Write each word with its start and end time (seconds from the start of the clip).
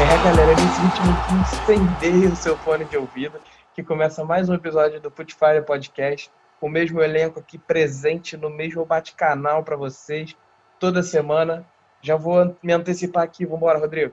É, 0.00 0.24
galera, 0.24 0.54
nesse 0.54 0.80
ritmo 0.80 1.16
que 1.26 1.72
incendeia 1.72 2.28
o 2.28 2.36
seu 2.36 2.56
fone 2.58 2.84
de 2.84 2.96
ouvido, 2.96 3.38
que 3.74 3.82
começa 3.82 4.24
mais 4.24 4.48
um 4.48 4.54
episódio 4.54 5.00
do 5.00 5.10
Putfire 5.10 5.62
Podcast, 5.66 6.30
o 6.60 6.68
mesmo 6.68 7.00
elenco 7.00 7.40
aqui 7.40 7.58
presente 7.58 8.36
no 8.36 8.50
mesmo 8.50 8.84
bate-canal 8.84 9.64
para 9.64 9.76
vocês, 9.76 10.36
toda 10.78 11.02
semana. 11.02 11.66
Já 12.00 12.16
vou 12.16 12.56
me 12.62 12.72
antecipar 12.72 13.24
aqui, 13.24 13.44
vamos 13.44 13.58
embora, 13.58 13.78
Rodrigo. 13.78 14.12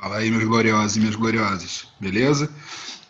Fala 0.00 0.18
aí, 0.18 0.30
meus 0.30 0.44
gloriosos 0.44 0.96
e 0.96 1.00
minhas 1.00 1.14
gloriosas, 1.14 1.92
beleza? 2.00 2.50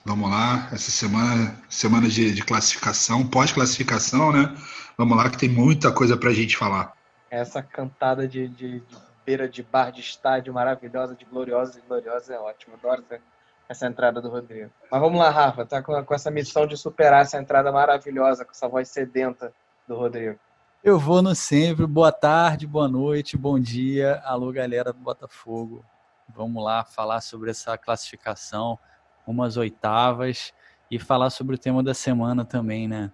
Vamos 0.04 0.30
lá, 0.30 0.68
essa 0.72 0.90
semana, 0.90 1.56
semana 1.68 2.08
de, 2.08 2.32
de 2.32 2.42
classificação, 2.42 3.26
pós-classificação, 3.26 4.32
né? 4.32 4.54
Vamos 5.02 5.16
lá 5.16 5.28
que 5.28 5.36
tem 5.36 5.48
muita 5.48 5.90
coisa 5.92 6.16
pra 6.16 6.32
gente 6.32 6.56
falar. 6.56 6.92
Essa 7.28 7.60
cantada 7.60 8.28
de, 8.28 8.46
de, 8.46 8.78
de 8.78 8.96
beira 9.26 9.48
de 9.48 9.60
bar 9.60 9.90
de 9.90 10.00
estádio 10.00 10.54
maravilhosa, 10.54 11.16
de 11.16 11.24
gloriosa 11.24 11.76
e 11.76 11.88
gloriosa 11.88 12.34
é 12.34 12.38
ótima. 12.38 12.76
Adoro 12.76 13.02
essa, 13.10 13.20
essa 13.68 13.86
entrada 13.88 14.22
do 14.22 14.28
Rodrigo. 14.28 14.70
Mas 14.88 15.00
vamos 15.00 15.18
lá, 15.18 15.28
Rafa, 15.28 15.66
tá 15.66 15.82
com, 15.82 16.00
com 16.04 16.14
essa 16.14 16.30
missão 16.30 16.68
de 16.68 16.76
superar 16.76 17.22
essa 17.22 17.36
entrada 17.36 17.72
maravilhosa, 17.72 18.44
com 18.44 18.52
essa 18.52 18.68
voz 18.68 18.90
sedenta 18.90 19.52
do 19.88 19.96
Rodrigo. 19.96 20.38
Eu 20.84 21.00
vou 21.00 21.20
no 21.20 21.34
sempre. 21.34 21.84
Boa 21.84 22.12
tarde, 22.12 22.64
boa 22.64 22.86
noite, 22.86 23.36
bom 23.36 23.58
dia. 23.58 24.22
Alô, 24.24 24.52
galera 24.52 24.92
do 24.92 25.00
Botafogo. 25.00 25.84
Vamos 26.28 26.62
lá 26.62 26.84
falar 26.84 27.22
sobre 27.22 27.50
essa 27.50 27.76
classificação, 27.76 28.78
umas 29.26 29.56
oitavas 29.56 30.52
e 30.88 30.96
falar 30.96 31.30
sobre 31.30 31.56
o 31.56 31.58
tema 31.58 31.82
da 31.82 31.92
semana 31.92 32.44
também, 32.44 32.86
né? 32.86 33.10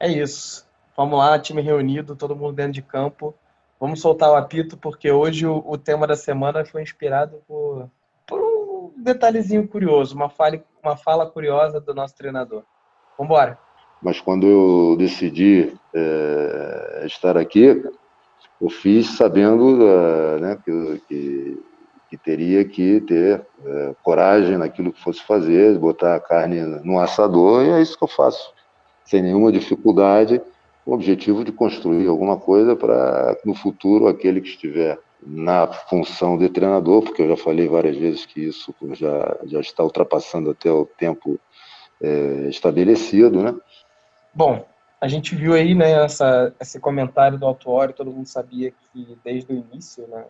É 0.00 0.10
isso. 0.10 0.65
Vamos 0.96 1.18
lá, 1.18 1.38
time 1.38 1.60
reunido, 1.60 2.16
todo 2.16 2.34
mundo 2.34 2.54
dentro 2.54 2.72
de 2.72 2.82
campo. 2.82 3.34
Vamos 3.78 4.00
soltar 4.00 4.30
o 4.30 4.34
apito, 4.34 4.76
porque 4.78 5.10
hoje 5.10 5.46
o, 5.46 5.62
o 5.66 5.76
tema 5.76 6.06
da 6.06 6.16
semana 6.16 6.64
foi 6.64 6.82
inspirado 6.82 7.42
por, 7.46 7.90
por 8.26 8.40
um 8.40 8.92
detalhezinho 9.02 9.68
curioso, 9.68 10.14
uma 10.14 10.30
fala, 10.30 10.62
uma 10.82 10.96
fala 10.96 11.26
curiosa 11.26 11.78
do 11.78 11.94
nosso 11.94 12.16
treinador. 12.16 12.62
Vamos 13.18 13.30
embora. 13.30 13.58
Mas 14.02 14.20
quando 14.20 14.46
eu 14.46 14.96
decidi 14.96 15.74
é, 15.94 17.02
estar 17.04 17.36
aqui, 17.36 17.84
eu 18.60 18.70
fiz 18.70 19.16
sabendo 19.16 19.84
uh, 19.84 20.38
né, 20.38 20.58
que, 20.64 21.02
que, 21.08 21.62
que, 22.10 22.16
teria 22.16 22.64
que 22.64 23.00
ter 23.02 23.44
é, 23.64 23.94
coragem 24.02 24.56
naquilo 24.56 24.92
que 24.92 25.02
fosse 25.02 25.22
fazer, 25.22 25.78
botar 25.78 26.14
a 26.14 26.20
carne 26.20 26.62
no 26.82 26.98
assador, 26.98 27.64
e 27.64 27.70
é 27.70 27.82
isso 27.82 27.98
que 27.98 28.04
eu 28.04 28.08
faço, 28.08 28.52
sem 29.04 29.22
nenhuma 29.22 29.52
dificuldade, 29.52 30.40
o 30.86 30.94
objetivo 30.94 31.44
de 31.44 31.50
construir 31.50 32.06
alguma 32.06 32.38
coisa 32.38 32.76
para 32.76 33.36
no 33.44 33.54
futuro 33.54 34.06
aquele 34.06 34.40
que 34.40 34.48
estiver 34.48 34.96
na 35.20 35.66
função 35.66 36.38
de 36.38 36.48
treinador, 36.48 37.02
porque 37.02 37.22
eu 37.22 37.28
já 37.28 37.36
falei 37.36 37.66
várias 37.66 37.96
vezes 37.96 38.24
que 38.24 38.40
isso 38.40 38.72
já, 38.92 39.36
já 39.44 39.60
está 39.60 39.82
ultrapassando 39.82 40.50
até 40.50 40.70
o 40.70 40.86
tempo 40.86 41.40
é, 42.00 42.48
estabelecido, 42.48 43.42
né? 43.42 43.54
Bom, 44.32 44.64
a 45.00 45.08
gente 45.08 45.34
viu 45.34 45.54
aí, 45.54 45.74
né, 45.74 46.04
essa, 46.04 46.54
esse 46.60 46.78
comentário 46.78 47.38
do 47.38 47.46
Autuori, 47.46 47.92
todo 47.92 48.12
mundo 48.12 48.28
sabia 48.28 48.70
que 48.70 49.18
desde 49.24 49.52
o 49.52 49.56
início, 49.56 50.06
né, 50.06 50.24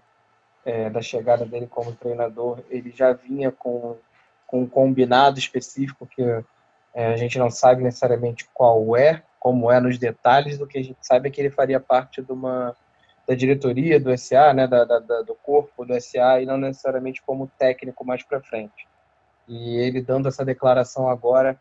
é, 0.64 0.88
da 0.88 1.02
chegada 1.02 1.44
dele 1.44 1.66
como 1.66 1.92
treinador, 1.92 2.60
ele 2.70 2.90
já 2.90 3.12
vinha 3.12 3.52
com, 3.52 3.96
com 4.46 4.62
um 4.62 4.66
combinado 4.66 5.38
específico 5.38 6.06
que 6.06 6.22
é, 6.94 7.12
a 7.12 7.16
gente 7.16 7.38
não 7.38 7.50
sabe 7.50 7.82
necessariamente 7.82 8.48
qual 8.54 8.96
é, 8.96 9.22
como 9.46 9.70
é 9.70 9.78
nos 9.78 9.96
detalhes, 9.96 10.58
do 10.58 10.66
que 10.66 10.76
a 10.76 10.82
gente 10.82 10.98
sabe 11.02 11.28
é 11.28 11.30
que 11.30 11.40
ele 11.40 11.50
faria 11.50 11.78
parte 11.78 12.20
de 12.20 12.32
uma 12.32 12.74
da 13.28 13.32
diretoria 13.32 14.00
do 14.00 14.10
SA, 14.18 14.52
né, 14.52 14.66
da, 14.66 14.84
da, 14.84 14.98
do 14.98 15.36
corpo 15.36 15.84
do 15.84 15.94
SA, 16.00 16.40
e 16.42 16.46
não 16.46 16.56
necessariamente 16.58 17.22
como 17.24 17.48
técnico 17.56 18.04
mais 18.04 18.24
para 18.24 18.40
frente. 18.40 18.88
E 19.46 19.76
ele 19.76 20.02
dando 20.02 20.26
essa 20.26 20.44
declaração 20.44 21.08
agora, 21.08 21.60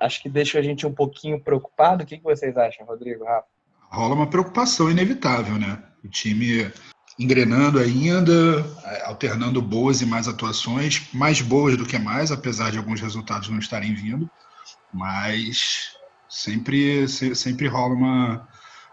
acho 0.00 0.22
que 0.22 0.28
deixa 0.28 0.60
a 0.60 0.62
gente 0.62 0.86
um 0.86 0.94
pouquinho 0.94 1.40
preocupado. 1.40 2.04
O 2.04 2.06
que, 2.06 2.16
que 2.16 2.22
vocês 2.22 2.56
acham, 2.56 2.86
Rodrigo, 2.86 3.24
Rafa? 3.24 3.48
Rola 3.90 4.14
uma 4.14 4.30
preocupação 4.30 4.88
inevitável, 4.88 5.56
né? 5.56 5.82
O 6.04 6.08
time 6.08 6.72
engrenando 7.18 7.80
ainda, 7.80 8.32
alternando 9.04 9.60
boas 9.60 10.00
e 10.00 10.06
mais 10.06 10.28
atuações, 10.28 11.12
mais 11.12 11.42
boas 11.42 11.76
do 11.76 11.84
que 11.84 11.98
mais, 11.98 12.30
apesar 12.30 12.70
de 12.70 12.78
alguns 12.78 13.00
resultados 13.00 13.48
não 13.48 13.58
estarem 13.58 13.92
vindo, 13.94 14.30
mas 14.94 15.97
sempre, 16.28 17.08
sempre 17.08 17.66
rola 17.66 17.94
uma, 17.94 18.48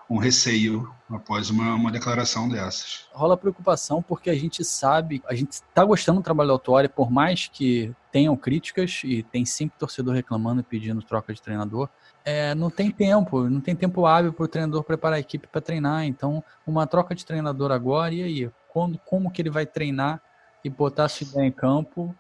um 0.10 0.18
receio 0.18 0.90
após 1.10 1.50
uma, 1.50 1.76
uma 1.76 1.92
declaração 1.92 2.48
dessas. 2.48 3.08
Rola 3.14 3.38
preocupação 3.38 4.02
porque 4.02 4.30
a 4.30 4.36
gente 4.36 4.64
sabe, 4.64 5.22
a 5.28 5.36
gente 5.36 5.54
está 5.54 5.84
gostando 5.84 6.20
do 6.20 6.24
trabalho 6.24 6.50
do 6.50 6.54
Autori, 6.54 6.88
por 6.88 7.12
mais 7.12 7.48
que 7.48 7.94
tenham 8.12 8.36
críticas 8.36 9.02
e 9.04 9.24
tem 9.24 9.46
sempre 9.46 9.78
torcedor 9.78 10.16
reclamando 10.16 10.62
e 10.62 10.64
pedindo 10.64 11.02
troca 11.02 11.34
de 11.34 11.42
treinador, 11.42 11.90
é, 12.24 12.56
não 12.56 12.70
tem 12.70 12.90
tempo, 12.90 13.50
não 13.50 13.62
tem 13.62 13.76
tempo 13.76 14.06
hábil 14.06 14.34
para 14.34 14.46
o 14.46 14.48
treinador 14.48 14.84
preparar 14.84 15.18
a 15.18 15.20
equipe 15.20 15.48
para 15.48 15.62
treinar. 15.62 16.06
Então, 16.06 16.44
uma 16.66 16.88
troca 16.88 17.14
de 17.14 17.26
treinador 17.26 17.72
agora, 17.72 18.14
e 18.14 18.24
aí? 18.24 18.52
Quando, 18.70 18.98
como 19.06 19.32
que 19.32 19.42
ele 19.42 19.50
vai 19.50 19.66
treinar 19.66 20.22
e 20.64 20.70
botar 20.70 21.08
sua 21.08 21.28
ideia 21.28 21.46
em 21.46 21.52
campo, 21.52 22.16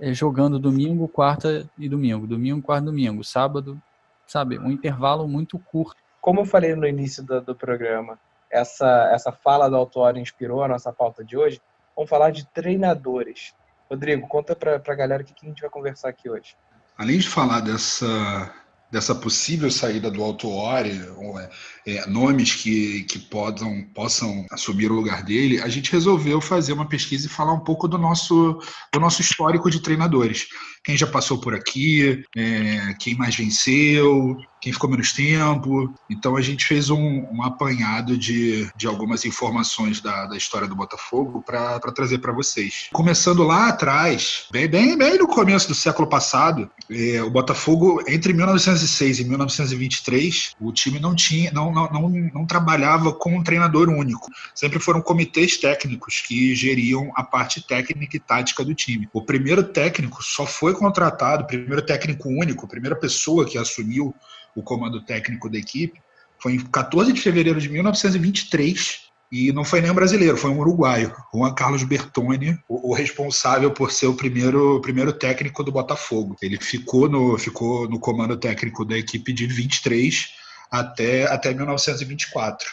é, 0.00 0.14
jogando 0.14 0.58
domingo, 0.58 1.06
quarta 1.06 1.68
e 1.78 1.88
domingo, 1.88 2.26
domingo, 2.26 2.62
quarta 2.62 2.86
domingo, 2.86 3.22
sábado, 3.22 3.80
sabe? 4.30 4.58
Um 4.58 4.70
intervalo 4.70 5.26
muito 5.26 5.58
curto 5.58 6.00
como 6.20 6.40
eu 6.40 6.44
falei 6.44 6.74
no 6.74 6.86
início 6.86 7.22
do, 7.22 7.40
do 7.40 7.54
programa, 7.54 8.18
essa, 8.50 9.10
essa 9.12 9.32
fala 9.32 9.68
do 9.68 9.76
autor 9.76 10.16
inspirou 10.16 10.62
a 10.62 10.68
nossa 10.68 10.92
pauta 10.92 11.24
de 11.24 11.36
hoje. 11.36 11.60
Vamos 11.96 12.10
falar 12.10 12.30
de 12.30 12.46
treinadores. 12.46 13.54
Rodrigo, 13.88 14.28
conta 14.28 14.54
para 14.54 14.76
a 14.76 14.94
galera 14.94 15.22
o 15.22 15.26
que, 15.26 15.32
que 15.32 15.46
a 15.46 15.48
gente 15.48 15.62
vai 15.62 15.70
conversar 15.70 16.10
aqui 16.10 16.28
hoje. 16.28 16.56
Além 16.96 17.18
de 17.18 17.28
falar 17.28 17.60
dessa, 17.60 18.52
dessa 18.90 19.14
possível 19.14 19.70
saída 19.70 20.10
do 20.10 20.22
Autuori, 20.22 21.00
é, 21.38 21.50
é, 21.86 22.06
nomes 22.06 22.54
que, 22.54 23.04
que 23.04 23.18
podam, 23.18 23.84
possam 23.94 24.44
assumir 24.50 24.90
o 24.90 24.94
lugar 24.94 25.22
dele, 25.22 25.60
a 25.60 25.68
gente 25.68 25.92
resolveu 25.92 26.40
fazer 26.40 26.72
uma 26.72 26.88
pesquisa 26.88 27.26
e 27.26 27.30
falar 27.30 27.52
um 27.52 27.60
pouco 27.60 27.88
do 27.88 27.96
nosso, 27.96 28.60
do 28.92 29.00
nosso 29.00 29.20
histórico 29.20 29.70
de 29.70 29.80
treinadores. 29.80 30.46
Quem 30.82 30.96
já 30.96 31.06
passou 31.06 31.38
por 31.38 31.54
aqui, 31.54 32.24
é, 32.36 32.94
quem 32.98 33.14
mais 33.14 33.36
venceu, 33.36 34.38
quem 34.60 34.72
ficou 34.72 34.90
menos 34.90 35.12
tempo. 35.12 35.92
Então 36.08 36.36
a 36.36 36.40
gente 36.40 36.64
fez 36.64 36.90
um, 36.90 37.26
um 37.30 37.42
apanhado 37.42 38.16
de, 38.16 38.70
de 38.76 38.86
algumas 38.86 39.24
informações 39.24 40.00
da, 40.00 40.26
da 40.26 40.36
história 40.36 40.68
do 40.68 40.76
Botafogo 40.76 41.42
para 41.42 41.78
trazer 41.92 42.18
para 42.18 42.32
vocês. 42.32 42.88
Começando 42.92 43.42
lá 43.42 43.68
atrás, 43.68 44.44
bem, 44.50 44.68
bem, 44.68 44.96
bem 44.96 45.18
no 45.18 45.26
começo 45.26 45.68
do 45.68 45.74
século 45.74 46.08
passado, 46.08 46.70
é, 46.90 47.22
o 47.22 47.30
Botafogo, 47.30 48.02
entre 48.08 48.32
1906 48.80 49.18
e 49.18 49.24
1923, 49.24 50.56
o 50.60 50.72
time 50.72 50.98
não 50.98 51.14
tinha, 51.14 51.50
não, 51.52 51.72
não, 51.72 51.90
não, 51.90 52.08
não 52.08 52.46
trabalhava 52.46 53.12
com 53.12 53.36
um 53.36 53.42
treinador 53.42 53.88
único. 53.88 54.30
Sempre 54.54 54.78
foram 54.78 55.00
comitês 55.00 55.56
técnicos 55.56 56.20
que 56.20 56.54
geriam 56.54 57.12
a 57.14 57.22
parte 57.22 57.60
técnica 57.66 58.16
e 58.16 58.20
tática 58.20 58.64
do 58.64 58.74
time. 58.74 59.08
O 59.12 59.22
primeiro 59.22 59.62
técnico 59.62 60.22
só 60.22 60.46
foi 60.46 60.74
contratado, 60.74 61.44
o 61.44 61.46
primeiro 61.46 61.82
técnico 61.82 62.28
único, 62.28 62.64
a 62.64 62.68
primeira 62.68 62.96
pessoa 62.96 63.46
que 63.46 63.58
assumiu 63.58 64.14
o 64.54 64.62
comando 64.62 65.00
técnico 65.02 65.48
da 65.48 65.58
equipe, 65.58 66.00
foi 66.38 66.54
em 66.54 66.60
14 66.60 67.12
de 67.12 67.20
fevereiro 67.20 67.60
de 67.60 67.68
1923 67.68 69.09
e 69.30 69.52
não 69.52 69.64
foi 69.64 69.80
nem 69.80 69.90
um 69.90 69.94
brasileiro, 69.94 70.36
foi 70.36 70.50
um 70.50 70.58
uruguaio, 70.58 71.14
Juan 71.32 71.54
Carlos 71.54 71.84
Bertoni, 71.84 72.58
o, 72.68 72.90
o, 72.90 72.94
responsável 72.94 73.70
por 73.70 73.92
ser 73.92 74.06
o 74.06 74.14
primeiro, 74.14 74.80
primeiro 74.80 75.12
técnico 75.12 75.62
do 75.62 75.70
Botafogo. 75.70 76.36
Ele 76.42 76.58
ficou 76.58 77.08
no, 77.08 77.38
ficou 77.38 77.88
no 77.88 78.00
comando 78.00 78.36
técnico 78.36 78.84
da 78.84 78.98
equipe 78.98 79.32
de 79.32 79.46
23 79.46 80.30
até, 80.70 81.30
até 81.32 81.54
1924. 81.54 82.68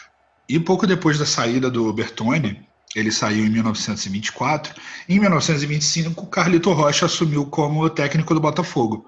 E 0.48 0.58
pouco 0.58 0.86
depois 0.86 1.18
da 1.18 1.26
saída 1.26 1.70
do 1.70 1.92
Bertoni, 1.92 2.66
ele 2.96 3.12
saiu 3.12 3.44
em 3.44 3.50
1924, 3.50 4.74
em 5.08 5.20
1925 5.20 6.26
Carlito 6.26 6.72
Rocha 6.72 7.06
assumiu 7.06 7.46
como 7.46 7.88
técnico 7.88 8.34
do 8.34 8.40
Botafogo. 8.40 9.06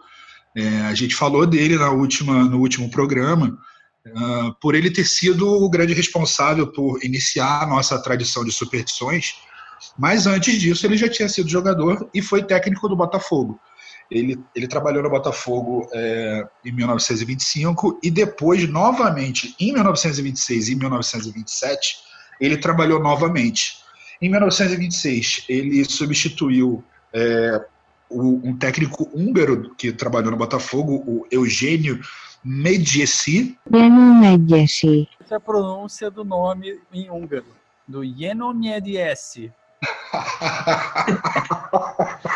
É, 0.55 0.83
a 0.83 0.95
gente 0.95 1.15
falou 1.15 1.47
dele 1.47 1.77
na 1.77 1.91
última, 1.91 2.45
no 2.45 2.59
último 2.59 2.91
programa, 2.91 3.59
uh, 4.07 4.55
por 4.61 4.75
ele 4.75 4.91
ter 4.91 5.05
sido 5.05 5.49
o 5.49 5.69
grande 5.69 5.93
responsável 5.93 6.67
por 6.73 7.03
iniciar 7.05 7.63
a 7.63 7.67
nossa 7.67 8.01
tradição 8.03 8.45
de 8.45 8.53
superstições, 8.53 9.35
mas 9.99 10.27
antes 10.27 10.61
disso 10.61 10.87
ele 10.87 10.97
já 10.97 11.09
tinha 11.09 11.29
sido 11.29 11.49
jogador 11.49 12.09
e 12.13 12.21
foi 12.21 12.43
técnico 12.43 12.89
do 12.89 12.97
Botafogo. 12.97 13.59
Ele, 14.11 14.39
ele 14.57 14.67
trabalhou 14.67 15.03
no 15.03 15.11
Botafogo 15.11 15.89
é, 15.95 16.45
em 16.65 16.73
1925 16.73 18.01
e 18.03 18.11
depois, 18.11 18.69
novamente, 18.69 19.55
em 19.61 19.73
1926 19.73 20.69
e 20.69 20.75
1927, 20.75 21.97
ele 22.41 22.57
trabalhou 22.57 23.01
novamente. 23.01 23.79
Em 24.21 24.29
1926, 24.29 25.45
ele 25.49 25.85
substituiu 25.85 26.85
é, 27.15 27.65
um 28.11 28.57
técnico 28.57 29.09
húngaro 29.15 29.73
que 29.77 29.93
trabalhou 29.93 30.33
no 30.33 30.37
Botafogo, 30.37 31.05
o 31.07 31.27
Eugênio 31.31 32.01
Medici. 32.43 33.59
Medici. 33.71 35.07
é 35.31 35.35
a 35.35 35.41
pronúncia 35.41 36.11
do 36.11 36.25
nome 36.25 36.81
em 36.93 37.11
húngaro, 37.11 37.55
do 37.87 38.03
Yenomiediesi. 38.03 39.53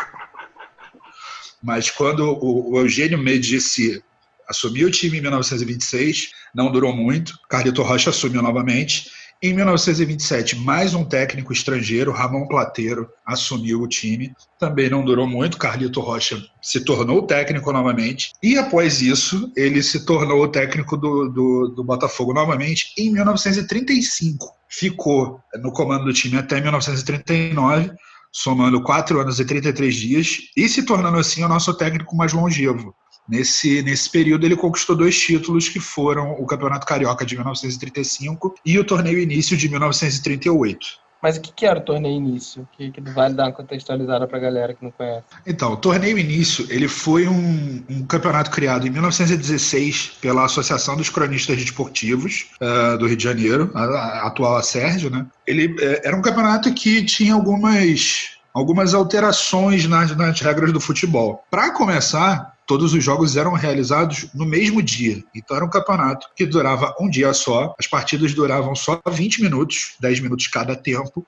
Mas 1.61 1.89
quando 1.89 2.37
o, 2.39 2.79
Eugênio 2.79 3.17
Medici 3.17 4.01
assumiu 4.47 4.87
o 4.87 4.91
time 4.91 5.17
em 5.17 5.21
1926, 5.21 6.29
não 6.53 6.71
durou 6.71 6.95
muito. 6.95 7.39
Carlito 7.49 7.81
Rocha 7.81 8.11
assumiu 8.11 8.43
novamente 8.43 9.09
em 9.41 9.53
1927, 9.53 10.55
mais 10.57 10.93
um 10.93 11.03
técnico 11.03 11.53
estrangeiro, 11.53 12.11
Ramon 12.11 12.47
Plateiro, 12.47 13.09
assumiu 13.25 13.81
o 13.81 13.87
time. 13.87 14.33
Também 14.59 14.89
não 14.89 15.03
durou 15.03 15.27
muito, 15.27 15.57
Carlito 15.57 15.99
Rocha 15.99 16.41
se 16.61 16.83
tornou 16.83 17.23
técnico 17.23 17.71
novamente. 17.71 18.33
E 18.41 18.57
após 18.57 19.01
isso, 19.01 19.51
ele 19.55 19.83
se 19.83 20.05
tornou 20.05 20.41
o 20.41 20.47
técnico 20.47 20.97
do, 20.97 21.29
do, 21.29 21.67
do 21.75 21.83
Botafogo 21.83 22.33
novamente 22.33 22.93
em 22.97 23.11
1935. 23.11 24.53
Ficou 24.67 25.39
no 25.61 25.71
comando 25.71 26.05
do 26.05 26.13
time 26.13 26.37
até 26.37 26.59
1939 26.59 27.91
somando 28.35 28.83
4 28.83 29.21
anos 29.21 29.39
e 29.39 29.45
33 29.45 29.95
dias 29.95 30.37
e 30.57 30.67
se 30.67 30.83
tornando 30.83 31.17
assim 31.17 31.41
o 31.41 31.47
nosso 31.47 31.73
técnico 31.73 32.17
mais 32.17 32.33
longevo. 32.33 32.93
Nesse, 33.27 33.81
nesse 33.81 34.09
período, 34.09 34.45
ele 34.45 34.55
conquistou 34.55 34.95
dois 34.95 35.19
títulos, 35.19 35.67
que 35.69 35.79
foram 35.79 36.33
o 36.33 36.45
Campeonato 36.45 36.85
Carioca 36.85 37.25
de 37.25 37.35
1935 37.35 38.55
e 38.65 38.77
o 38.77 38.85
Torneio 38.85 39.19
Início 39.19 39.57
de 39.57 39.67
1938. 39.69 41.05
Mas 41.25 41.37
o 41.37 41.41
que 41.41 41.65
era 41.65 41.79
o 41.79 41.81
torneio 41.81 42.15
início? 42.15 42.67
Que, 42.77 42.91
que 42.91 43.01
vale 43.01 43.33
dar 43.33 43.45
uma 43.45 43.51
contextualizada 43.51 44.27
para 44.27 44.37
a 44.37 44.39
galera 44.39 44.75
que 44.75 44.83
não 44.83 44.91
conhece. 44.91 45.23
Então, 45.47 45.73
o 45.73 45.77
torneio 45.77 46.19
início 46.19 46.67
ele 46.69 46.87
foi 46.87 47.27
um, 47.27 47.83
um 47.89 48.05
campeonato 48.05 48.51
criado 48.51 48.85
em 48.85 48.91
1916 48.91 50.17
pela 50.21 50.45
Associação 50.45 50.95
dos 50.95 51.09
Cronistas 51.09 51.57
Desportivos 51.57 52.51
uh, 52.61 52.95
do 52.99 53.07
Rio 53.07 53.17
de 53.17 53.23
Janeiro, 53.23 53.71
a, 53.73 53.83
a 53.83 54.27
atual 54.27 54.57
a 54.57 54.61
Sérgio, 54.61 55.09
né? 55.09 55.25
Ele 55.47 55.69
uh, 55.69 56.01
era 56.03 56.15
um 56.15 56.21
campeonato 56.21 56.71
que 56.71 57.03
tinha 57.03 57.33
algumas 57.33 58.35
algumas 58.53 58.93
alterações 58.93 59.87
nas, 59.87 60.15
nas 60.15 60.39
regras 60.39 60.71
do 60.71 60.79
futebol. 60.79 61.43
Para 61.49 61.71
começar, 61.71 62.54
todos 62.65 62.93
os 62.93 63.03
jogos 63.03 63.37
eram 63.37 63.53
realizados 63.53 64.27
no 64.33 64.45
mesmo 64.45 64.81
dia. 64.81 65.23
Então 65.35 65.55
era 65.55 65.65
um 65.65 65.69
campeonato 65.69 66.29
que 66.35 66.45
durava 66.45 66.95
um 66.99 67.09
dia 67.09 67.33
só, 67.33 67.75
as 67.79 67.87
partidas 67.87 68.33
duravam 68.33 68.75
só 68.75 69.01
20 69.07 69.41
minutos, 69.41 69.95
10 69.99 70.19
minutos 70.21 70.47
cada 70.47 70.75
tempo. 70.75 71.25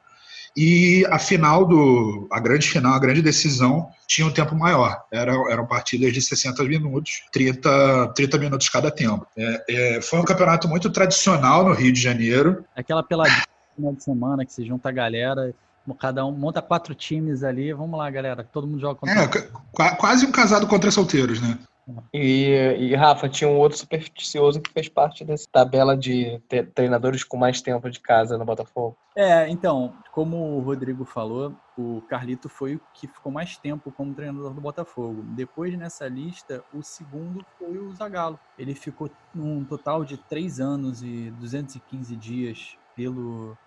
E 0.56 1.06
a 1.12 1.20
final 1.20 1.66
do. 1.66 2.28
a 2.32 2.40
grande 2.40 2.68
final, 2.68 2.96
a 2.96 3.00
grande 3.00 3.22
decisão, 3.22 3.90
tinha 4.08 4.26
um 4.26 4.32
tempo 4.32 4.56
maior. 4.56 5.04
Era, 5.12 5.32
eram 5.52 5.68
partidas 5.68 6.12
de 6.12 6.20
60 6.20 6.64
minutos, 6.64 7.22
30, 7.32 8.14
30 8.16 8.38
minutos 8.40 8.68
cada 8.68 8.90
tempo. 8.90 9.28
É, 9.38 9.66
é, 9.70 10.02
foi 10.02 10.18
um 10.18 10.26
campeonato 10.26 10.68
muito 10.68 10.90
tradicional 10.90 11.64
no 11.64 11.74
Rio 11.74 11.94
de 11.94 12.02
Janeiro. 12.02 12.66
Aquela 12.76 13.04
peladinha 13.04 13.46
de 13.78 14.04
semana 14.04 14.44
que 14.44 14.52
se 14.52 14.66
junta 14.66 14.90
a 14.90 14.92
galera 14.92 15.54
Cada 15.96 16.26
um 16.26 16.32
monta 16.32 16.62
quatro 16.62 16.94
times 16.94 17.44
ali. 17.44 17.72
Vamos 17.74 17.98
lá, 17.98 18.10
galera. 18.10 18.44
Todo 18.44 18.68
mundo 18.68 18.80
joga 18.80 19.00
contra. 19.00 19.24
É, 19.24 19.96
quase 19.96 20.26
um 20.26 20.32
casado 20.32 20.68
contra 20.68 20.92
solteiros, 20.92 21.42
né? 21.42 21.58
E, 22.14 22.76
e, 22.80 22.96
Rafa, 22.96 23.30
tinha 23.30 23.50
um 23.50 23.58
outro 23.58 23.78
supersticioso 23.78 24.60
que 24.60 24.72
fez 24.72 24.90
parte 24.90 25.24
dessa 25.24 25.48
tabela 25.50 25.96
de 25.96 26.42
treinadores 26.76 27.24
com 27.24 27.38
mais 27.38 27.62
tempo 27.62 27.90
de 27.90 28.00
casa 28.00 28.38
no 28.38 28.44
Botafogo. 28.44 28.98
É, 29.16 29.48
então, 29.48 29.94
como 30.12 30.58
o 30.58 30.60
Rodrigo 30.60 31.06
falou, 31.06 31.56
o 31.78 32.02
Carlito 32.10 32.50
foi 32.50 32.76
o 32.76 32.82
que 32.94 33.08
ficou 33.08 33.32
mais 33.32 33.56
tempo 33.56 33.92
como 33.92 34.14
treinador 34.14 34.54
do 34.54 34.60
Botafogo. 34.60 35.24
Depois, 35.30 35.78
nessa 35.78 36.08
lista, 36.08 36.62
o 36.74 36.84
segundo 36.84 37.46
foi 37.58 37.78
o 37.78 37.96
Zagallo. 37.96 38.38
Ele 38.60 38.76
ficou 38.76 39.10
um 39.34 39.64
total 39.64 40.04
de 40.04 40.18
três 40.18 40.60
anos 40.60 41.02
e 41.02 41.32
215 41.40 42.16
dias 42.18 42.78
pelo 42.96 43.58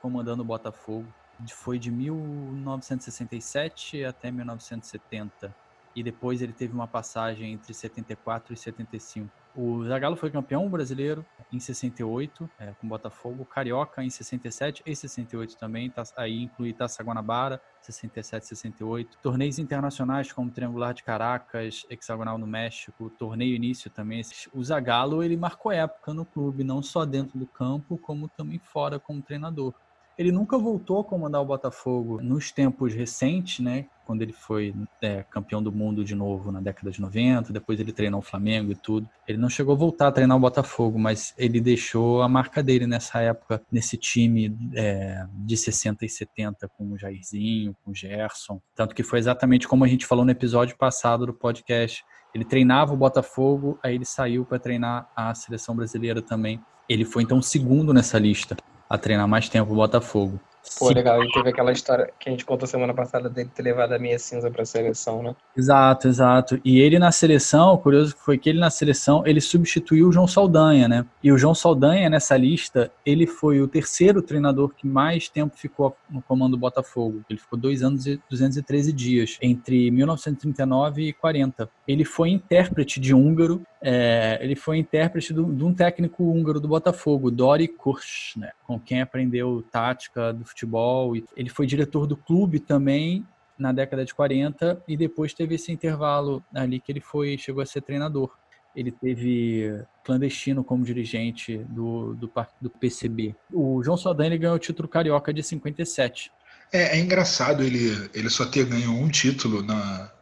comandando 0.00 0.42
o 0.42 0.46
Botafogo 0.46 1.06
foi 1.50 1.78
de 1.78 1.90
1967 1.90 4.04
até 4.04 4.30
1970 4.30 5.54
e 5.94 6.02
depois 6.02 6.42
ele 6.42 6.52
teve 6.52 6.72
uma 6.72 6.86
passagem 6.86 7.52
entre 7.52 7.74
74 7.74 8.54
e 8.54 8.56
75. 8.56 9.28
O 9.56 9.84
Zagallo 9.84 10.14
foi 10.14 10.30
campeão 10.30 10.68
brasileiro 10.68 11.26
em 11.52 11.58
68 11.58 12.48
é, 12.60 12.72
com 12.80 12.86
Botafogo, 12.86 13.44
Carioca 13.44 14.04
em 14.04 14.10
67 14.10 14.84
e 14.86 14.94
68 14.94 15.56
também, 15.56 15.90
tá, 15.90 16.04
aí 16.16 16.44
inclui 16.44 16.72
Taça 16.72 17.02
Guanabara, 17.02 17.60
67 17.82 18.44
e 18.44 18.46
68. 18.46 19.18
Torneios 19.20 19.58
internacionais 19.58 20.32
como 20.32 20.52
Triangular 20.52 20.94
de 20.94 21.02
Caracas, 21.02 21.84
Hexagonal 21.90 22.38
no 22.38 22.46
México, 22.46 23.10
torneio 23.18 23.56
início 23.56 23.90
também. 23.90 24.22
O 24.54 24.62
Zagallo 24.62 25.24
ele 25.24 25.36
marcou 25.36 25.72
época 25.72 26.14
no 26.14 26.24
clube, 26.24 26.62
não 26.62 26.80
só 26.80 27.04
dentro 27.04 27.36
do 27.36 27.46
campo, 27.46 27.98
como 27.98 28.28
também 28.28 28.60
fora 28.60 29.00
como 29.00 29.20
treinador. 29.20 29.74
Ele 30.18 30.32
nunca 30.32 30.58
voltou 30.58 30.98
a 30.98 31.04
comandar 31.04 31.40
o 31.40 31.44
Botafogo 31.44 32.20
nos 32.20 32.50
tempos 32.50 32.92
recentes, 32.92 33.60
né? 33.60 33.86
Quando 34.04 34.22
ele 34.22 34.32
foi 34.32 34.74
é, 35.00 35.22
campeão 35.22 35.62
do 35.62 35.70
mundo 35.70 36.04
de 36.04 36.12
novo 36.12 36.50
na 36.50 36.60
década 36.60 36.90
de 36.90 37.00
90, 37.00 37.52
depois 37.52 37.78
ele 37.78 37.92
treinou 37.92 38.18
o 38.18 38.22
Flamengo 38.22 38.72
e 38.72 38.74
tudo. 38.74 39.08
Ele 39.28 39.38
não 39.38 39.48
chegou 39.48 39.74
a 39.74 39.78
voltar 39.78 40.08
a 40.08 40.12
treinar 40.12 40.36
o 40.36 40.40
Botafogo, 40.40 40.98
mas 40.98 41.32
ele 41.38 41.60
deixou 41.60 42.20
a 42.20 42.28
marca 42.28 42.64
dele 42.64 42.84
nessa 42.84 43.20
época, 43.20 43.62
nesse 43.70 43.96
time 43.96 44.56
é, 44.74 45.24
de 45.34 45.56
60 45.56 46.04
e 46.04 46.08
70, 46.08 46.68
com 46.76 46.90
o 46.90 46.98
Jairzinho, 46.98 47.76
com 47.84 47.92
o 47.92 47.94
Gerson. 47.94 48.60
Tanto 48.74 48.96
que 48.96 49.04
foi 49.04 49.20
exatamente 49.20 49.68
como 49.68 49.84
a 49.84 49.88
gente 49.88 50.04
falou 50.04 50.24
no 50.24 50.32
episódio 50.32 50.76
passado 50.76 51.26
do 51.26 51.34
podcast. 51.34 52.04
Ele 52.34 52.44
treinava 52.44 52.92
o 52.92 52.96
Botafogo, 52.96 53.78
aí 53.84 53.94
ele 53.94 54.04
saiu 54.04 54.44
para 54.44 54.58
treinar 54.58 55.08
a 55.14 55.32
seleção 55.32 55.76
brasileira 55.76 56.20
também. 56.20 56.60
Ele 56.88 57.04
foi 57.04 57.22
então 57.22 57.40
segundo 57.40 57.94
nessa 57.94 58.18
lista 58.18 58.56
a 58.88 58.98
treinar 58.98 59.28
mais 59.28 59.48
tempo 59.48 59.72
o 59.72 59.76
Botafogo. 59.76 60.40
Pô, 60.78 60.88
Sim. 60.88 60.94
legal. 60.94 61.22
E 61.22 61.30
teve 61.32 61.50
aquela 61.50 61.72
história 61.72 62.10
que 62.18 62.28
a 62.28 62.32
gente 62.32 62.44
contou 62.44 62.66
semana 62.66 62.94
passada 62.94 63.28
dele 63.28 63.50
ter 63.54 63.62
levado 63.62 63.92
a 63.92 63.98
meia 63.98 64.18
cinza 64.18 64.50
para 64.50 64.62
a 64.62 64.66
seleção, 64.66 65.22
né? 65.22 65.34
Exato, 65.56 66.08
exato. 66.08 66.60
E 66.64 66.80
ele 66.80 66.98
na 66.98 67.10
seleção, 67.10 67.74
o 67.74 67.78
curioso 67.78 68.14
foi 68.16 68.38
que 68.38 68.48
ele 68.48 68.60
na 68.60 68.70
seleção, 68.70 69.26
ele 69.26 69.40
substituiu 69.40 70.08
o 70.08 70.12
João 70.12 70.26
Saldanha, 70.26 70.88
né? 70.88 71.06
E 71.22 71.32
o 71.32 71.38
João 71.38 71.54
Saldanha, 71.54 72.10
nessa 72.10 72.36
lista, 72.36 72.90
ele 73.04 73.26
foi 73.26 73.60
o 73.60 73.68
terceiro 73.68 74.22
treinador 74.22 74.72
que 74.74 74.86
mais 74.86 75.28
tempo 75.28 75.56
ficou 75.56 75.96
no 76.10 76.22
comando 76.22 76.52
do 76.52 76.58
Botafogo. 76.58 77.22
Ele 77.28 77.38
ficou 77.38 77.58
dois 77.58 77.82
anos 77.82 78.06
e 78.06 78.20
213 78.30 78.92
dias, 78.92 79.38
entre 79.40 79.90
1939 79.90 81.08
e 81.08 81.12
40. 81.12 81.68
Ele 81.86 82.04
foi 82.04 82.30
intérprete 82.30 83.00
de 83.00 83.14
húngaro 83.14 83.62
é, 83.80 84.38
ele 84.40 84.56
foi 84.56 84.78
intérprete 84.78 85.32
de 85.32 85.40
um 85.40 85.72
técnico 85.72 86.24
húngaro 86.24 86.58
do 86.58 86.66
Botafogo, 86.66 87.30
Dori 87.30 87.68
Kursch, 87.68 88.36
né, 88.36 88.50
com 88.66 88.78
quem 88.78 89.00
aprendeu 89.00 89.64
tática 89.70 90.32
do 90.32 90.44
futebol. 90.48 91.14
Ele 91.36 91.48
foi 91.48 91.66
diretor 91.66 92.06
do 92.06 92.16
clube 92.16 92.58
também 92.58 93.26
na 93.58 93.72
década 93.72 94.04
de 94.04 94.14
40 94.14 94.82
e 94.86 94.96
depois 94.96 95.34
teve 95.34 95.56
esse 95.56 95.72
intervalo 95.72 96.42
ali 96.54 96.80
que 96.80 96.92
ele 96.92 97.00
foi 97.00 97.36
chegou 97.36 97.62
a 97.62 97.66
ser 97.66 97.82
treinador. 97.82 98.30
Ele 98.74 98.92
teve 98.92 99.82
clandestino 100.04 100.62
como 100.62 100.84
dirigente 100.84 101.58
do, 101.68 102.14
do, 102.14 102.30
do 102.60 102.70
PCB. 102.70 103.34
O 103.52 103.82
João 103.82 103.96
Saldanha 103.96 104.36
ganhou 104.36 104.54
o 104.54 104.58
título 104.58 104.88
carioca 104.88 105.32
de 105.32 105.42
57. 105.42 106.30
É, 106.72 106.96
é 106.96 107.00
engraçado 107.00 107.62
ele, 107.62 108.10
ele 108.14 108.30
só 108.30 108.44
ter 108.44 108.66
ganho 108.66 108.92
um 108.92 109.08
título 109.08 109.62
na, 109.62 110.12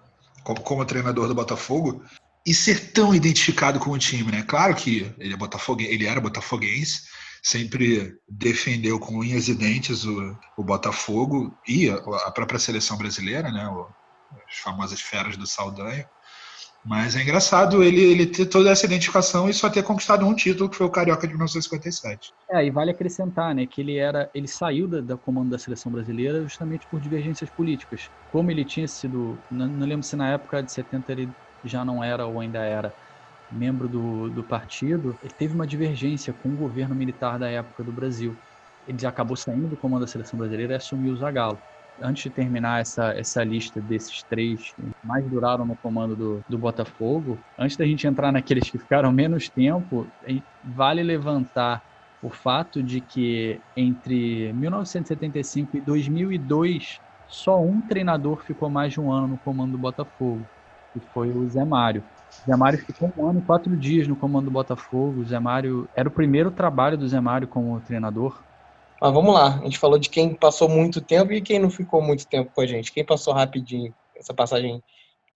como, 0.42 0.60
como 0.60 0.84
treinador 0.84 1.26
do 1.26 1.34
Botafogo, 1.34 2.02
e 2.46 2.54
ser 2.54 2.92
tão 2.92 3.12
identificado 3.12 3.80
com 3.80 3.90
o 3.90 3.98
time, 3.98 4.30
né? 4.30 4.44
Claro 4.46 4.76
que 4.76 5.12
ele, 5.18 5.34
é 5.34 5.36
botafoguense, 5.36 5.92
ele 5.92 6.06
era 6.06 6.20
botafoguense, 6.20 7.02
sempre 7.46 8.18
defendeu 8.28 8.98
com 8.98 9.20
unhas 9.20 9.46
e 9.46 9.54
dentes 9.54 10.04
o, 10.04 10.36
o 10.56 10.64
Botafogo 10.64 11.56
e 11.66 11.88
a, 11.88 11.94
a, 11.94 12.30
própria 12.32 12.58
seleção 12.58 12.98
brasileira, 12.98 13.52
né? 13.52 13.68
O, 13.68 13.86
as 14.48 14.56
famosas 14.58 15.00
feras 15.00 15.36
do 15.36 15.46
Saldanha. 15.46 16.04
Mas 16.84 17.14
é 17.14 17.22
engraçado 17.22 17.84
ele, 17.84 18.00
ele 18.00 18.26
ter 18.26 18.46
toda 18.46 18.70
essa 18.70 18.84
identificação 18.84 19.48
e 19.48 19.54
só 19.54 19.70
ter 19.70 19.84
conquistado 19.84 20.26
um 20.26 20.34
título, 20.34 20.68
que 20.68 20.76
foi 20.76 20.86
o 20.86 20.90
Carioca 20.90 21.24
de 21.24 21.34
1957. 21.34 22.32
É, 22.50 22.66
e 22.66 22.70
vale 22.70 22.90
acrescentar, 22.90 23.54
né, 23.54 23.64
que 23.64 23.80
ele 23.80 23.96
era, 23.96 24.28
ele 24.34 24.48
saiu 24.48 24.88
da, 24.88 25.00
da 25.00 25.16
comando 25.16 25.50
da 25.50 25.58
seleção 25.58 25.92
brasileira 25.92 26.42
justamente 26.42 26.84
por 26.88 27.00
divergências 27.00 27.50
políticas. 27.50 28.10
Como 28.32 28.50
ele 28.50 28.64
tinha 28.64 28.88
sido, 28.88 29.38
não, 29.52 29.68
não 29.68 29.86
lembro 29.86 30.04
se 30.04 30.16
na 30.16 30.32
época 30.32 30.64
de 30.64 30.72
70 30.72 31.12
ele 31.12 31.28
já 31.64 31.84
não 31.84 32.02
era 32.02 32.26
ou 32.26 32.40
ainda 32.40 32.58
era 32.58 32.92
membro 33.56 33.88
do, 33.88 34.28
do 34.30 34.44
partido, 34.44 35.16
ele 35.22 35.32
teve 35.34 35.54
uma 35.54 35.66
divergência 35.66 36.32
com 36.32 36.48
o 36.48 36.56
governo 36.56 36.94
militar 36.94 37.38
da 37.38 37.48
época 37.48 37.82
do 37.82 37.92
Brasil. 37.92 38.36
Ele 38.86 39.04
acabou 39.06 39.36
saindo 39.36 39.68
do 39.68 39.76
comando 39.76 40.02
da 40.02 40.06
seleção 40.06 40.38
brasileira 40.38 40.74
e 40.74 40.76
assumiu 40.76 41.12
o 41.12 41.16
Zagallo. 41.16 41.58
Antes 42.00 42.24
de 42.24 42.30
terminar 42.30 42.80
essa, 42.80 43.12
essa 43.12 43.42
lista 43.42 43.80
desses 43.80 44.22
três 44.24 44.72
que 44.74 44.82
mais 45.02 45.28
duraram 45.28 45.64
no 45.64 45.76
comando 45.76 46.14
do, 46.14 46.42
do 46.46 46.58
Botafogo, 46.58 47.40
antes 47.58 47.76
da 47.76 47.86
gente 47.86 48.06
entrar 48.06 48.30
naqueles 48.30 48.70
que 48.70 48.78
ficaram 48.78 49.10
menos 49.10 49.48
tempo, 49.48 50.06
vale 50.62 51.02
levantar 51.02 51.82
o 52.20 52.30
fato 52.30 52.82
de 52.82 53.00
que 53.00 53.62
entre 53.74 54.52
1975 54.52 55.76
e 55.78 55.80
2002, 55.80 56.98
só 57.26 57.62
um 57.62 57.80
treinador 57.80 58.44
ficou 58.44 58.68
mais 58.68 58.92
de 58.92 59.00
um 59.00 59.10
ano 59.10 59.28
no 59.28 59.38
comando 59.38 59.72
do 59.72 59.78
Botafogo 59.78 60.46
que 60.98 61.06
foi 61.08 61.30
o 61.30 61.48
Zé 61.48 61.64
Mário. 61.64 62.02
O 62.42 62.46
Zé 62.46 62.56
Mário 62.56 62.78
ficou 62.78 63.12
um 63.16 63.28
ano 63.28 63.40
e 63.40 63.42
quatro 63.42 63.76
dias 63.76 64.06
no 64.06 64.16
comando 64.16 64.46
do 64.46 64.50
Botafogo. 64.50 65.20
O 65.20 65.24
Zé 65.24 65.38
Mário 65.38 65.88
era 65.94 66.08
o 66.08 66.12
primeiro 66.12 66.50
trabalho 66.50 66.96
do 66.96 67.08
Zé 67.08 67.20
Mário 67.20 67.48
como 67.48 67.80
treinador. 67.80 68.40
Mas 69.00 69.12
vamos 69.12 69.34
lá, 69.34 69.58
a 69.58 69.64
gente 69.64 69.78
falou 69.78 69.98
de 69.98 70.08
quem 70.08 70.34
passou 70.34 70.68
muito 70.68 71.00
tempo 71.00 71.32
e 71.32 71.42
quem 71.42 71.58
não 71.58 71.68
ficou 71.68 72.00
muito 72.00 72.26
tempo 72.26 72.50
com 72.54 72.60
a 72.60 72.66
gente. 72.66 72.92
Quem 72.92 73.04
passou 73.04 73.34
rapidinho 73.34 73.92
essa 74.16 74.32
passagem 74.32 74.82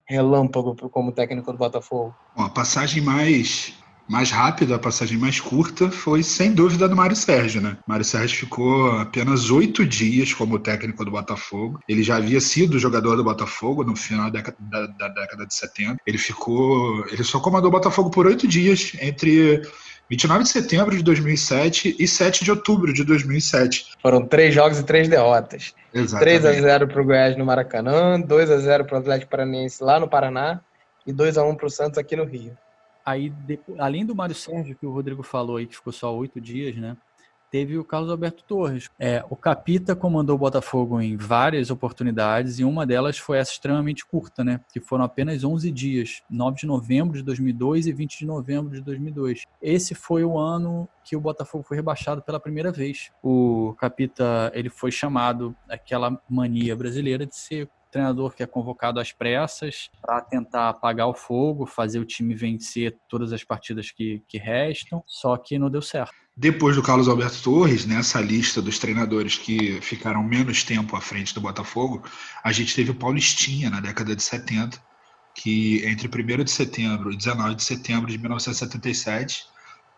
relâmpago 0.06 0.74
como 0.88 1.12
técnico 1.12 1.52
do 1.52 1.58
Botafogo? 1.58 2.14
Bom, 2.34 2.42
a 2.42 2.48
passagem 2.48 3.02
mais 3.02 3.74
mais 4.10 4.32
rápida, 4.32 4.74
a 4.74 4.78
passagem 4.78 5.16
mais 5.16 5.38
curta, 5.38 5.88
foi 5.88 6.20
sem 6.24 6.52
dúvida 6.52 6.88
do 6.88 6.96
Mário 6.96 7.14
Sérgio, 7.14 7.60
né? 7.60 7.76
Mário 7.86 8.04
Sérgio 8.04 8.38
ficou 8.38 8.90
apenas 8.98 9.52
oito 9.52 9.86
dias 9.86 10.34
como 10.34 10.58
técnico 10.58 11.04
do 11.04 11.12
Botafogo. 11.12 11.78
Ele 11.88 12.02
já 12.02 12.16
havia 12.16 12.40
sido 12.40 12.76
jogador 12.76 13.14
do 13.14 13.22
Botafogo 13.22 13.84
no 13.84 13.94
final 13.94 14.28
da 14.28 14.40
década, 14.40 14.56
da, 14.58 14.86
da 14.88 15.08
década 15.08 15.46
de 15.46 15.54
70. 15.54 15.98
Ele 16.04 16.18
ficou. 16.18 17.06
Ele 17.06 17.22
só 17.22 17.38
comandou 17.38 17.68
o 17.68 17.72
Botafogo 17.72 18.10
por 18.10 18.26
oito 18.26 18.48
dias 18.48 18.96
entre 19.00 19.62
29 20.10 20.42
de 20.42 20.48
setembro 20.48 20.96
de 20.96 21.04
2007 21.04 21.94
e 21.96 22.08
7 22.08 22.42
de 22.42 22.50
outubro 22.50 22.92
de 22.92 23.04
2007. 23.04 23.92
Foram 24.02 24.26
três 24.26 24.52
jogos 24.52 24.80
e 24.80 24.82
três 24.82 25.06
derrotas. 25.06 25.72
Exatamente. 25.94 26.40
3 26.40 26.46
a 26.46 26.60
0 26.60 26.88
para 26.88 27.00
o 27.00 27.04
Goiás 27.04 27.38
no 27.38 27.46
Maracanã, 27.46 28.20
2 28.20 28.50
a 28.50 28.58
0 28.58 28.86
para 28.86 28.96
o 28.96 29.00
Atlético 29.00 29.30
Paranaense 29.30 29.84
lá 29.84 30.00
no 30.00 30.08
Paraná 30.08 30.60
e 31.06 31.12
2 31.12 31.38
a 31.38 31.44
1 31.44 31.54
para 31.54 31.66
o 31.66 31.70
Santos 31.70 31.96
aqui 31.96 32.16
no 32.16 32.24
Rio. 32.24 32.56
Aí, 33.10 33.32
além 33.76 34.06
do 34.06 34.14
Mário 34.14 34.36
Sérgio, 34.36 34.76
que 34.76 34.86
o 34.86 34.92
Rodrigo 34.92 35.24
falou 35.24 35.56
aí, 35.56 35.66
que 35.66 35.74
ficou 35.74 35.92
só 35.92 36.16
oito 36.16 36.40
dias, 36.40 36.76
né? 36.76 36.96
Teve 37.50 37.76
o 37.76 37.84
Carlos 37.84 38.08
Alberto 38.08 38.44
Torres. 38.44 38.88
É, 38.96 39.24
o 39.28 39.34
Capita 39.34 39.96
comandou 39.96 40.36
o 40.36 40.38
Botafogo 40.38 41.00
em 41.00 41.16
várias 41.16 41.68
oportunidades 41.68 42.60
e 42.60 42.64
uma 42.64 42.86
delas 42.86 43.18
foi 43.18 43.38
essa 43.38 43.50
extremamente 43.50 44.06
curta, 44.06 44.44
né? 44.44 44.60
Que 44.72 44.78
foram 44.78 45.02
apenas 45.02 45.42
11 45.42 45.68
dias, 45.72 46.22
9 46.30 46.58
de 46.58 46.66
novembro 46.66 47.18
de 47.18 47.24
2002 47.24 47.88
e 47.88 47.92
20 47.92 48.18
de 48.20 48.26
novembro 48.26 48.72
de 48.72 48.80
2002. 48.80 49.42
Esse 49.60 49.96
foi 49.96 50.22
o 50.22 50.38
ano 50.38 50.88
que 51.02 51.16
o 51.16 51.20
Botafogo 51.20 51.64
foi 51.64 51.76
rebaixado 51.76 52.22
pela 52.22 52.38
primeira 52.38 52.70
vez. 52.70 53.10
O 53.20 53.74
Capita, 53.76 54.52
ele 54.54 54.70
foi 54.70 54.92
chamado 54.92 55.56
aquela 55.68 56.22
mania 56.28 56.76
brasileira 56.76 57.26
de 57.26 57.34
ser 57.34 57.68
treinador 57.90 58.34
que 58.34 58.42
é 58.42 58.46
convocado 58.46 59.00
às 59.00 59.12
pressas 59.12 59.90
para 60.00 60.20
tentar 60.20 60.68
apagar 60.68 61.08
o 61.08 61.14
fogo, 61.14 61.66
fazer 61.66 61.98
o 61.98 62.04
time 62.04 62.34
vencer 62.34 62.96
todas 63.08 63.32
as 63.32 63.42
partidas 63.44 63.90
que, 63.90 64.22
que 64.28 64.38
restam, 64.38 65.02
só 65.06 65.36
que 65.36 65.58
não 65.58 65.70
deu 65.70 65.82
certo. 65.82 66.12
Depois 66.36 66.76
do 66.76 66.82
Carlos 66.82 67.08
Alberto 67.08 67.42
Torres, 67.42 67.84
nessa 67.84 68.20
lista 68.20 68.62
dos 68.62 68.78
treinadores 68.78 69.36
que 69.36 69.80
ficaram 69.82 70.22
menos 70.22 70.64
tempo 70.64 70.96
à 70.96 71.00
frente 71.00 71.34
do 71.34 71.40
Botafogo, 71.40 72.02
a 72.42 72.50
gente 72.52 72.74
teve 72.74 72.92
o 72.92 72.94
Paulistinha 72.94 73.68
na 73.68 73.80
década 73.80 74.16
de 74.16 74.22
70, 74.22 74.80
que 75.34 75.84
entre 75.86 76.08
1 76.08 76.44
de 76.44 76.50
setembro 76.50 77.12
e 77.12 77.16
19 77.16 77.56
de 77.56 77.62
setembro 77.62 78.10
de 78.10 78.16
1977, 78.16 79.44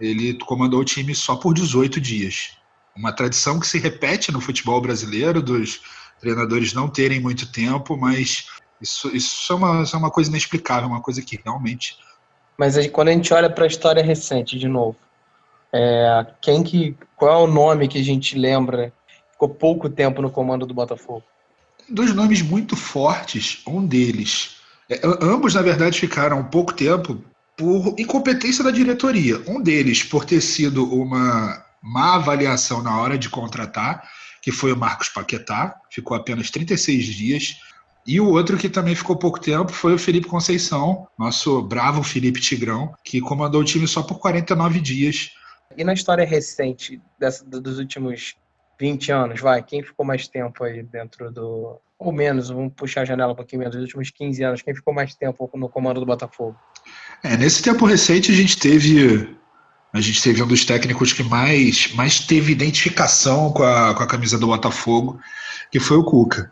ele 0.00 0.34
comandou 0.38 0.80
o 0.80 0.84
time 0.84 1.14
só 1.14 1.36
por 1.36 1.54
18 1.54 2.00
dias. 2.00 2.56
Uma 2.96 3.12
tradição 3.12 3.60
que 3.60 3.66
se 3.66 3.78
repete 3.78 4.32
no 4.32 4.40
futebol 4.40 4.80
brasileiro 4.80 5.40
dos 5.40 5.80
treinadores 6.22 6.72
não 6.72 6.88
terem 6.88 7.20
muito 7.20 7.50
tempo, 7.50 7.96
mas 7.96 8.46
isso, 8.80 9.14
isso, 9.14 9.52
é, 9.52 9.56
uma, 9.56 9.82
isso 9.82 9.96
é 9.96 9.98
uma 9.98 10.10
coisa 10.10 10.30
inexplicável, 10.30 10.88
uma 10.88 11.00
coisa 11.00 11.20
que 11.20 11.38
realmente. 11.44 11.98
Mas 12.56 12.74
quando 12.86 13.08
a 13.08 13.12
gente 13.12 13.34
olha 13.34 13.50
para 13.50 13.64
a 13.64 13.66
história 13.66 14.02
recente 14.02 14.56
de 14.56 14.68
novo, 14.68 14.96
é, 15.72 16.26
quem 16.40 16.62
que, 16.62 16.96
qual 17.16 17.32
é 17.32 17.44
o 17.44 17.52
nome 17.52 17.88
que 17.88 17.98
a 17.98 18.04
gente 18.04 18.38
lembra 18.38 18.92
ficou 19.32 19.48
pouco 19.48 19.90
tempo 19.90 20.22
no 20.22 20.30
comando 20.30 20.64
do 20.64 20.72
Botafogo? 20.72 21.24
Dois 21.88 22.14
nomes 22.14 22.40
muito 22.40 22.76
fortes, 22.76 23.60
um 23.66 23.84
deles. 23.84 24.56
É, 24.88 25.00
ambos, 25.20 25.54
na 25.54 25.62
verdade, 25.62 25.98
ficaram 25.98 26.44
pouco 26.44 26.72
tempo 26.72 27.20
por 27.56 27.96
incompetência 27.98 28.62
da 28.62 28.70
diretoria. 28.70 29.42
Um 29.48 29.60
deles 29.60 30.04
por 30.04 30.24
ter 30.24 30.40
sido 30.40 30.84
uma 30.84 31.64
má 31.82 32.14
avaliação 32.14 32.80
na 32.80 33.00
hora 33.00 33.18
de 33.18 33.28
contratar 33.28 34.08
que 34.42 34.50
foi 34.50 34.72
o 34.72 34.76
Marcos 34.76 35.08
Paquetá, 35.08 35.80
ficou 35.88 36.16
apenas 36.16 36.50
36 36.50 37.04
dias. 37.06 37.56
E 38.04 38.20
o 38.20 38.28
outro 38.28 38.58
que 38.58 38.68
também 38.68 38.96
ficou 38.96 39.16
pouco 39.16 39.40
tempo 39.40 39.70
foi 39.70 39.94
o 39.94 39.98
Felipe 39.98 40.26
Conceição, 40.26 41.06
nosso 41.16 41.62
bravo 41.62 42.02
Felipe 42.02 42.40
Tigrão, 42.40 42.92
que 43.04 43.20
comandou 43.20 43.60
o 43.60 43.64
time 43.64 43.86
só 43.86 44.02
por 44.02 44.18
49 44.18 44.80
dias. 44.80 45.30
E 45.76 45.84
na 45.84 45.92
história 45.92 46.26
recente 46.26 47.00
dessa, 47.18 47.44
dos 47.44 47.78
últimos 47.78 48.34
20 48.80 49.12
anos, 49.12 49.40
vai, 49.40 49.62
quem 49.62 49.80
ficou 49.80 50.04
mais 50.04 50.26
tempo 50.26 50.64
aí 50.64 50.82
dentro 50.82 51.30
do. 51.30 51.80
Ou 51.96 52.10
menos, 52.10 52.48
vamos 52.48 52.72
puxar 52.74 53.02
a 53.02 53.04
janela 53.04 53.32
um 53.32 53.36
pouquinho 53.36 53.60
menos, 53.60 53.76
dos 53.76 53.84
últimos 53.84 54.10
15 54.10 54.42
anos, 54.42 54.62
quem 54.62 54.74
ficou 54.74 54.92
mais 54.92 55.14
tempo 55.14 55.48
no 55.54 55.68
comando 55.68 56.00
do 56.00 56.06
Botafogo? 56.06 56.56
É, 57.22 57.36
nesse 57.36 57.62
tempo 57.62 57.86
recente 57.86 58.32
a 58.32 58.34
gente 58.34 58.58
teve 58.58 59.36
a 59.92 60.00
gente 60.00 60.22
teve 60.22 60.42
um 60.42 60.46
dos 60.46 60.64
técnicos 60.64 61.12
que 61.12 61.22
mais, 61.22 61.92
mais 61.94 62.20
teve 62.20 62.52
identificação 62.52 63.52
com 63.52 63.62
a, 63.62 63.94
com 63.94 64.02
a 64.02 64.06
camisa 64.06 64.38
do 64.38 64.46
Botafogo, 64.46 65.20
que 65.70 65.78
foi 65.78 65.98
o 65.98 66.04
Cuca. 66.04 66.50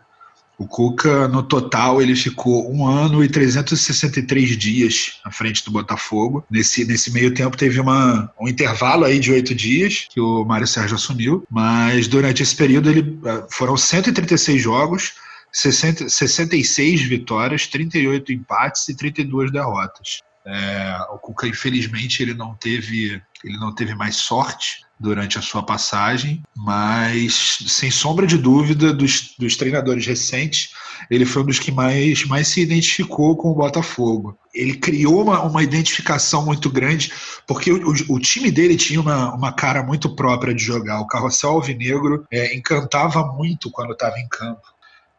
O 0.59 0.67
Cuca, 0.67 1.27
no 1.27 1.41
total, 1.41 2.03
ele 2.03 2.15
ficou 2.15 2.71
um 2.71 2.85
ano 2.87 3.23
e 3.23 3.27
363 3.27 4.55
dias 4.55 5.19
à 5.25 5.31
frente 5.31 5.65
do 5.65 5.71
Botafogo. 5.71 6.45
Nesse, 6.51 6.85
nesse 6.85 7.11
meio 7.11 7.33
tempo 7.33 7.57
teve 7.57 7.79
uma, 7.79 8.31
um 8.39 8.47
intervalo 8.47 9.05
aí 9.05 9.19
de 9.19 9.31
oito 9.31 9.55
dias 9.55 10.05
que 10.07 10.21
o 10.21 10.45
Mário 10.45 10.67
Sérgio 10.67 10.97
assumiu, 10.97 11.43
mas 11.49 12.07
durante 12.07 12.43
esse 12.43 12.55
período 12.55 12.91
ele, 12.91 13.19
eh, 13.25 13.43
foram 13.49 13.75
136 13.75 14.61
jogos, 14.61 15.13
60, 15.51 16.07
66 16.07 17.01
vitórias, 17.01 17.65
38 17.65 18.31
empates 18.31 18.87
e 18.87 18.95
32 18.95 19.51
derrotas. 19.51 20.21
É, 20.45 20.97
o 21.11 21.19
Cuca, 21.19 21.47
infelizmente, 21.47 22.23
ele 22.23 22.33
não 22.33 22.55
teve 22.55 23.21
ele 23.43 23.57
não 23.57 23.73
teve 23.73 23.95
mais 23.95 24.15
sorte 24.17 24.85
durante 24.99 25.39
a 25.39 25.41
sua 25.41 25.63
passagem, 25.63 26.43
mas 26.55 27.57
sem 27.67 27.89
sombra 27.89 28.27
de 28.27 28.37
dúvida 28.37 28.93
dos, 28.93 29.33
dos 29.37 29.55
treinadores 29.55 30.05
recentes, 30.05 30.69
ele 31.09 31.25
foi 31.25 31.41
um 31.41 31.45
dos 31.45 31.57
que 31.57 31.71
mais, 31.71 32.23
mais 32.25 32.47
se 32.47 32.61
identificou 32.61 33.35
com 33.35 33.49
o 33.49 33.55
Botafogo. 33.55 34.37
Ele 34.53 34.75
criou 34.75 35.23
uma, 35.23 35.41
uma 35.41 35.63
identificação 35.63 36.45
muito 36.45 36.69
grande, 36.69 37.11
porque 37.47 37.71
o, 37.71 37.89
o, 37.89 38.15
o 38.15 38.19
time 38.19 38.51
dele 38.51 38.75
tinha 38.77 39.01
uma, 39.01 39.33
uma 39.33 39.51
cara 39.51 39.81
muito 39.81 40.15
própria 40.15 40.53
de 40.53 40.63
jogar. 40.63 41.01
O 41.01 41.07
Carrossel 41.07 41.51
Alvinegro 41.51 42.27
é, 42.31 42.55
encantava 42.55 43.25
muito 43.25 43.71
quando 43.71 43.93
estava 43.93 44.19
em 44.19 44.27
campo. 44.27 44.61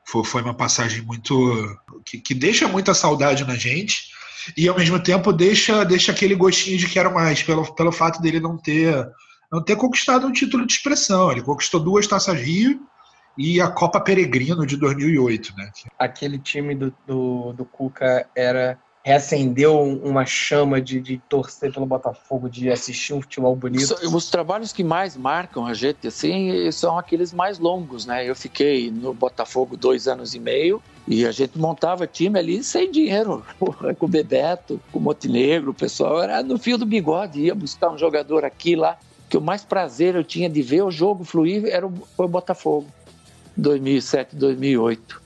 Foi, 0.04 0.24
foi 0.24 0.42
uma 0.42 0.54
passagem 0.54 1.02
muito. 1.02 1.76
Que, 2.04 2.18
que 2.18 2.34
deixa 2.34 2.68
muita 2.68 2.94
saudade 2.94 3.44
na 3.44 3.56
gente 3.56 4.11
e 4.56 4.68
ao 4.68 4.76
mesmo 4.76 4.98
tempo 5.00 5.32
deixa, 5.32 5.84
deixa 5.84 6.12
aquele 6.12 6.34
gostinho 6.34 6.78
de 6.78 6.88
quero 6.88 7.12
mais, 7.12 7.42
pelo, 7.42 7.74
pelo 7.74 7.92
fato 7.92 8.20
dele 8.20 8.40
não 8.40 8.56
ter, 8.56 9.08
não 9.50 9.62
ter 9.62 9.76
conquistado 9.76 10.26
um 10.26 10.32
título 10.32 10.66
de 10.66 10.72
expressão. 10.72 11.30
Ele 11.30 11.42
conquistou 11.42 11.80
duas 11.80 12.06
taças 12.06 12.40
Rio 12.40 12.80
e 13.36 13.60
a 13.60 13.68
Copa 13.68 14.00
Peregrino 14.00 14.66
de 14.66 14.76
2008. 14.76 15.54
Né? 15.56 15.70
Aquele 15.98 16.38
time 16.38 16.74
do, 16.74 16.94
do, 17.06 17.52
do 17.52 17.64
Cuca 17.64 18.26
era 18.34 18.78
reacendeu 19.04 19.82
uma 19.82 20.24
chama 20.24 20.80
de, 20.80 21.00
de 21.00 21.18
torcer 21.28 21.72
pelo 21.72 21.84
Botafogo, 21.84 22.48
de 22.48 22.70
assistir 22.70 23.12
um 23.12 23.20
futebol 23.20 23.54
bonito. 23.56 23.94
Os 24.14 24.30
trabalhos 24.30 24.72
que 24.72 24.84
mais 24.84 25.16
marcam 25.16 25.66
a 25.66 25.74
gente 25.74 26.06
assim 26.06 26.70
são 26.70 26.96
aqueles 26.96 27.32
mais 27.32 27.58
longos, 27.58 28.06
né? 28.06 28.28
Eu 28.28 28.36
fiquei 28.36 28.90
no 28.90 29.12
Botafogo 29.12 29.76
dois 29.76 30.06
anos 30.06 30.34
e 30.34 30.38
meio 30.38 30.80
e 31.06 31.26
a 31.26 31.32
gente 31.32 31.58
montava 31.58 32.06
time 32.06 32.38
ali 32.38 32.62
sem 32.62 32.90
dinheiro, 32.90 33.44
com 33.98 34.06
o 34.06 34.08
Bebeto, 34.08 34.80
com 34.92 35.00
o 35.00 35.02
Montenegro, 35.02 35.72
o 35.72 35.74
pessoal 35.74 36.22
era 36.22 36.42
no 36.42 36.56
fio 36.56 36.78
do 36.78 36.86
bigode, 36.86 37.40
ia 37.40 37.54
buscar 37.54 37.90
um 37.90 37.98
jogador 37.98 38.44
aqui 38.44 38.76
lá. 38.76 38.96
Que 39.28 39.36
o 39.36 39.40
mais 39.40 39.64
prazer 39.64 40.14
eu 40.14 40.22
tinha 40.22 40.48
de 40.48 40.62
ver 40.62 40.82
o 40.82 40.90
jogo 40.90 41.24
fluir 41.24 41.64
era 41.66 41.86
o, 41.86 41.92
o 42.16 42.28
Botafogo, 42.28 42.86
2007, 43.56 44.36
2008. 44.36 45.21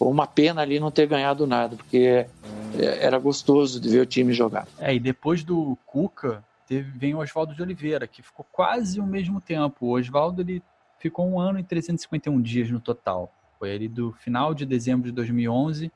Foi 0.00 0.08
uma 0.08 0.26
pena 0.26 0.62
ali 0.62 0.80
não 0.80 0.90
ter 0.90 1.06
ganhado 1.06 1.46
nada, 1.46 1.76
porque 1.76 2.24
é, 2.78 3.04
era 3.04 3.18
gostoso 3.18 3.78
de 3.78 3.90
ver 3.90 4.00
o 4.00 4.06
time 4.06 4.32
jogar. 4.32 4.66
É, 4.78 4.94
e 4.94 4.98
depois 4.98 5.44
do 5.44 5.76
Cuca, 5.84 6.42
teve, 6.66 6.90
vem 6.96 7.14
o 7.14 7.18
Oswaldo 7.18 7.54
de 7.54 7.60
Oliveira, 7.60 8.06
que 8.06 8.22
ficou 8.22 8.46
quase 8.50 8.98
o 8.98 9.06
mesmo 9.06 9.42
tempo. 9.42 9.84
O 9.84 9.98
Oswaldo 9.98 10.40
ele 10.40 10.62
ficou 10.98 11.28
um 11.28 11.38
ano 11.38 11.58
e 11.58 11.62
351 11.62 12.40
dias 12.40 12.70
no 12.70 12.80
total. 12.80 13.30
Foi 13.58 13.74
ali 13.74 13.88
do 13.88 14.10
final 14.12 14.54
de 14.54 14.64
dezembro 14.64 15.04
de 15.04 15.12
2011 15.12 15.92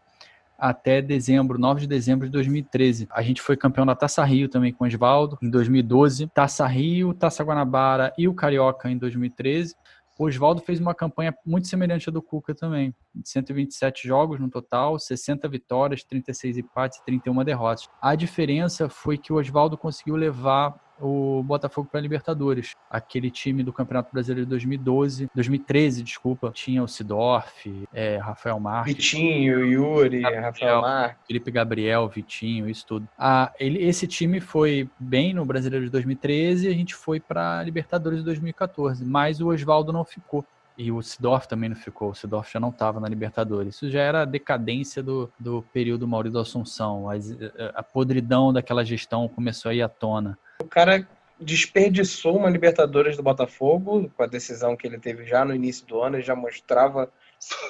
até 0.59 1.01
dezembro, 1.01 1.59
9 1.59 1.81
de 1.81 1.87
dezembro 1.87 2.27
de 2.27 2.33
2013. 2.33 3.09
A 3.11 3.23
gente 3.23 3.41
foi 3.41 3.57
campeão 3.57 3.87
da 3.87 3.95
Taça 3.95 4.23
Rio 4.23 4.51
também 4.51 4.71
com 4.71 4.85
o 4.85 4.87
Oswaldo 4.87 5.39
em 5.41 5.49
2012, 5.49 6.27
Taça 6.27 6.67
Rio, 6.67 7.15
Taça 7.15 7.43
Guanabara 7.43 8.13
e 8.19 8.29
o 8.29 8.35
Carioca 8.35 8.91
em 8.91 8.99
2013. 8.99 9.75
O 10.17 10.27
Oswaldo 10.27 10.63
fez 10.63 10.79
uma 10.79 10.95
campanha 10.95 11.35
muito 11.45 11.67
semelhante 11.67 12.09
à 12.09 12.13
do 12.13 12.23
Cuca 12.23 12.55
também. 12.55 12.95
127 13.25 14.07
jogos 14.07 14.39
no 14.39 14.49
total, 14.49 14.99
60 14.99 15.49
vitórias, 15.49 16.05
36 16.05 16.59
empates 16.59 16.99
e 16.99 17.05
31 17.05 17.43
derrotas. 17.43 17.89
A 18.01 18.15
diferença 18.15 18.89
foi 18.89 19.19
que 19.19 19.33
o 19.33 19.37
Oswaldo 19.37 19.77
conseguiu 19.77 20.15
levar 20.15 20.84
o 21.01 21.43
Botafogo 21.43 21.89
para 21.91 22.01
Libertadores. 22.01 22.75
Aquele 22.91 23.31
time 23.31 23.63
do 23.63 23.73
Campeonato 23.73 24.11
Brasileiro 24.13 24.47
de 24.47 24.51
2012, 24.51 25.29
2013, 25.35 26.03
desculpa, 26.03 26.51
tinha 26.55 26.83
o 26.83 26.89
Sidorf, 26.89 27.87
é, 27.93 28.17
Rafael 28.17 28.59
Marques. 28.61 28.95
Vitinho, 28.95 29.65
Yuri, 29.65 30.21
Gabriel, 30.21 30.43
Rafael 30.43 30.81
Marques. 30.81 31.27
Felipe 31.27 31.51
Gabriel, 31.51 32.09
Vitinho, 32.09 32.69
isso 32.69 32.87
tudo. 32.87 33.09
Ah, 33.19 33.53
ele, 33.59 33.83
esse 33.83 34.07
time 34.07 34.41
foi 34.41 34.89
bem 34.99 35.35
no 35.35 35.45
Brasileiro 35.45 35.85
de 35.85 35.91
2013 35.91 36.67
e 36.67 36.71
a 36.71 36.75
gente 36.75 36.95
foi 36.95 37.21
para 37.21 37.63
Libertadores 37.63 38.21
de 38.21 38.25
2014, 38.25 39.05
mas 39.05 39.41
o 39.41 39.49
Oswaldo 39.49 39.93
não 39.93 40.05
ficou. 40.05 40.45
E 40.77 40.91
o 40.91 41.01
Sidorf 41.01 41.47
também 41.47 41.69
não 41.69 41.77
ficou, 41.77 42.11
o 42.11 42.15
Sidorf 42.15 42.53
já 42.53 42.59
não 42.59 42.71
estava 42.71 42.99
na 42.99 43.09
Libertadores. 43.09 43.77
Isso 43.77 43.89
já 43.91 44.01
era 44.01 44.23
a 44.23 44.25
decadência 44.25 45.03
do, 45.03 45.31
do 45.39 45.63
período 45.73 46.07
Maurício 46.07 46.41
Assunção. 46.41 47.09
A, 47.09 47.15
a 47.77 47.83
podridão 47.83 48.53
daquela 48.53 48.85
gestão 48.85 49.29
começou 49.29 49.71
a 49.71 49.75
ir 49.75 49.83
à 49.83 49.89
tona. 49.89 50.37
O 50.61 50.65
cara 50.65 51.07
desperdiçou 51.41 52.37
uma 52.37 52.51
Libertadores 52.51 53.17
do 53.17 53.23
Botafogo, 53.23 54.11
com 54.17 54.23
a 54.23 54.27
decisão 54.27 54.77
que 54.77 54.87
ele 54.87 54.99
teve 54.99 55.27
já 55.27 55.45
no 55.45 55.55
início 55.55 55.87
do 55.87 56.01
ano, 56.01 56.17
ele 56.17 56.23
já 56.23 56.35
mostrava. 56.35 57.11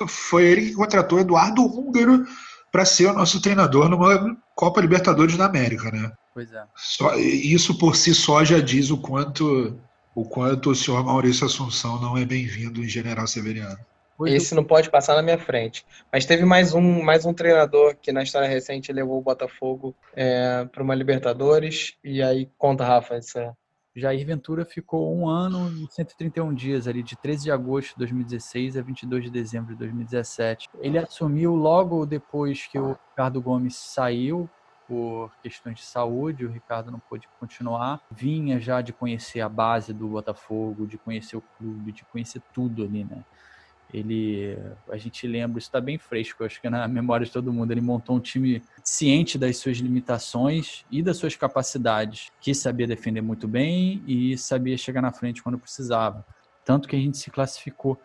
Foi 0.09 0.45
ele 0.45 0.67
que 0.67 0.75
contratou 0.75 1.19
Eduardo 1.19 1.63
Húngaro 1.63 2.25
para 2.71 2.85
ser 2.85 3.07
o 3.07 3.15
nosso 3.15 3.41
treinador 3.41 3.89
numa 3.89 4.37
Copa 4.55 4.81
Libertadores 4.81 5.37
da 5.37 5.47
América, 5.47 5.91
né? 5.91 6.13
Pois 6.33 6.53
é. 6.53 6.65
Só, 6.75 7.15
isso 7.17 7.79
por 7.79 7.95
si 7.95 8.15
só 8.15 8.45
já 8.45 8.61
diz 8.61 8.91
o 8.91 8.99
quanto 8.99 9.79
o 10.15 10.25
quanto 10.25 10.71
o 10.71 10.75
senhor 10.75 11.05
Maurício 11.05 11.47
Assunção 11.47 12.01
não 12.01 12.17
é 12.17 12.25
bem-vindo 12.25 12.85
em 12.85 12.89
General 12.89 13.27
Severiano. 13.27 13.79
Esse 14.27 14.55
não 14.55 14.63
pode 14.63 14.91
passar 14.91 15.17
na 15.17 15.23
minha 15.23 15.39
frente. 15.39 15.85
Mas 16.13 16.25
teve 16.25 16.45
mais 16.45 16.73
um, 16.73 17.03
mais 17.03 17.27
um 17.27 17.35
treinador 17.35 17.97
que 17.97 18.13
na 18.13 18.23
história 18.23 18.49
recente 18.49 18.93
levou 18.93 19.19
o 19.19 19.23
Botafogo 19.23 19.95
é, 20.15 20.65
para 20.67 20.83
uma 20.83 20.95
Libertadores. 20.95 21.95
E 22.03 22.23
aí, 22.23 22.49
conta, 22.57 22.85
Rafa, 22.85 23.19
isso 23.19 23.39
é... 23.39 23.53
Jair 23.97 24.27
Ventura 24.27 24.65
ficou 24.65 25.17
um 25.17 25.29
ano 25.29 25.71
e 25.71 25.87
131 25.89 26.53
dias, 26.53 26.89
ali 26.89 27.01
de 27.01 27.17
13 27.17 27.45
de 27.45 27.53
agosto 27.53 27.91
de 27.91 27.99
2016 27.99 28.77
a 28.77 28.83
22 28.83 29.25
de 29.25 29.31
dezembro 29.31 29.73
de 29.73 29.79
2017. 29.79 30.69
Ele 30.81 30.99
assumiu 30.99 31.55
logo 31.55 32.05
depois 32.05 32.67
que 32.67 32.77
o 32.77 32.99
Ricardo 33.11 33.41
Gomes 33.41 33.77
saiu 33.77 34.51
por 34.89 35.31
questões 35.43 35.77
de 35.77 35.85
saúde, 35.85 36.45
o 36.45 36.51
Ricardo 36.51 36.91
não 36.91 36.99
pôde 36.99 37.29
continuar. 37.39 38.01
Vinha 38.11 38.61
já 38.61 38.81
de 38.81 38.93
conhecer 38.93 39.41
a 39.41 39.49
base 39.49 39.93
do 39.93 40.09
Botafogo, 40.09 40.87
de 40.87 40.99
conhecer 40.99 41.37
o 41.37 41.43
clube, 41.57 41.93
de 41.93 42.05
conhecer 42.07 42.43
tudo 42.53 42.83
ali, 42.83 43.05
né? 43.05 43.25
Ele, 43.95 44.59
a 44.91 44.97
gente 44.97 45.25
lembra, 45.25 45.59
isso 45.59 45.69
está 45.69 45.81
bem 45.81 45.97
fresco, 45.99 46.43
acho 46.43 46.61
que 46.61 46.67
é 46.67 46.71
na 46.71 46.87
memória 46.89 47.25
de 47.25 47.31
todo 47.31 47.53
mundo. 47.53 47.71
Ele 47.71 47.81
montou 47.81 48.17
um 48.17 48.21
time 48.21 48.61
ciente 48.83 49.39
das 49.39 49.57
suas 49.57 49.77
limitações 49.77 50.85
e 50.91 51.01
das 51.01 51.17
suas 51.17 51.37
capacidades, 51.37 52.33
que 52.41 52.53
sabia 52.53 52.89
defender 52.89 53.21
muito 53.21 53.47
bem 53.47 54.03
e 54.05 54.37
sabia 54.37 54.77
chegar 54.77 55.01
na 55.01 55.13
frente 55.13 55.41
quando 55.41 55.59
precisava. 55.59 56.27
Tanto 56.65 56.89
que 56.89 56.97
a 56.97 56.99
gente 56.99 57.19
se 57.19 57.31
classificou 57.31 57.97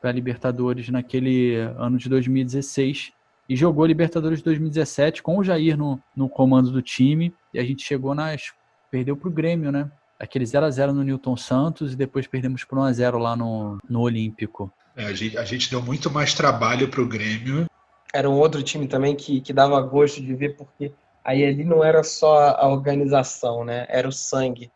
para 0.00 0.10
a 0.10 0.12
Libertadores 0.12 0.88
naquele 0.88 1.54
ano 1.78 1.96
de 1.96 2.08
2016 2.08 3.12
e 3.48 3.54
jogou 3.54 3.84
a 3.84 3.88
Libertadores 3.88 4.40
de 4.40 4.44
2017 4.46 5.22
com 5.22 5.38
o 5.38 5.44
Jair 5.44 5.76
no, 5.76 6.00
no 6.14 6.28
comando 6.28 6.72
do 6.72 6.82
time. 6.82 7.32
E 7.54 7.58
a 7.60 7.64
gente 7.64 7.84
chegou 7.84 8.14
nas. 8.14 8.52
Perdeu 8.90 9.16
para 9.16 9.28
o 9.28 9.32
Grêmio, 9.32 9.70
né? 9.70 9.90
Aquele 10.18 10.44
0 10.44 10.66
a 10.66 10.70
0 10.70 10.92
no 10.92 11.04
Newton 11.04 11.36
Santos 11.36 11.92
e 11.92 11.96
depois 11.96 12.26
perdemos 12.26 12.64
por 12.64 12.78
1 12.78 12.82
a 12.82 12.92
0 12.92 13.18
lá 13.18 13.36
no, 13.36 13.78
no 13.88 14.00
Olímpico. 14.00 14.72
É, 14.96 15.04
a, 15.04 15.12
gente, 15.12 15.36
a 15.36 15.44
gente 15.44 15.70
deu 15.70 15.82
muito 15.82 16.10
mais 16.10 16.32
trabalho 16.32 16.88
para 16.88 17.02
o 17.02 17.06
Grêmio. 17.06 17.66
Era 18.14 18.30
um 18.30 18.38
outro 18.38 18.62
time 18.62 18.88
também 18.88 19.14
que, 19.14 19.42
que 19.42 19.52
dava 19.52 19.78
gosto 19.82 20.22
de 20.22 20.34
ver, 20.34 20.56
porque 20.56 20.90
aí 21.22 21.44
ali 21.44 21.64
não 21.64 21.84
era 21.84 22.02
só 22.02 22.56
a 22.56 22.66
organização, 22.66 23.62
né? 23.62 23.84
Era 23.90 24.08
o 24.08 24.12
sangue 24.12 24.72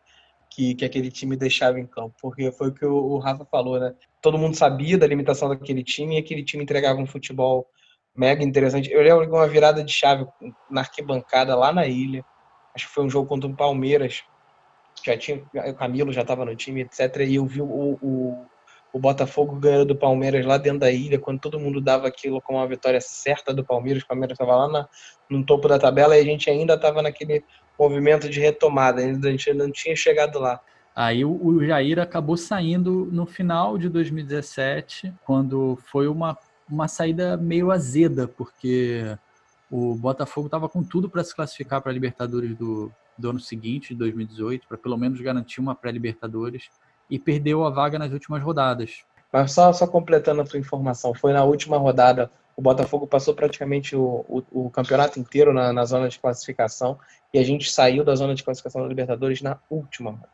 que, 0.47 0.75
que 0.75 0.85
aquele 0.85 1.09
time 1.09 1.35
deixava 1.35 1.79
em 1.79 1.87
campo. 1.87 2.13
Porque 2.21 2.51
foi 2.51 2.67
o 2.67 2.73
que 2.73 2.85
o, 2.85 3.17
Rafa 3.17 3.45
falou, 3.45 3.79
né? 3.79 3.95
Todo 4.21 4.37
mundo 4.37 4.55
sabia 4.55 4.95
da 4.95 5.07
limitação 5.07 5.49
daquele 5.49 5.83
time 5.83 6.15
e 6.15 6.19
aquele 6.19 6.43
time 6.43 6.63
entregava 6.63 6.99
um 6.99 7.07
futebol 7.07 7.65
mega 8.15 8.43
interessante. 8.43 8.91
Eu 8.91 9.01
lembro 9.01 9.25
de 9.25 9.31
uma 9.31 9.47
virada 9.47 9.83
de 9.83 9.91
chave 9.91 10.27
na 10.69 10.81
arquibancada 10.81 11.55
lá 11.55 11.73
na 11.73 11.87
ilha. 11.87 12.23
Acho 12.75 12.87
que 12.87 12.93
foi 12.93 13.03
um 13.03 13.09
jogo 13.09 13.27
contra 13.27 13.49
o 13.49 13.55
Palmeiras. 13.55 14.23
Já 15.03 15.17
tinha, 15.17 15.43
o 15.67 15.73
Camilo 15.73 16.13
já 16.13 16.21
estava 16.21 16.45
no 16.45 16.55
time, 16.55 16.81
etc. 16.81 17.21
E 17.27 17.35
eu 17.35 17.45
vi 17.47 17.61
o, 17.61 17.97
o, 18.01 18.45
o 18.93 18.99
Botafogo 18.99 19.55
ganhando 19.55 19.85
do 19.85 19.95
Palmeiras 19.95 20.45
lá 20.45 20.57
dentro 20.57 20.79
da 20.79 20.91
ilha, 20.91 21.19
quando 21.19 21.39
todo 21.39 21.59
mundo 21.59 21.79
dava 21.79 22.07
aquilo 22.07 22.41
como 22.41 22.59
uma 22.59 22.67
vitória 22.67 22.99
certa 22.99 23.53
do 23.53 23.63
Palmeiras. 23.63 24.03
O 24.03 24.07
Palmeiras 24.07 24.35
estava 24.35 24.55
lá 24.55 24.67
na, 24.67 24.89
no 25.29 25.45
topo 25.45 25.67
da 25.67 25.79
tabela 25.79 26.17
e 26.17 26.21
a 26.21 26.25
gente 26.25 26.49
ainda 26.49 26.73
estava 26.73 27.01
naquele 27.01 27.43
movimento 27.79 28.29
de 28.29 28.39
retomada. 28.39 29.01
Ainda 29.01 29.27
a 29.27 29.31
gente 29.31 29.53
não 29.53 29.71
tinha 29.71 29.95
chegado 29.95 30.39
lá. 30.39 30.59
Aí 30.93 31.23
o, 31.23 31.31
o 31.31 31.65
Jair 31.65 31.99
acabou 31.99 32.35
saindo 32.35 33.07
no 33.11 33.25
final 33.25 33.77
de 33.77 33.87
2017, 33.87 35.13
quando 35.23 35.79
foi 35.89 36.07
uma 36.07 36.37
uma 36.71 36.87
saída 36.87 37.35
meio 37.35 37.69
azeda, 37.69 38.27
porque 38.27 39.17
o 39.69 39.93
Botafogo 39.93 40.47
estava 40.47 40.69
com 40.69 40.81
tudo 40.81 41.09
para 41.09 41.23
se 41.23 41.35
classificar 41.35 41.81
para 41.81 41.91
a 41.91 41.93
Libertadores 41.93 42.55
do, 42.55 42.91
do 43.17 43.29
ano 43.29 43.39
seguinte, 43.39 43.89
de 43.89 43.95
2018, 43.95 44.67
para 44.67 44.77
pelo 44.77 44.97
menos 44.97 45.19
garantir 45.19 45.59
uma 45.59 45.75
pré-Libertadores, 45.75 46.69
e 47.11 47.19
perdeu 47.19 47.65
a 47.65 47.69
vaga 47.69 47.99
nas 47.99 48.13
últimas 48.13 48.41
rodadas. 48.41 49.03
Mas 49.31 49.51
só, 49.51 49.71
só 49.73 49.85
completando 49.85 50.41
a 50.41 50.45
tua 50.45 50.59
informação, 50.59 51.13
foi 51.13 51.33
na 51.33 51.43
última 51.43 51.77
rodada, 51.77 52.31
o 52.55 52.61
Botafogo 52.61 53.05
passou 53.05 53.33
praticamente 53.33 53.95
o, 53.95 54.25
o, 54.27 54.65
o 54.65 54.69
campeonato 54.69 55.19
inteiro 55.19 55.53
na, 55.53 55.73
na, 55.73 55.85
zona 55.85 56.07
de 56.07 56.19
classificação, 56.19 56.97
e 57.33 57.39
a 57.39 57.43
gente 57.43 57.69
saiu 57.69 58.03
da 58.03 58.15
zona 58.15 58.33
de 58.33 58.43
classificação 58.43 58.81
da 58.81 58.87
Libertadores 58.87 59.41
na 59.41 59.59
última 59.69 60.11
rodada. 60.11 60.29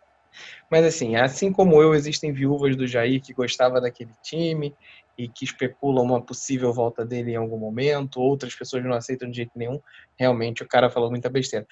Mas 0.69 0.85
assim, 0.85 1.15
assim 1.15 1.51
como 1.51 1.81
eu, 1.81 1.95
existem 1.95 2.31
viúvas 2.31 2.75
do 2.75 2.85
Jair 2.85 3.21
que 3.21 3.33
gostava 3.33 3.81
daquele 3.81 4.11
time 4.21 4.75
e 5.17 5.27
que 5.27 5.45
especulam 5.45 6.05
uma 6.05 6.21
possível 6.21 6.71
volta 6.71 7.03
dele 7.03 7.31
em 7.31 7.35
algum 7.35 7.57
momento, 7.57 8.21
outras 8.21 8.53
pessoas 8.53 8.83
não 8.83 8.93
aceitam 8.93 9.29
de 9.29 9.37
jeito 9.37 9.51
nenhum. 9.55 9.79
Realmente, 10.15 10.61
o 10.61 10.67
cara 10.67 10.91
falou 10.91 11.09
muita 11.09 11.27
besteira. 11.27 11.65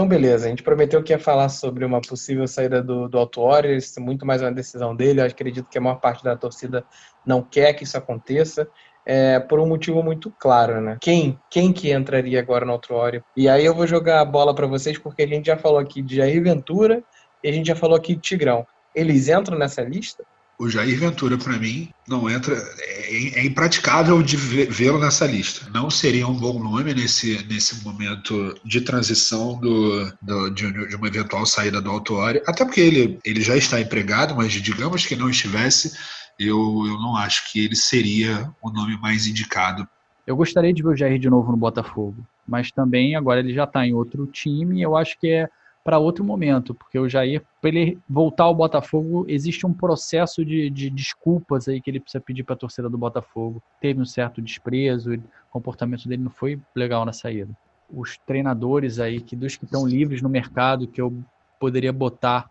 Então, 0.00 0.08
beleza, 0.08 0.46
a 0.46 0.48
gente 0.48 0.62
prometeu 0.62 1.02
que 1.02 1.12
ia 1.12 1.18
falar 1.18 1.50
sobre 1.50 1.84
uma 1.84 2.00
possível 2.00 2.48
saída 2.48 2.82
do, 2.82 3.06
do 3.06 3.30
isso 3.76 4.00
é 4.00 4.02
muito 4.02 4.24
mais 4.24 4.40
uma 4.40 4.50
decisão 4.50 4.96
dele. 4.96 5.20
Eu 5.20 5.26
acredito 5.26 5.68
que 5.68 5.76
a 5.76 5.80
maior 5.80 5.96
parte 5.96 6.24
da 6.24 6.34
torcida 6.34 6.82
não 7.26 7.42
quer 7.42 7.74
que 7.74 7.84
isso 7.84 7.98
aconteça, 7.98 8.66
é, 9.04 9.38
por 9.38 9.60
um 9.60 9.66
motivo 9.66 10.02
muito 10.02 10.32
claro, 10.38 10.80
né? 10.80 10.96
Quem, 11.02 11.38
quem 11.50 11.70
que 11.70 11.92
entraria 11.92 12.40
agora 12.40 12.64
no 12.64 12.72
Autuori? 12.72 13.22
E 13.36 13.46
aí 13.46 13.62
eu 13.62 13.74
vou 13.74 13.86
jogar 13.86 14.22
a 14.22 14.24
bola 14.24 14.54
para 14.54 14.66
vocês, 14.66 14.96
porque 14.96 15.20
a 15.20 15.26
gente 15.26 15.44
já 15.44 15.58
falou 15.58 15.78
aqui 15.78 16.00
de 16.00 16.16
Jair 16.16 16.42
Ventura 16.42 17.04
e 17.44 17.48
a 17.50 17.52
gente 17.52 17.66
já 17.66 17.76
falou 17.76 17.94
aqui 17.94 18.14
de 18.14 18.22
Tigrão. 18.22 18.66
Eles 18.94 19.28
entram 19.28 19.58
nessa 19.58 19.82
lista? 19.82 20.24
O 20.60 20.68
Jair 20.68 21.00
Ventura, 21.00 21.38
para 21.38 21.58
mim, 21.58 21.88
não 22.06 22.28
entra. 22.28 22.54
É, 22.80 23.40
é 23.40 23.46
impraticável 23.46 24.22
de 24.22 24.36
vê-lo 24.36 24.98
nessa 24.98 25.26
lista. 25.26 25.66
Não 25.72 25.88
seria 25.88 26.28
um 26.28 26.34
bom 26.34 26.62
nome 26.62 26.92
nesse, 26.92 27.42
nesse 27.48 27.82
momento 27.82 28.54
de 28.62 28.82
transição 28.82 29.58
do, 29.58 30.12
do 30.20 30.50
de, 30.50 30.88
de, 30.88 30.96
uma 30.96 31.08
eventual 31.08 31.46
saída 31.46 31.80
do 31.80 31.90
Autuori. 31.90 32.42
Até 32.46 32.66
porque 32.66 32.80
ele, 32.82 33.18
ele 33.24 33.40
já 33.40 33.56
está 33.56 33.80
empregado, 33.80 34.36
mas 34.36 34.52
digamos 34.52 35.06
que 35.06 35.16
não 35.16 35.30
estivesse, 35.30 35.96
eu, 36.38 36.58
eu 36.86 36.98
não 37.00 37.16
acho 37.16 37.50
que 37.50 37.64
ele 37.64 37.74
seria 37.74 38.52
o 38.60 38.70
nome 38.70 38.98
mais 39.00 39.26
indicado. 39.26 39.88
Eu 40.26 40.36
gostaria 40.36 40.74
de 40.74 40.82
ver 40.82 40.90
o 40.90 40.96
Jair 40.96 41.18
de 41.18 41.30
novo 41.30 41.50
no 41.50 41.56
Botafogo, 41.56 42.16
mas 42.46 42.70
também 42.70 43.16
agora 43.16 43.40
ele 43.40 43.54
já 43.54 43.64
está 43.64 43.86
em 43.86 43.94
outro 43.94 44.26
time. 44.26 44.82
Eu 44.82 44.94
acho 44.94 45.18
que 45.18 45.26
é 45.26 45.48
para 45.82 45.98
outro 45.98 46.22
momento, 46.22 46.74
porque 46.74 46.98
o 46.98 47.08
Jair, 47.08 47.42
para 47.60 47.70
ele 47.70 47.98
voltar 48.08 48.44
ao 48.44 48.54
Botafogo, 48.54 49.24
existe 49.28 49.66
um 49.66 49.72
processo 49.72 50.44
de, 50.44 50.68
de 50.68 50.90
desculpas 50.90 51.68
aí 51.68 51.80
que 51.80 51.90
ele 51.90 52.00
precisa 52.00 52.22
pedir 52.22 52.44
para 52.44 52.54
a 52.54 52.58
torcida 52.58 52.88
do 52.88 52.98
Botafogo. 52.98 53.62
Teve 53.80 54.00
um 54.00 54.04
certo 54.04 54.42
desprezo, 54.42 55.14
o 55.14 55.20
comportamento 55.50 56.06
dele 56.08 56.22
não 56.22 56.30
foi 56.30 56.60
legal 56.74 57.04
na 57.04 57.12
saída. 57.12 57.50
Os 57.88 58.18
treinadores 58.18 59.00
aí, 59.00 59.20
que 59.20 59.34
dos 59.34 59.56
que 59.56 59.64
estão 59.64 59.86
livres 59.86 60.20
no 60.20 60.28
mercado, 60.28 60.86
que 60.86 61.00
eu 61.00 61.12
poderia 61.58 61.92
botar 61.92 62.50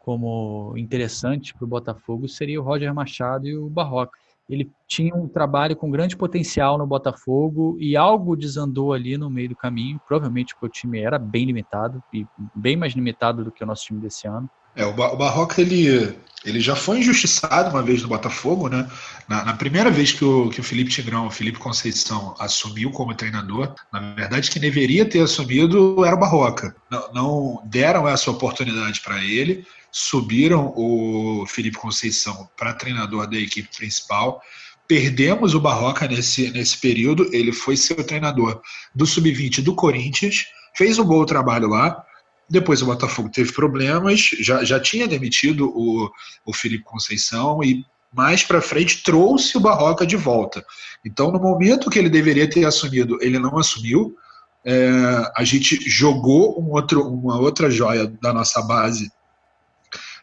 como 0.00 0.72
interessante 0.76 1.52
para 1.52 1.64
o 1.64 1.68
Botafogo, 1.68 2.28
seria 2.28 2.60
o 2.60 2.64
Roger 2.64 2.94
Machado 2.94 3.46
e 3.46 3.56
o 3.56 3.68
Barroca 3.68 4.16
ele 4.48 4.70
tinha 4.86 5.14
um 5.14 5.28
trabalho 5.28 5.76
com 5.76 5.90
grande 5.90 6.16
potencial 6.16 6.78
no 6.78 6.86
Botafogo 6.86 7.76
e 7.78 7.96
algo 7.96 8.36
desandou 8.36 8.92
ali 8.92 9.18
no 9.18 9.28
meio 9.28 9.50
do 9.50 9.56
caminho, 9.56 10.00
provavelmente 10.06 10.54
porque 10.54 10.66
o 10.66 10.70
time 10.70 11.00
era 11.00 11.18
bem 11.18 11.44
limitado 11.44 12.02
e 12.12 12.26
bem 12.54 12.76
mais 12.76 12.94
limitado 12.94 13.44
do 13.44 13.52
que 13.52 13.62
o 13.62 13.66
nosso 13.66 13.84
time 13.84 14.00
desse 14.00 14.26
ano. 14.26 14.48
É, 14.74 14.86
o, 14.86 14.92
Barroca 14.92 15.60
ele, 15.60 16.16
ele 16.44 16.60
já 16.60 16.76
foi 16.76 17.00
injustiçado 17.00 17.70
uma 17.70 17.82
vez 17.82 18.00
no 18.00 18.08
Botafogo, 18.08 18.68
né? 18.68 18.88
Na, 19.26 19.44
na, 19.44 19.52
primeira 19.54 19.90
vez 19.90 20.12
que 20.12 20.24
o, 20.24 20.48
que 20.50 20.60
o 20.60 20.62
Felipe 20.62 20.90
Tigrão, 20.90 21.26
o 21.26 21.30
Felipe 21.30 21.58
Conceição 21.58 22.34
assumiu 22.38 22.92
como 22.92 23.14
treinador, 23.14 23.74
na 23.92 24.14
verdade 24.14 24.50
quem 24.50 24.62
deveria 24.62 25.04
ter 25.04 25.20
assumido 25.20 26.04
era 26.04 26.14
o 26.14 26.20
Barroca. 26.20 26.76
Não, 26.88 27.12
não 27.12 27.62
deram 27.66 28.08
essa 28.08 28.30
oportunidade 28.30 29.00
para 29.00 29.22
ele 29.22 29.66
subiram 29.90 30.72
o 30.76 31.46
Felipe 31.46 31.78
Conceição 31.78 32.48
para 32.56 32.74
treinador 32.74 33.28
da 33.28 33.36
equipe 33.36 33.68
principal. 33.76 34.40
Perdemos 34.86 35.54
o 35.54 35.60
Barroca 35.60 36.06
nesse, 36.06 36.50
nesse 36.50 36.78
período. 36.78 37.28
Ele 37.32 37.52
foi 37.52 37.76
seu 37.76 38.02
treinador 38.04 38.60
do 38.94 39.06
Sub-20 39.06 39.62
do 39.62 39.74
Corinthians, 39.74 40.46
fez 40.76 40.98
um 40.98 41.04
bom 41.04 41.24
trabalho 41.24 41.68
lá. 41.68 42.04
Depois 42.48 42.80
o 42.80 42.86
Botafogo 42.86 43.28
teve 43.28 43.52
problemas, 43.52 44.30
já, 44.40 44.64
já 44.64 44.80
tinha 44.80 45.06
demitido 45.06 45.68
o, 45.68 46.10
o 46.46 46.54
Felipe 46.54 46.84
Conceição 46.84 47.62
e 47.62 47.84
mais 48.10 48.42
para 48.42 48.62
frente 48.62 49.02
trouxe 49.02 49.58
o 49.58 49.60
Barroca 49.60 50.06
de 50.06 50.16
volta. 50.16 50.64
Então, 51.04 51.30
no 51.30 51.38
momento 51.38 51.90
que 51.90 51.98
ele 51.98 52.08
deveria 52.08 52.48
ter 52.48 52.64
assumido, 52.64 53.18
ele 53.20 53.38
não 53.38 53.58
assumiu. 53.58 54.16
É, 54.64 55.30
a 55.36 55.44
gente 55.44 55.78
jogou 55.88 56.58
um 56.58 56.70
outro, 56.70 57.06
uma 57.06 57.38
outra 57.38 57.70
joia 57.70 58.06
da 58.06 58.32
nossa 58.32 58.62
base 58.62 59.10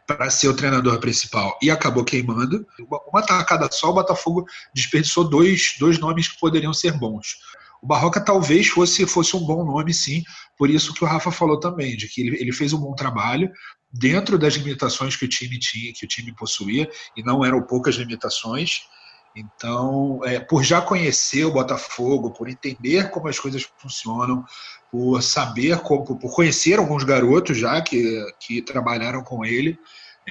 para 0.08 0.30
ser 0.30 0.48
o 0.48 0.56
treinador 0.56 1.00
principal 1.00 1.58
e 1.62 1.72
acabou 1.72 2.04
queimando. 2.04 2.66
Uma 3.12 3.22
tacada 3.22 3.70
só, 3.72 3.90
o 3.90 3.94
Botafogo 3.94 4.46
desperdiçou 4.74 5.24
dois, 5.24 5.76
dois 5.80 6.00
nomes 6.00 6.28
que 6.28 6.40
poderiam 6.40 6.74
ser 6.74 6.92
bons. 6.94 7.38
O 7.82 7.88
Barroca 7.88 8.20
talvez 8.20 8.68
fosse, 8.68 9.06
fosse 9.06 9.36
um 9.36 9.46
bom 9.46 9.64
nome, 9.64 9.94
sim, 9.94 10.24
por 10.58 10.70
isso 10.70 10.94
que 10.94 11.04
o 11.04 11.08
Rafa 11.08 11.32
falou 11.32 11.60
também, 11.60 11.96
de 11.96 12.08
que 12.08 12.22
ele, 12.22 12.38
ele 12.42 12.52
fez 12.52 12.74
um 12.74 12.80
bom 12.80 12.96
trabalho 12.96 13.52
dentro 13.92 14.38
das 14.38 14.56
limitações 14.56 15.16
que 15.16 15.26
o 15.26 15.30
time 15.30 15.60
tinha, 15.60 15.94
que 15.94 16.06
o 16.06 16.08
time 16.08 16.34
possuía, 16.34 16.90
e 17.16 17.24
não 17.24 17.46
eram 17.46 17.62
poucas 17.62 17.96
limitações. 17.96 18.82
Então, 19.36 20.22
é, 20.24 20.40
por 20.40 20.64
já 20.64 20.82
conhecer 20.82 21.44
o 21.44 21.52
Botafogo, 21.52 22.32
por 22.32 22.48
entender 22.48 23.10
como 23.10 23.28
as 23.28 23.38
coisas 23.38 23.68
funcionam, 23.78 24.46
por 24.90 25.22
saber 25.22 25.80
como, 25.80 26.18
por 26.18 26.34
conhecer 26.34 26.80
alguns 26.80 27.04
garotos 27.04 27.58
já 27.58 27.82
que, 27.82 28.26
que 28.40 28.62
trabalharam 28.62 29.22
com 29.24 29.44
ele, 29.44 29.78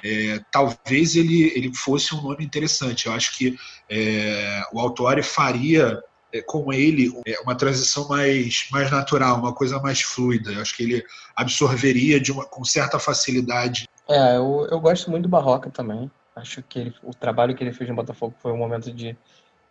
é, 0.03 0.41
talvez 0.51 1.17
ele, 1.17 1.53
ele 1.55 1.73
fosse 1.75 2.15
um 2.15 2.23
nome 2.23 2.45
interessante. 2.45 3.07
Eu 3.07 3.13
acho 3.13 3.37
que 3.37 3.57
é, 3.91 4.63
o 4.73 4.81
Autori 4.81 5.23
faria 5.23 6.03
é, 6.33 6.43
com 6.43 6.73
ele 6.73 7.13
é, 7.27 7.39
uma 7.41 7.55
transição 7.55 8.09
mais, 8.09 8.67
mais 8.73 8.91
natural, 8.91 9.39
uma 9.39 9.53
coisa 9.53 9.79
mais 9.79 10.01
fluida. 10.01 10.51
Eu 10.51 10.63
acho 10.63 10.77
que 10.77 10.83
ele 10.83 11.05
absorveria 11.37 12.19
de 12.19 12.33
uma, 12.33 12.45
com 12.45 12.65
certa 12.65 12.99
facilidade. 12.99 13.87
É, 14.09 14.37
eu, 14.37 14.67
eu 14.71 14.81
gosto 14.81 15.11
muito 15.11 15.25
do 15.25 15.29
Barroca 15.29 15.71
também. 15.71 16.11
Acho 16.37 16.63
que 16.63 16.79
ele, 16.79 16.95
o 17.03 17.13
trabalho 17.15 17.55
que 17.55 17.63
ele 17.63 17.73
fez 17.73 17.89
no 17.89 17.97
Botafogo 17.97 18.35
foi 18.41 18.53
um 18.53 18.57
momento 18.57 18.93
de 18.93 19.17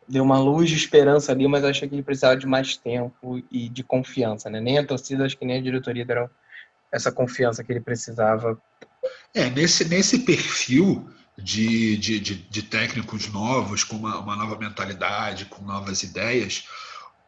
deu 0.07 0.23
uma 0.23 0.39
luz 0.39 0.69
de 0.69 0.75
esperança 0.75 1.31
ali, 1.31 1.47
mas 1.47 1.63
acho 1.63 1.87
que 1.87 1.95
ele 1.95 2.03
precisava 2.03 2.35
de 2.35 2.45
mais 2.45 2.77
tempo 2.77 3.41
e 3.51 3.69
de 3.69 3.83
confiança, 3.83 4.49
né? 4.49 4.59
Nem 4.59 4.77
a 4.77 4.85
torcida, 4.85 5.25
acho 5.25 5.37
que 5.37 5.45
nem 5.45 5.57
a 5.57 5.61
diretoria 5.61 6.05
deram 6.05 6.29
essa 6.91 7.11
confiança 7.11 7.63
que 7.63 7.71
ele 7.71 7.81
precisava. 7.81 8.57
É, 9.33 9.49
nesse, 9.49 9.85
nesse 9.85 10.19
perfil 10.19 11.09
de, 11.37 11.97
de, 11.97 12.19
de, 12.19 12.35
de 12.35 12.61
técnicos 12.61 13.27
novos, 13.31 13.83
com 13.83 13.95
uma, 13.95 14.19
uma, 14.19 14.35
nova 14.35 14.57
mentalidade, 14.57 15.45
com 15.45 15.63
novas 15.63 16.03
ideias, 16.03 16.67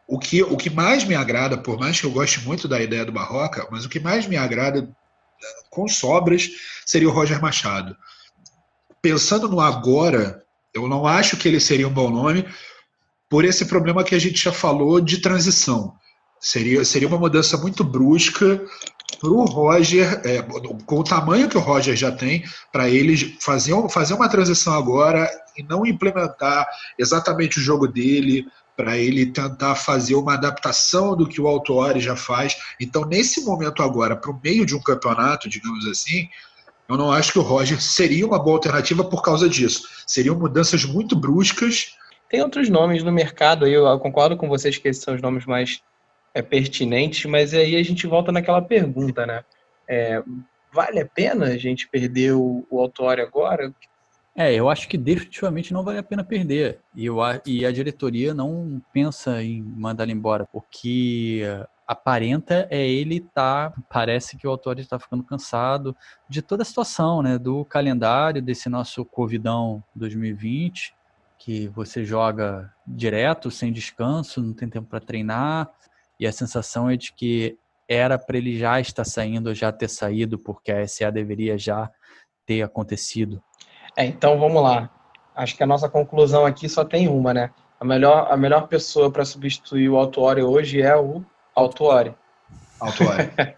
o 0.07 0.19
que, 0.19 0.43
o 0.43 0.55
que 0.55 0.69
mais 0.69 1.03
me 1.03 1.15
agrada, 1.15 1.57
por 1.57 1.79
mais 1.79 1.99
que 1.99 2.05
eu 2.05 2.11
goste 2.11 2.41
muito 2.41 2.67
da 2.67 2.79
ideia 2.79 3.05
do 3.05 3.11
Barroca, 3.11 3.67
mas 3.71 3.85
o 3.85 3.89
que 3.89 3.99
mais 3.99 4.27
me 4.27 4.37
agrada 4.37 4.87
com 5.69 5.87
sobras 5.87 6.49
seria 6.85 7.09
o 7.09 7.11
Roger 7.11 7.41
Machado. 7.41 7.97
Pensando 9.05 9.47
no 9.47 9.61
agora, 9.61 10.43
eu 10.73 10.87
não 10.87 11.05
acho 11.05 11.37
que 11.37 11.47
ele 11.47 11.59
seria 11.59 11.87
um 11.87 11.93
bom 11.93 12.09
nome 12.09 12.43
por 13.29 13.45
esse 13.45 13.65
problema 13.65 14.03
que 14.03 14.15
a 14.15 14.19
gente 14.19 14.43
já 14.43 14.51
falou 14.51 14.99
de 14.99 15.19
transição. 15.19 15.93
Seria, 16.39 16.83
seria 16.83 17.07
uma 17.07 17.19
mudança 17.19 17.55
muito 17.55 17.83
brusca 17.83 18.65
para 19.21 19.29
o 19.29 19.45
Roger, 19.45 20.21
é, 20.25 20.41
com 20.87 20.95
o 20.97 21.03
tamanho 21.03 21.47
que 21.47 21.55
o 21.55 21.61
Roger 21.61 21.95
já 21.95 22.11
tem, 22.11 22.43
para 22.71 22.89
ele 22.89 23.37
fazer, 23.39 23.75
fazer 23.89 24.15
uma 24.15 24.27
transição 24.27 24.73
agora 24.73 25.29
e 25.55 25.61
não 25.61 25.85
implementar 25.85 26.67
exatamente 26.97 27.59
o 27.59 27.61
jogo 27.61 27.87
dele, 27.87 28.47
para 28.75 28.97
ele 28.97 29.27
tentar 29.27 29.75
fazer 29.75 30.15
uma 30.15 30.33
adaptação 30.33 31.15
do 31.15 31.27
que 31.27 31.39
o 31.39 31.47
Autori 31.47 31.99
já 31.99 32.15
faz. 32.15 32.57
Então, 32.81 33.05
nesse 33.05 33.45
momento 33.45 33.83
agora, 33.83 34.15
para 34.15 34.31
o 34.31 34.39
meio 34.43 34.65
de 34.65 34.75
um 34.75 34.81
campeonato, 34.81 35.47
digamos 35.47 35.85
assim, 35.85 36.27
eu 36.87 36.97
não 36.97 37.11
acho 37.11 37.31
que 37.31 37.39
o 37.39 37.41
Roger 37.41 37.81
seria 37.81 38.25
uma 38.25 38.37
boa 38.37 38.57
alternativa 38.57 39.03
por 39.03 39.21
causa 39.21 39.49
disso. 39.49 39.87
Seriam 40.05 40.37
mudanças 40.37 40.85
muito 40.85 41.15
bruscas. 41.15 41.95
Tem 42.29 42.41
outros 42.41 42.69
nomes 42.69 43.03
no 43.03 43.11
mercado 43.11 43.65
aí, 43.65 43.73
eu 43.73 43.99
concordo 43.99 44.37
com 44.37 44.47
vocês 44.47 44.77
que 44.77 44.87
esses 44.87 45.03
são 45.03 45.15
os 45.15 45.21
nomes 45.21 45.45
mais 45.45 45.81
é, 46.33 46.41
pertinentes, 46.41 47.25
mas 47.25 47.53
aí 47.53 47.75
a 47.75 47.83
gente 47.83 48.05
volta 48.05 48.31
naquela 48.31 48.61
pergunta, 48.61 49.25
né? 49.25 49.43
É, 49.87 50.21
vale 50.73 50.99
a 50.99 51.05
pena 51.05 51.45
a 51.45 51.57
gente 51.57 51.87
perder 51.87 52.33
o, 52.33 52.65
o 52.69 52.79
Autório 52.79 53.23
agora? 53.23 53.73
É, 54.35 54.53
eu 54.53 54.69
acho 54.69 54.89
que 54.89 54.97
definitivamente 54.97 55.71
não 55.71 55.83
vale 55.83 55.99
a 55.99 56.03
pena 56.03 56.23
perder. 56.23 56.79
E, 56.93 57.05
eu, 57.05 57.17
e 57.45 57.65
a 57.65 57.71
diretoria 57.71 58.33
não 58.33 58.81
pensa 58.93 59.41
em 59.41 59.61
mandar 59.61 60.03
ele 60.03 60.11
embora, 60.11 60.45
porque 60.51 61.41
aparenta 61.87 62.67
é 62.69 62.87
ele 62.87 63.19
tá 63.19 63.73
parece 63.89 64.37
que 64.37 64.47
o 64.47 64.49
autor 64.49 64.79
está 64.79 64.97
ficando 64.97 65.23
cansado 65.23 65.95
de 66.27 66.41
toda 66.41 66.63
a 66.63 66.65
situação 66.65 67.21
né 67.21 67.37
do 67.37 67.63
calendário 67.65 68.41
desse 68.41 68.69
nosso 68.69 69.05
covidão 69.05 69.83
2020 69.95 70.95
que 71.37 71.67
você 71.67 72.03
joga 72.03 72.73
direto 72.87 73.51
sem 73.51 73.71
descanso 73.71 74.41
não 74.41 74.53
tem 74.53 74.69
tempo 74.69 74.87
para 74.87 74.99
treinar 74.99 75.69
e 76.19 76.25
a 76.25 76.31
sensação 76.31 76.89
é 76.89 76.97
de 76.97 77.13
que 77.13 77.57
era 77.87 78.17
para 78.17 78.37
ele 78.37 78.57
já 78.57 78.79
estar 78.79 79.05
saindo 79.05 79.53
já 79.53 79.71
ter 79.71 79.89
saído 79.89 80.39
porque 80.39 80.71
a 80.71 80.87
SA 80.87 81.11
deveria 81.11 81.57
já 81.57 81.89
ter 82.45 82.61
acontecido. 82.61 83.41
É, 83.97 84.05
então 84.05 84.39
vamos 84.39 84.61
lá. 84.61 84.89
Acho 85.35 85.55
que 85.55 85.63
a 85.63 85.67
nossa 85.67 85.89
conclusão 85.89 86.45
aqui 86.45 86.69
só 86.69 86.85
tem 86.85 87.07
uma 87.07 87.33
né? 87.33 87.51
A 87.79 87.83
melhor 87.83 88.31
a 88.31 88.37
melhor 88.37 88.67
pessoa 88.67 89.11
para 89.11 89.25
substituir 89.25 89.89
o 89.89 89.97
Autuori 89.97 90.41
hoje 90.41 90.81
é 90.81 90.95
o 90.95 91.23
Autuori. 91.55 92.13
Autuori. 92.79 93.31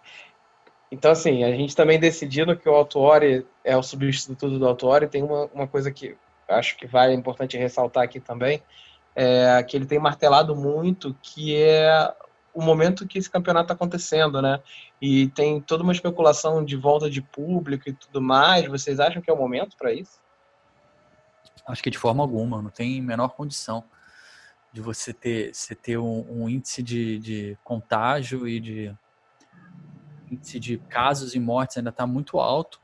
então, 0.92 1.12
assim, 1.12 1.44
a 1.44 1.52
gente 1.52 1.76
também 1.76 2.00
decidindo 2.00 2.56
que 2.56 2.70
o 2.70 2.76
Autuori 2.76 3.46
é 3.64 3.76
o 3.76 3.84
substituto 3.84 4.58
do 4.58 4.68
Autuori, 4.68 5.08
tem 5.08 5.24
uma, 5.24 5.46
uma 5.54 5.68
coisa 5.68 5.92
que 5.92 6.16
acho 6.48 6.78
que 6.78 6.88
vale 6.88 7.12
é 7.12 7.16
importante 7.16 7.58
ressaltar 7.58 8.04
aqui 8.04 8.20
também, 8.20 8.62
é 9.16 9.62
que 9.64 9.76
ele 9.76 9.86
tem 9.86 10.00
martelado 10.00 10.56
muito, 10.56 11.14
que 11.22 11.56
é 11.56 12.14
o 12.54 12.62
momento 12.62 13.08
que 13.08 13.18
esse 13.18 13.30
campeonato 13.30 13.66
está 13.66 13.74
acontecendo, 13.74 14.42
né? 14.42 14.60
E 15.02 15.28
tem 15.30 15.60
toda 15.60 15.84
uma 15.84 15.92
especulação 15.92 16.64
de 16.64 16.76
volta 16.76 17.10
de 17.10 17.22
público 17.22 17.90
e 17.90 17.94
tudo 17.94 18.22
mais. 18.22 18.66
Vocês 18.68 19.00
acham 19.00 19.22
que 19.22 19.30
é 19.30 19.34
o 19.34 19.38
momento 19.38 19.76
para 19.78 19.92
isso? 19.92 20.20
Acho 21.68 21.84
que 21.84 21.90
de 21.90 21.98
forma 21.98 22.24
alguma, 22.24 22.62
não 22.62 22.70
tem 22.70 23.02
menor 23.02 23.30
condição 23.30 23.84
de 24.78 24.82
você 24.82 25.12
ter, 25.12 25.56
você 25.56 25.74
ter 25.74 25.98
um, 25.98 26.24
um 26.30 26.48
índice 26.48 26.84
de, 26.84 27.18
de, 27.18 27.58
contágio 27.63 28.48
e 28.48 28.60
de 28.60 28.96
índice 30.32 30.60
de 30.60 30.78
casos 30.78 31.34
e 31.34 31.40
mortes 31.40 31.78
ainda 31.78 31.90
está 31.90 32.06
muito 32.06 32.38
alto 32.38 32.80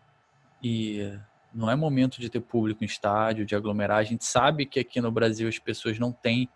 e 0.64 1.16
não 1.54 1.70
é 1.70 1.76
momento 1.76 2.20
de 2.20 2.32
ter 2.32 2.40
público 2.40 2.84
em 2.84 2.88
estádio, 2.88 3.46
de 3.46 3.56
aglomerar. 3.56 4.00
A 4.00 4.04
gente 4.04 4.26
sabe 4.26 4.66
que 4.66 4.80
aqui 4.80 5.00
no 5.00 5.12
Brasil 5.12 5.48
as 5.48 5.60
pessoas 5.60 6.00
não 6.00 6.12
têm 6.12 6.50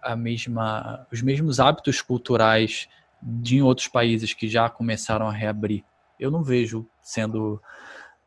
a 0.00 0.14
mesma, 0.14 1.04
os 1.10 1.22
mesmos 1.22 1.58
hábitos 1.58 2.00
culturais 2.00 2.88
de 3.20 3.60
outros 3.60 3.88
países 3.88 4.32
que 4.32 4.46
já 4.46 4.70
começaram 4.70 5.26
a 5.26 5.32
reabrir. 5.32 5.84
Eu 6.20 6.30
não 6.30 6.44
vejo 6.44 6.88
sendo 7.00 7.60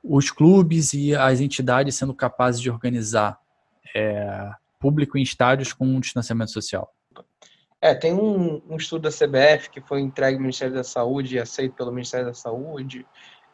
os 0.04 0.30
clubes 0.32 0.94
e 0.94 1.16
as 1.16 1.40
entidades 1.40 1.96
sendo 1.96 2.14
capazes 2.14 2.60
de 2.60 2.70
organizar 2.70 3.40
é, 3.96 4.52
público 4.86 5.18
em 5.18 5.24
estádios 5.24 5.74
com 5.74 5.84
um 5.84 6.00
distanciamento 6.00 6.52
social? 6.52 6.94
É, 7.82 7.96
tem 7.96 8.14
um, 8.14 8.62
um, 8.70 8.76
estudo 8.76 9.02
da 9.02 9.10
CBF 9.10 9.72
que 9.72 9.82
foi 9.82 10.00
entregue 10.00 10.36
ao 10.36 10.42
Ministério 10.42 10.76
da 10.76 10.84
Saúde 10.84 11.36
e 11.36 11.40
aceito 11.40 11.74
pelo 11.74 11.92
Ministério 11.92 12.28
da 12.28 12.36
Saúde. 12.36 13.04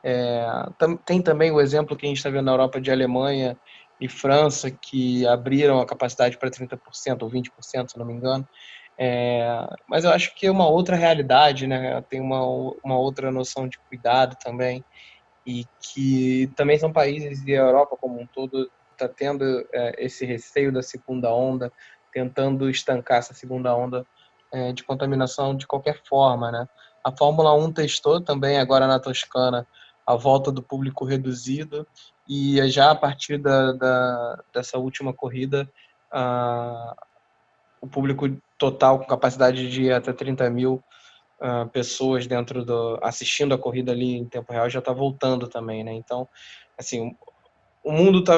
É, 0.04 0.46
tam, 0.78 0.98
tem 0.98 1.22
também 1.22 1.50
o 1.50 1.62
exemplo 1.62 1.96
que 1.96 2.06
a 2.06 2.10
gente 2.10 2.18
está 2.18 2.30
vendo 2.30 2.46
na 2.46 2.52
Europa 2.52 2.82
de 2.82 2.92
Alemanha 2.92 3.58
e 4.00 4.10
França, 4.10 4.70
que 4.70 5.26
abriram 5.26 5.80
a 5.80 5.86
capacidade 5.86 6.38
para 6.38 6.52
30% 6.52 7.22
ou 7.22 7.30
20%, 7.30 7.92
se 7.92 7.98
não 7.98 8.06
me 8.06 8.14
engano. 8.14 8.46
É, 8.98 9.68
mas 9.88 10.04
eu 10.04 10.12
acho 10.12 10.36
que 10.36 10.48
é 10.48 10.52
uma 10.52 10.68
outra 10.68 10.98
realidade, 10.98 11.66
né? 11.66 12.02
Tem 12.10 12.20
uma, 12.20 12.44
uma 12.84 12.98
outra 12.98 13.32
noção 13.32 13.70
de 13.70 13.80
cuidado 13.88 14.36
também. 14.44 14.84
E 15.48 15.66
que 15.82 16.52
também 16.58 16.78
são 16.78 16.92
países 16.92 17.42
e 17.46 17.54
a 17.54 17.62
Europa 17.62 17.98
como 18.00 18.20
um 18.20 18.28
todo 18.28 18.70
está 19.02 19.08
tendo 19.08 19.44
é, 19.74 20.06
esse 20.06 20.26
receio 20.26 20.72
da 20.72 20.82
segunda 20.82 21.34
onda, 21.34 21.72
tentando 22.12 22.70
estancar 22.70 23.18
essa 23.18 23.34
segunda 23.34 23.76
onda 23.76 24.06
é, 24.52 24.72
de 24.72 24.84
contaminação 24.84 25.56
de 25.56 25.66
qualquer 25.66 26.02
forma, 26.04 26.52
né? 26.52 26.68
A 27.04 27.12
Fórmula 27.12 27.54
1 27.54 27.72
testou 27.74 28.22
também 28.22 28.60
agora 28.60 28.86
na 28.86 29.00
Toscana 29.00 29.66
a 30.06 30.16
volta 30.16 30.52
do 30.52 30.62
público 30.62 31.06
reduzido 31.06 31.88
e 32.28 32.62
já 32.70 32.92
a 32.92 32.96
partir 32.96 33.38
da, 33.38 33.72
da 33.72 34.44
dessa 34.54 34.78
última 34.78 35.14
corrida 35.14 35.70
o 37.82 37.88
público 37.88 38.30
total 38.58 39.00
com 39.00 39.06
capacidade 39.06 39.70
de 39.70 39.92
até 39.92 40.14
30 40.14 40.50
mil 40.50 40.84
uh, 41.42 41.68
pessoas 41.70 42.28
dentro 42.28 42.64
do 42.64 43.00
assistindo 43.02 43.56
a 43.56 43.58
corrida 43.58 43.92
ali 43.92 44.18
em 44.18 44.26
tempo 44.26 44.54
real 44.54 44.70
já 44.70 44.80
está 44.80 44.94
voltando 44.94 45.48
também, 45.48 45.84
né? 45.84 45.94
Então, 45.94 46.28
assim, 46.78 47.16
o 47.84 47.92
mundo 47.92 48.20
está 48.20 48.36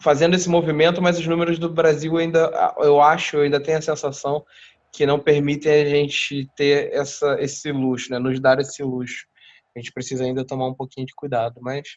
fazendo 0.00 0.34
esse 0.34 0.48
movimento, 0.48 1.02
mas 1.02 1.18
os 1.18 1.26
números 1.26 1.58
do 1.58 1.68
Brasil 1.68 2.16
ainda, 2.16 2.50
eu 2.78 3.00
acho, 3.00 3.36
eu 3.36 3.42
ainda 3.42 3.60
tenho 3.60 3.78
a 3.78 3.82
sensação 3.82 4.44
que 4.92 5.06
não 5.06 5.18
permitem 5.18 5.82
a 5.82 5.84
gente 5.84 6.48
ter 6.56 6.92
essa, 6.92 7.36
esse 7.40 7.70
luxo, 7.70 8.10
né? 8.10 8.18
nos 8.18 8.40
dar 8.40 8.58
esse 8.58 8.82
luxo. 8.82 9.26
a 9.76 9.78
gente 9.78 9.92
precisa 9.92 10.24
ainda 10.24 10.44
tomar 10.44 10.66
um 10.66 10.74
pouquinho 10.74 11.06
de 11.06 11.14
cuidado, 11.14 11.60
mas 11.60 11.96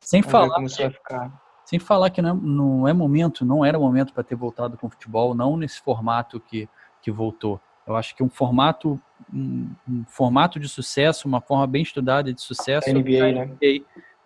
sem 0.00 0.22
falar 0.22 0.54
como 0.54 0.66
isso 0.66 0.82
vai 0.82 0.90
ficar. 0.90 1.42
Sem 1.64 1.78
falar 1.78 2.10
que 2.10 2.20
não 2.20 2.30
é, 2.30 2.34
não 2.34 2.88
é 2.88 2.92
momento, 2.92 3.44
não 3.44 3.64
era 3.64 3.78
momento 3.78 4.12
para 4.12 4.24
ter 4.24 4.34
voltado 4.34 4.76
com 4.76 4.86
o 4.86 4.90
futebol, 4.90 5.34
não 5.34 5.56
nesse 5.56 5.80
formato 5.80 6.40
que, 6.40 6.68
que 7.00 7.10
voltou. 7.10 7.60
Eu 7.86 7.96
acho 7.96 8.14
que 8.16 8.22
um 8.22 8.28
formato, 8.28 9.00
um, 9.32 9.70
um 9.88 10.04
formato 10.06 10.58
de 10.58 10.68
sucesso, 10.68 11.28
uma 11.28 11.40
forma 11.40 11.66
bem 11.66 11.82
estudada 11.82 12.32
de 12.32 12.40
sucesso. 12.40 12.88
A 12.88 12.92
NBA, 12.92 13.10
é 13.12 13.32
NBA, 13.32 13.46
né? 13.46 13.56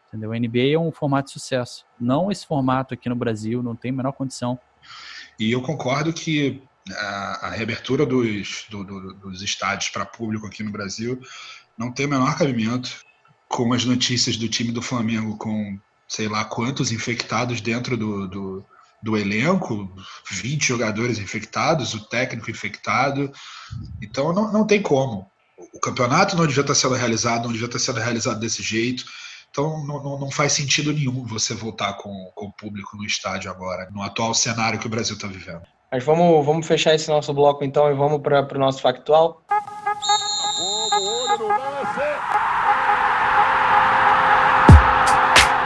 Entendeu? 0.09 0.33
A 0.33 0.39
NBA 0.39 0.73
é 0.75 0.79
um 0.79 0.91
formato 0.91 1.27
de 1.27 1.33
sucesso. 1.33 1.85
Não 2.01 2.31
esse 2.31 2.47
formato 2.47 2.95
aqui 2.95 3.09
no 3.09 3.17
Brasil, 3.17 3.63
não 3.63 3.77
tem 3.77 3.91
a 3.91 3.95
menor 3.95 4.13
condição. 4.13 4.59
E 5.39 5.53
eu 5.53 5.61
concordo 5.63 6.13
que 6.13 6.63
a, 6.91 7.47
a 7.47 7.51
reabertura 7.51 8.07
dos, 8.07 8.67
do, 8.71 8.85
do, 8.85 9.15
dos 9.15 9.43
estádios 9.43 9.91
para 9.91 10.07
público 10.07 10.47
aqui 10.47 10.63
no 10.63 10.73
Brasil 10.73 11.21
não 11.77 11.93
tem 11.93 12.07
o 12.07 12.09
menor 12.09 12.37
cabimento 12.37 13.03
com 13.49 13.73
as 13.73 13.85
notícias 13.85 14.37
do 14.37 14.49
time 14.49 14.73
do 14.73 14.83
Flamengo 14.83 15.37
com 15.37 15.79
sei 16.09 16.27
lá 16.27 16.45
quantos 16.45 16.91
infectados 16.91 17.61
dentro 17.61 17.97
do, 17.97 18.27
do, 18.27 18.65
do 19.03 19.17
elenco, 19.17 19.95
20 20.31 20.67
jogadores 20.67 21.19
infectados, 21.19 21.95
o 21.95 22.01
técnico 22.01 22.51
infectado. 22.51 23.31
Então 24.03 24.33
não, 24.33 24.51
não 24.51 24.67
tem 24.67 24.81
como. 24.81 25.31
O 25.75 25.81
campeonato 25.81 26.37
não 26.37 26.47
devia 26.47 26.63
estar 26.63 26.75
sendo 26.75 26.95
realizado, 26.95 27.45
não 27.45 27.53
devia 27.53 27.67
estar 27.67 27.79
sendo 27.79 28.01
realizado 28.01 28.41
desse 28.41 28.63
jeito. 28.63 29.05
Então 29.51 29.85
não, 29.87 30.19
não 30.19 30.31
faz 30.31 30.53
sentido 30.53 30.93
nenhum 30.93 31.25
você 31.25 31.55
voltar 31.55 31.95
com, 31.95 32.31
com 32.35 32.47
o 32.47 32.53
público 32.53 32.97
no 32.97 33.05
estádio 33.05 33.51
agora, 33.51 33.89
no 33.91 34.03
atual 34.03 34.35
cenário 34.35 34.79
que 34.79 34.87
o 34.87 34.91
Brasil 34.91 35.17
está 35.17 35.27
vivendo. 35.27 35.63
Mas 35.91 36.05
vamos, 36.05 36.45
vamos 36.45 36.67
fechar 36.67 36.95
esse 36.95 37.09
nosso 37.09 37.33
bloco 37.33 37.65
então 37.65 37.91
e 37.91 37.95
vamos 37.95 38.21
para 38.21 38.47
o 38.55 38.59
nosso 38.59 38.81
factual. 38.81 39.43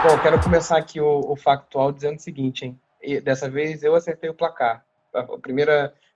Bom, 0.04 0.18
quero 0.20 0.40
começar 0.40 0.78
aqui 0.78 1.00
o, 1.00 1.32
o, 1.32 1.36
factual 1.36 1.92
dizendo 1.92 2.16
o 2.16 2.22
seguinte, 2.22 2.64
hein? 2.64 2.80
E 3.00 3.20
dessa 3.20 3.48
vez 3.48 3.82
eu 3.82 3.94
acertei 3.94 4.30
o 4.30 4.34
placar. 4.34 4.84
O 5.28 5.38
primeiro 5.38 5.70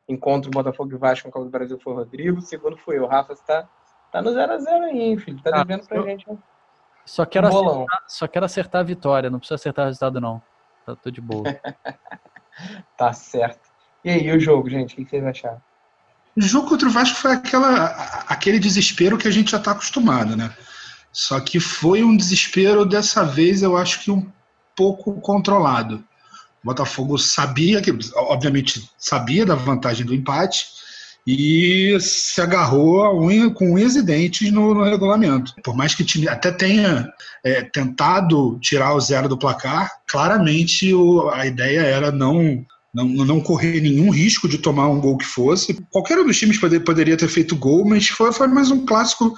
encontro 0.09 0.51
Botafogo 0.51 0.93
e 0.93 0.99
Vasco 0.99 1.29
no 1.29 1.33
Copa 1.33 1.45
do 1.45 1.51
Brasil 1.51 1.79
foi 1.79 1.93
o 1.93 1.97
Rodrigo, 1.97 2.39
o 2.39 2.43
segundo 2.43 2.77
foi 2.77 2.99
eu. 2.99 3.05
O 3.05 3.07
Rafa 3.07 3.33
está 3.33 3.69
tá 4.11 4.23
no 4.23 4.31
0x0 4.31 4.69
aí, 4.85 5.01
hein, 5.01 5.19
filho? 5.19 5.41
Tá 5.43 5.51
ah, 5.53 5.65
devendo 5.65 5.87
pra 5.87 5.99
eu... 5.99 6.05
gente. 6.05 6.29
Hein? 6.31 6.39
Só 7.07 7.25
quero, 7.25 7.47
acertar, 7.47 8.03
só 8.09 8.27
quero 8.27 8.45
acertar 8.45 8.81
a 8.81 8.85
vitória, 8.85 9.31
não 9.31 9.39
precisa 9.39 9.55
acertar 9.55 9.85
o 9.85 9.89
resultado, 9.89 10.21
não. 10.21 10.43
Tá, 10.85 10.97
tô 10.97 11.09
de 11.09 11.21
boa. 11.21 11.45
tá 12.99 13.13
certo. 13.13 13.71
E 14.05 14.11
aí, 14.11 14.31
o 14.37 14.41
jogo, 14.41 14.69
gente? 14.69 14.95
O 14.95 14.97
que 14.97 15.09
vocês 15.09 15.25
acharam? 15.25 15.63
O 16.37 16.43
jogo 16.43 16.69
contra 16.69 16.89
o 16.89 16.91
Vasco 16.91 17.17
foi 17.17 17.33
aquela, 17.33 17.87
aquele 18.29 18.59
desespero 18.59 19.17
que 19.17 19.29
a 19.29 19.31
gente 19.31 19.53
já 19.53 19.57
está 19.57 19.71
acostumado, 19.71 20.37
né? 20.37 20.53
Só 21.13 21.41
que 21.41 21.61
foi 21.61 22.03
um 22.03 22.17
desespero 22.17 22.85
dessa 22.85 23.25
vez, 23.25 23.63
eu 23.63 23.77
acho 23.77 24.01
que 24.01 24.11
um 24.11 24.31
pouco 24.75 25.19
controlado. 25.21 26.05
O 26.63 26.67
Botafogo 26.67 27.17
sabia 27.17 27.81
que, 27.81 27.97
obviamente, 28.17 28.91
sabia 28.99 29.47
da 29.47 29.55
vantagem 29.55 30.05
do 30.05 30.13
empate 30.13 30.67
e 31.27 31.99
se 32.01 32.41
agarrou 32.41 33.21
unha, 33.21 33.51
com 33.51 33.73
unhas 33.73 33.97
e 33.97 34.03
dentes 34.03 34.53
no, 34.53 34.75
no 34.75 34.85
regulamento. 34.85 35.53
Por 35.65 35.75
mais 35.77 35.95
que 35.95 36.05
time 36.05 36.29
até 36.29 36.53
tenha 36.53 37.09
é, 37.45 37.63
tentado 37.63 38.59
tirar 38.61 38.95
o 38.95 39.01
zero 39.01 39.29
do 39.29 39.39
placar, 39.39 39.91
claramente 40.07 40.95
o, 40.95 41.29
a 41.31 41.47
ideia 41.47 41.81
era 41.81 42.13
não 42.13 42.65
não, 42.95 43.05
não 43.05 43.41
correr 43.43 43.79
nenhum 43.83 44.09
risco 44.09 44.49
de 44.49 44.57
tomar 44.57 44.89
um 44.89 44.99
gol 44.99 45.19
que 45.19 45.27
fosse. 45.27 45.75
Qualquer 45.91 46.19
um 46.19 46.25
dos 46.25 46.39
times 46.39 46.59
poder, 46.59 46.81
poderia 46.81 47.15
ter 47.15 47.29
feito 47.29 47.55
gol, 47.55 47.85
mas 47.85 48.09
foi, 48.09 48.33
foi 48.33 48.47
mais 48.47 48.71
um 48.71 48.87
clássico 48.87 49.35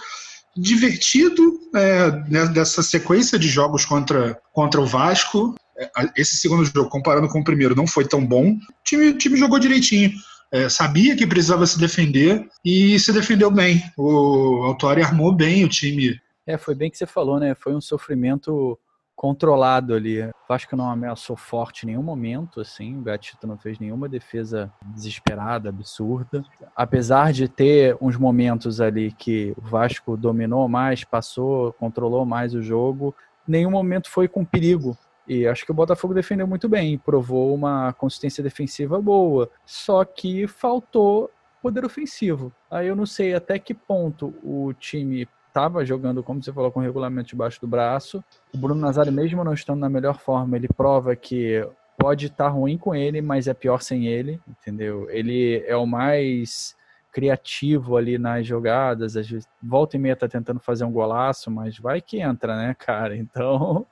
divertido 0.57 1.59
é, 1.75 2.11
né, 2.29 2.47
dessa 2.47 2.85
sequência 2.85 3.37
de 3.37 3.49
jogos 3.49 3.85
contra, 3.85 4.39
contra 4.53 4.81
o 4.81 4.87
Vasco. 4.87 5.57
É, 5.77 5.91
esse 6.17 6.37
segundo 6.37 6.65
jogo, 6.65 6.89
comparando 6.89 7.29
com 7.29 7.41
o 7.41 7.45
primeiro, 7.45 7.75
não 7.75 7.87
foi 7.87 8.05
tão 8.05 8.25
bom. 8.25 8.51
O 8.51 8.59
time, 8.85 9.09
o 9.09 9.19
time 9.19 9.37
jogou 9.37 9.59
direitinho. 9.59 10.13
É, 10.51 10.69
sabia 10.69 11.15
que 11.17 11.27
precisava 11.27 11.67
se 11.67 11.79
defender 11.79 12.49
e 12.65 12.99
se 12.99 13.13
defendeu 13.13 13.51
bem. 13.51 13.83
O 13.97 14.63
Autori 14.65 15.03
armou 15.03 15.33
bem 15.33 15.65
o 15.65 15.69
time. 15.69 16.19
É, 16.47 16.57
foi 16.57 16.75
bem 16.75 16.91
que 16.91 16.97
você 16.97 17.07
falou, 17.07 17.39
né? 17.39 17.55
Foi 17.55 17.75
um 17.75 17.81
sofrimento 17.81 18.79
controlado 19.15 19.95
ali. 19.95 20.23
O 20.23 20.33
Vasco 20.49 20.77
não 20.77 20.89
ameaçou 20.89 21.37
forte 21.37 21.83
em 21.83 21.89
nenhum 21.89 22.05
momento, 22.05 22.61
assim. 22.61 22.97
O 22.97 23.03
Gatito 23.03 23.49
não 23.49 23.59
fez 23.59 23.79
nenhuma 23.81 24.09
defesa 24.09 24.73
desesperada, 24.95 25.69
absurda. 25.69 26.45
Apesar 26.75 27.33
de 27.33 27.49
ter 27.49 27.97
uns 28.01 28.17
momentos 28.17 28.81
ali 28.81 29.11
que 29.11 29.53
o 29.57 29.61
Vasco 29.61 30.17
dominou 30.17 30.69
mais, 30.69 31.03
passou, 31.03 31.73
controlou 31.75 32.25
mais 32.25 32.55
o 32.55 32.63
jogo, 32.63 33.13
nenhum 33.47 33.73
momento 33.73 34.09
foi 34.09 34.29
com 34.29 34.45
perigo. 34.45 34.97
E 35.29 35.47
acho 35.47 35.65
que 35.65 35.71
o 35.71 35.75
Botafogo 35.75 36.15
defendeu 36.15 36.47
muito 36.47 36.69
bem, 36.69 36.97
provou 36.97 37.55
uma 37.55 37.93
consistência 37.93 38.43
defensiva 38.43 39.01
boa. 39.01 39.51
Só 39.67 40.05
que 40.05 40.47
faltou 40.47 41.31
poder 41.61 41.85
ofensivo. 41.85 42.53
Aí 42.71 42.89
eu 42.89 42.97
não 42.97 43.05
sei 43.05 43.35
até 43.35 43.59
que 43.59 43.75
ponto 43.75 44.35
o 44.43 44.73
time 44.73 45.29
estava 45.49 45.85
jogando, 45.85 46.23
como 46.23 46.43
você 46.43 46.53
falou, 46.53 46.71
com 46.71 46.81
o 46.81 46.83
regulamento 46.83 47.29
debaixo 47.31 47.61
do 47.61 47.67
braço. 47.67 48.25
O 48.55 48.59
Bruno 48.59 48.81
Nazário, 48.81 49.13
mesmo 49.13 49.45
não 49.45 49.53
estando 49.53 49.81
na 49.81 49.89
melhor 49.89 50.19
forma, 50.19 50.57
ele 50.57 50.69
prova 50.69 51.15
que 51.15 51.67
pode 51.99 52.27
estar 52.27 52.45
tá 52.45 52.51
ruim 52.51 52.79
com 52.79 52.95
ele, 52.95 53.21
mas 53.21 53.49
é 53.49 53.55
pior 53.55 53.83
sem 53.83 54.07
ele, 54.07 54.41
entendeu? 54.49 55.11
Ele 55.11 55.65
é 55.67 55.77
o 55.77 55.85
mais 55.85 56.77
criativo 57.11 57.97
ali 57.97 58.17
nas 58.19 58.47
jogadas, 58.47 59.17
às 59.17 59.29
vezes 59.29 59.49
volta 59.61 59.97
e 59.97 59.99
meia 59.99 60.15
tá 60.15 60.29
tentando 60.29 60.61
fazer 60.61 60.85
um 60.85 60.93
golaço, 60.93 61.51
mas 61.51 61.77
vai 61.77 62.01
que 62.01 62.21
entra, 62.21 62.57
né, 62.57 62.75
cara? 62.79 63.17
Então 63.17 63.85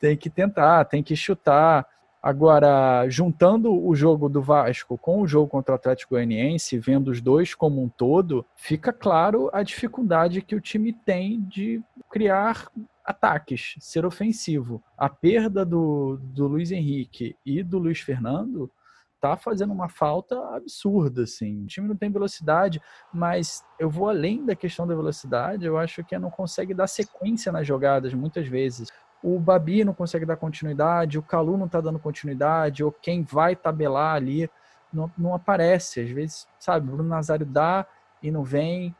tem 0.00 0.16
que 0.16 0.30
tentar, 0.30 0.84
tem 0.86 1.02
que 1.02 1.14
chutar. 1.14 1.86
Agora, 2.22 3.08
juntando 3.08 3.72
o 3.72 3.94
jogo 3.94 4.28
do 4.28 4.42
Vasco 4.42 4.98
com 4.98 5.20
o 5.20 5.26
jogo 5.26 5.48
contra 5.48 5.72
o 5.72 5.76
Atlético 5.76 6.14
Goianiense, 6.14 6.78
vendo 6.78 7.08
os 7.08 7.20
dois 7.20 7.54
como 7.54 7.82
um 7.82 7.88
todo, 7.88 8.44
fica 8.56 8.92
claro 8.92 9.48
a 9.52 9.62
dificuldade 9.62 10.42
que 10.42 10.54
o 10.54 10.60
time 10.60 10.92
tem 10.92 11.40
de 11.42 11.82
criar 12.10 12.68
ataques, 13.04 13.74
ser 13.80 14.04
ofensivo. 14.04 14.82
A 14.98 15.08
perda 15.08 15.64
do, 15.64 16.18
do 16.20 16.46
Luiz 16.46 16.70
Henrique 16.70 17.36
e 17.44 17.62
do 17.62 17.78
Luiz 17.78 18.00
Fernando 18.00 18.70
tá 19.18 19.36
fazendo 19.36 19.72
uma 19.72 19.88
falta 19.88 20.38
absurda, 20.54 21.24
assim. 21.24 21.64
O 21.64 21.66
time 21.66 21.88
não 21.88 21.96
tem 21.96 22.10
velocidade, 22.10 22.80
mas 23.12 23.62
eu 23.78 23.90
vou 23.90 24.08
além 24.08 24.44
da 24.44 24.56
questão 24.56 24.86
da 24.86 24.94
velocidade, 24.94 25.66
eu 25.66 25.76
acho 25.76 26.02
que 26.04 26.18
não 26.18 26.30
consegue 26.30 26.72
dar 26.72 26.86
sequência 26.86 27.52
nas 27.52 27.66
jogadas 27.66 28.14
muitas 28.14 28.46
vezes 28.46 28.90
o 29.22 29.38
Babi 29.38 29.84
não 29.84 29.92
consegue 29.92 30.24
dar 30.24 30.36
continuidade, 30.36 31.18
o 31.18 31.22
Calu 31.22 31.56
não 31.56 31.66
está 31.66 31.80
dando 31.80 31.98
continuidade, 31.98 32.82
ou 32.82 32.90
quem 32.90 33.22
vai 33.22 33.54
tabelar 33.54 34.14
ali 34.14 34.50
não, 34.92 35.10
não 35.16 35.34
aparece. 35.34 36.00
Às 36.00 36.10
vezes, 36.10 36.48
sabe, 36.58 36.86
o 36.86 36.90
Bruno 36.92 37.08
Nazário 37.08 37.44
dá 37.44 37.86
e 38.22 38.30
não 38.30 38.42
vem, 38.42 38.94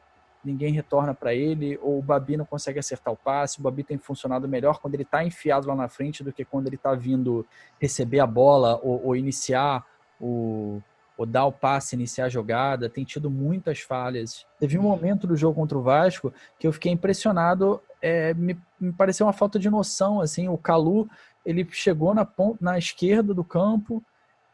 ninguém 0.44 0.72
retorna 0.72 1.14
para 1.14 1.34
ele, 1.34 1.78
ou 1.82 1.98
o 1.98 2.02
Babi 2.02 2.36
não 2.36 2.44
consegue 2.44 2.78
acertar 2.78 3.12
o 3.12 3.16
passe. 3.16 3.58
O 3.58 3.62
Babi 3.62 3.82
tem 3.82 3.98
funcionado 3.98 4.46
melhor 4.48 4.78
quando 4.78 4.94
ele 4.94 5.02
está 5.02 5.24
enfiado 5.24 5.66
lá 5.66 5.74
na 5.74 5.88
frente 5.88 6.22
do 6.22 6.32
que 6.32 6.44
quando 6.44 6.66
ele 6.66 6.76
está 6.76 6.94
vindo 6.94 7.46
receber 7.80 8.20
a 8.20 8.26
bola 8.26 8.78
ou, 8.82 9.06
ou 9.06 9.16
iniciar 9.16 9.84
o, 10.20 10.82
ou 11.20 11.26
dar 11.26 11.44
o 11.44 11.52
passe, 11.52 11.94
iniciar 11.94 12.24
a 12.24 12.28
jogada, 12.30 12.88
tem 12.88 13.04
tido 13.04 13.28
muitas 13.28 13.80
falhas. 13.80 14.46
Teve 14.58 14.78
um 14.78 14.82
momento 14.82 15.26
do 15.26 15.36
jogo 15.36 15.54
contra 15.54 15.76
o 15.76 15.82
Vasco 15.82 16.32
que 16.58 16.66
eu 16.66 16.72
fiquei 16.72 16.90
impressionado, 16.90 17.78
é, 18.00 18.32
me, 18.32 18.58
me, 18.80 18.90
pareceu 18.90 19.26
uma 19.26 19.32
falta 19.34 19.58
de 19.58 19.68
noção, 19.68 20.22
assim, 20.22 20.48
o 20.48 20.56
Calu, 20.56 21.06
ele 21.44 21.68
chegou 21.72 22.14
na, 22.14 22.26
na 22.58 22.78
esquerda 22.78 23.34
do 23.34 23.44
campo 23.44 24.02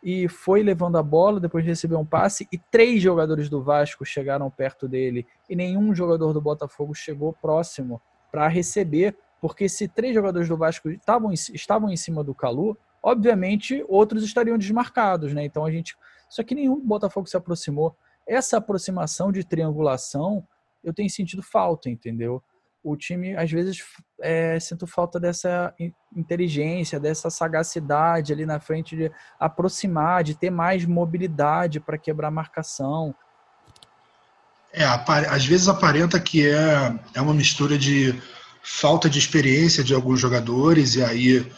e 0.03 0.27
foi 0.27 0.65
levando 0.65 0.99
a 0.99 1.05
bola, 1.05 1.39
depois 1.39 1.63
de 1.63 1.71
receber 1.71 1.95
um 1.95 2.05
passe, 2.05 2.49
e 2.51 2.59
três 2.59 3.01
jogadores 3.01 3.49
do 3.49 3.63
Vasco 3.63 4.05
chegaram 4.05 4.51
perto 4.51 4.89
dele, 4.89 5.25
e 5.49 5.55
nenhum 5.55 5.95
jogador 5.95 6.33
do 6.33 6.41
Botafogo 6.41 6.93
chegou 6.97 7.33
próximo 7.33 8.03
para 8.33 8.49
receber, 8.49 9.17
porque 9.41 9.69
se 9.69 9.87
três 9.87 10.13
jogadores 10.13 10.49
do 10.49 10.57
Vasco 10.57 10.91
estavam, 10.91 11.33
estavam 11.33 11.91
em 11.91 11.97
cima 11.97 12.25
do 12.25 12.35
Calu, 12.35 12.77
obviamente 13.01 13.85
outros 13.87 14.25
estariam 14.25 14.59
desmarcados, 14.59 15.33
né? 15.33 15.45
Então 15.45 15.65
a 15.65 15.71
gente 15.71 15.97
só 16.29 16.43
que 16.43 16.55
nenhum 16.55 16.81
Botafogo 16.81 17.29
se 17.29 17.37
aproximou. 17.37 17.97
Essa 18.27 18.59
aproximação 18.59 19.31
de 19.31 19.45
triangulação 19.45 20.47
eu 20.87 20.95
tenho 20.95 21.11
sentido 21.11 21.43
falta, 21.43 21.91
entendeu? 21.91 22.41
O 22.83 22.97
time, 22.97 23.37
às 23.37 23.51
vezes, 23.51 23.83
é, 24.21 24.59
sinto 24.61 24.87
falta 24.87 25.19
dessa 25.19 25.75
inteligência, 26.15 27.01
dessa 27.01 27.29
sagacidade 27.29 28.33
ali 28.33 28.47
na 28.47 28.61
frente 28.61 28.97
de 28.97 29.11
aproximar, 29.41 30.23
de 30.23 30.37
ter 30.37 30.51
mais 30.51 30.85
mobilidade 30.85 31.81
para 31.81 31.99
quebrar 31.99 32.29
a 32.29 32.31
marcação. 32.31 33.13
É, 34.73 34.85
às 34.85 35.45
vezes 35.45 35.67
aparenta 35.67 36.21
que 36.21 36.47
é, 36.47 36.95
é 37.15 37.21
uma 37.21 37.35
mistura 37.35 37.77
de 37.77 38.15
falta 38.63 39.11
de 39.11 39.19
experiência 39.19 39.83
de 39.83 39.93
alguns 39.93 40.21
jogadores, 40.21 40.95
e 40.95 41.03
aí 41.03 41.53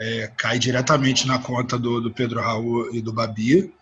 é, 0.00 0.32
cai 0.36 0.58
diretamente 0.58 1.28
na 1.28 1.38
conta 1.38 1.78
do, 1.78 2.00
do 2.00 2.12
Pedro 2.12 2.40
Raul 2.40 2.92
e 2.92 3.00
do 3.00 3.12
Babi 3.12 3.72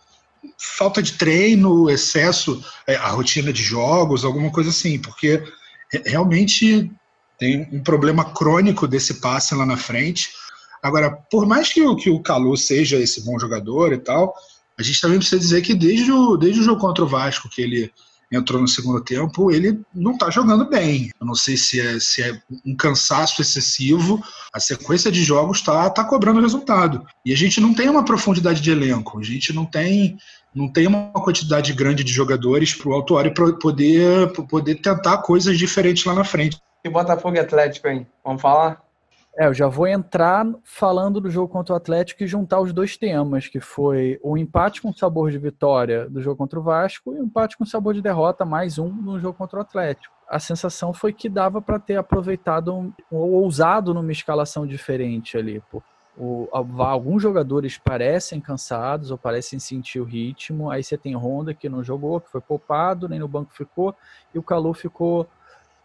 falta 0.59 1.03
de 1.03 1.12
treino, 1.12 1.90
excesso, 1.90 2.64
é, 2.87 2.96
a 2.96 3.09
rotina 3.09 3.53
de 3.53 3.62
jogos, 3.62 4.24
alguma 4.24 4.50
coisa 4.50 4.70
assim, 4.70 4.98
porque 4.98 5.42
realmente 6.05 6.90
tem 7.38 7.68
um 7.72 7.83
problema 7.83 8.24
crônico 8.24 8.87
desse 8.87 9.14
passe 9.14 9.55
lá 9.55 9.64
na 9.64 9.76
frente. 9.76 10.29
Agora, 10.83 11.11
por 11.31 11.46
mais 11.46 11.72
que 11.72 11.83
o, 11.83 11.96
que 11.96 12.11
o 12.11 12.20
Calu 12.20 12.57
seja 12.57 12.96
esse 12.96 13.24
bom 13.24 13.38
jogador 13.38 13.92
e 13.92 13.98
tal, 13.98 14.35
a 14.79 14.83
gente 14.83 15.00
também 15.00 15.18
precisa 15.18 15.40
dizer 15.40 15.62
que 15.62 15.74
desde 15.74 16.11
o, 16.11 16.37
desde 16.37 16.61
o 16.61 16.64
jogo 16.64 16.81
contra 16.81 17.05
o 17.05 17.09
Vasco, 17.09 17.48
que 17.48 17.62
ele 17.62 17.92
entrou 18.31 18.61
no 18.61 18.69
segundo 18.69 19.01
tempo, 19.01 19.51
ele 19.51 19.81
não 19.95 20.12
está 20.12 20.31
jogando 20.31 20.69
bem. 20.69 21.11
Eu 21.21 21.27
não 21.27 21.35
sei 21.35 21.57
se 21.57 21.81
é, 21.81 21.99
se 21.99 22.23
é 22.23 22.40
um 22.64 22.77
cansaço 22.77 23.43
excessivo, 23.43 24.23
a 24.53 24.61
sequência 24.61 25.11
de 25.11 25.23
jogos 25.23 25.59
está 25.59 25.90
tá 25.90 26.05
cobrando 26.05 26.40
resultado. 26.40 27.05
E 27.25 27.33
a 27.33 27.37
gente 27.37 27.61
não 27.61 27.75
tem 27.75 27.88
uma 27.88 28.05
profundidade 28.05 28.61
de 28.61 28.71
elenco, 28.71 29.19
a 29.19 29.23
gente 29.23 29.53
não 29.53 29.64
tem 29.64 30.16
não 30.53 30.69
tem 30.69 30.87
uma 30.87 31.12
quantidade 31.12 31.73
grande 31.73 32.03
de 32.03 32.12
jogadores 32.12 32.75
para 32.75 32.88
o 32.88 32.93
Autuário 32.93 33.33
poder, 33.61 34.33
poder 34.49 34.75
tentar 34.77 35.19
coisas 35.19 35.57
diferentes 35.57 36.05
lá 36.05 36.12
na 36.12 36.25
frente. 36.25 36.59
E 36.85 36.90
Botafogo 36.90 37.37
e 37.37 37.38
Atlético, 37.38 37.87
hein? 37.87 38.05
Vamos 38.25 38.43
falar? 38.43 38.83
É, 39.38 39.47
eu 39.47 39.55
já 39.55 39.69
vou 39.69 39.87
entrar 39.87 40.45
falando 40.64 41.21
do 41.21 41.31
jogo 41.31 41.49
contra 41.49 41.73
o 41.73 41.77
Atlético 41.77 42.25
e 42.25 42.27
juntar 42.27 42.61
os 42.61 42.73
dois 42.73 42.97
temas, 42.97 43.47
que 43.47 43.61
foi 43.61 44.19
o 44.23 44.37
empate 44.37 44.83
com 44.83 44.93
sabor 44.93 45.31
de 45.31 45.38
vitória 45.38 46.11
do 46.11 46.21
jogo 46.21 46.37
contra 46.37 46.59
o 46.59 46.62
Vasco 46.62 47.14
e 47.14 47.21
o 47.21 47.25
empate 47.25 47.57
com 47.57 47.64
sabor 47.64 47.95
de 47.95 48.03
derrota, 48.03 48.45
mais 48.45 48.77
um 48.77 48.88
no 48.88 49.21
jogo 49.21 49.38
contra 49.38 49.59
o 49.59 49.62
Atlético. 49.62 50.14
A 50.29 50.40
sensação 50.40 50.93
foi 50.93 51.12
que 51.12 51.29
dava 51.29 51.62
para 51.62 51.79
ter 51.79 51.97
aproveitado 51.97 52.93
ou 53.11 53.33
ousado 53.33 53.95
numa 53.95 54.12
escalação 54.12 54.66
diferente 54.66 55.38
ali. 55.38 55.62
O, 56.16 56.49
alguns 56.53 57.23
jogadores 57.23 57.79
parecem 57.79 58.40
cansados 58.40 59.11
ou 59.11 59.16
parecem 59.16 59.59
sentir 59.59 60.01
o 60.01 60.05
ritmo. 60.05 60.71
Aí 60.71 60.83
você 60.83 60.99
tem 60.99 61.16
Honda 61.16 61.55
que 61.55 61.69
não 61.69 61.83
jogou, 61.83 62.21
que 62.21 62.31
foi 62.31 62.40
poupado, 62.40 63.09
nem 63.09 63.19
no 63.19 63.29
banco 63.29 63.55
ficou, 63.55 63.95
e 64.35 64.38
o 64.38 64.43
Calu 64.43 64.75
ficou 64.75 65.27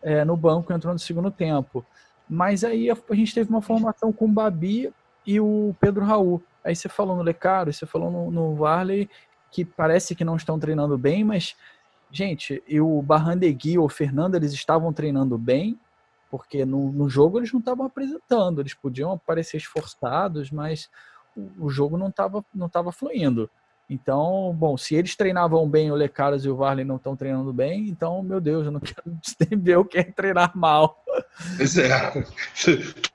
é, 0.06 0.24
no 0.24 0.38
banco 0.38 0.72
entrou 0.72 0.94
no 0.94 1.00
segundo 1.00 1.32
tempo. 1.32 1.84
Mas 2.30 2.64
aí 2.64 2.90
a, 2.90 2.98
a 3.10 3.16
gente 3.16 3.34
teve 3.34 3.50
uma 3.50 3.62
formação 3.62 4.12
com 4.12 4.26
o 4.26 4.32
Babi 4.32 4.92
e 5.26 5.40
o 5.40 5.76
Pedro 5.80 6.04
Raul. 6.04 6.42
Aí 6.64 6.76
você 6.76 6.90
falou 6.90 7.16
no 7.16 7.22
Lecaro, 7.22 7.72
você 7.72 7.86
falou 7.86 8.12
no, 8.12 8.32
no 8.32 8.56
Varley, 8.56 9.10
que 9.52 9.64
parece 9.64 10.16
que 10.16 10.26
não 10.26 10.36
estão 10.36 10.60
treinando 10.60 10.98
bem, 10.98 11.24
mas, 11.24 11.56
gente, 12.12 12.62
e 12.68 12.82
o 12.82 13.02
Barrandegui 13.02 13.78
ou 13.78 13.86
o 13.86 13.90
Fernando, 13.90 14.36
eles 14.36 14.52
estavam 14.52 14.92
treinando 14.92 15.38
bem, 15.38 15.80
porque 16.30 16.66
no, 16.66 16.92
no 16.92 17.10
jogo 17.10 17.40
eles 17.40 17.54
não 17.54 17.60
estavam 17.60 17.86
apresentando, 17.86 18.62
eles 18.62 18.74
podiam 18.74 19.18
parecer 19.18 19.58
esforçados, 19.58 20.52
mas 20.52 20.90
o, 21.36 21.66
o 21.68 21.70
jogo 21.70 21.98
não 21.98 22.08
estava 22.08 22.44
não 22.54 22.68
tava 22.68 22.92
fluindo. 22.92 23.50
Então, 23.90 24.56
bom, 24.58 24.76
se 24.76 24.96
eles 24.96 25.16
treinavam 25.16 25.68
bem, 25.70 25.92
o 25.92 25.96
Lecaras 25.96 26.44
e 26.44 26.50
o 26.50 26.56
Varley 26.56 26.84
não 26.84 26.96
estão 26.96 27.16
treinando 27.16 27.54
bem, 27.54 27.88
então, 27.88 28.24
meu 28.24 28.42
Deus, 28.42 28.66
eu 28.66 28.72
não 28.72 28.80
quero 28.82 29.04
ver 29.62 29.78
o 29.78 29.86
que 29.86 30.00
é 30.00 30.04
treinar 30.04 30.52
mal. 30.56 31.04
Pois 31.58 31.78
é, 31.78 31.90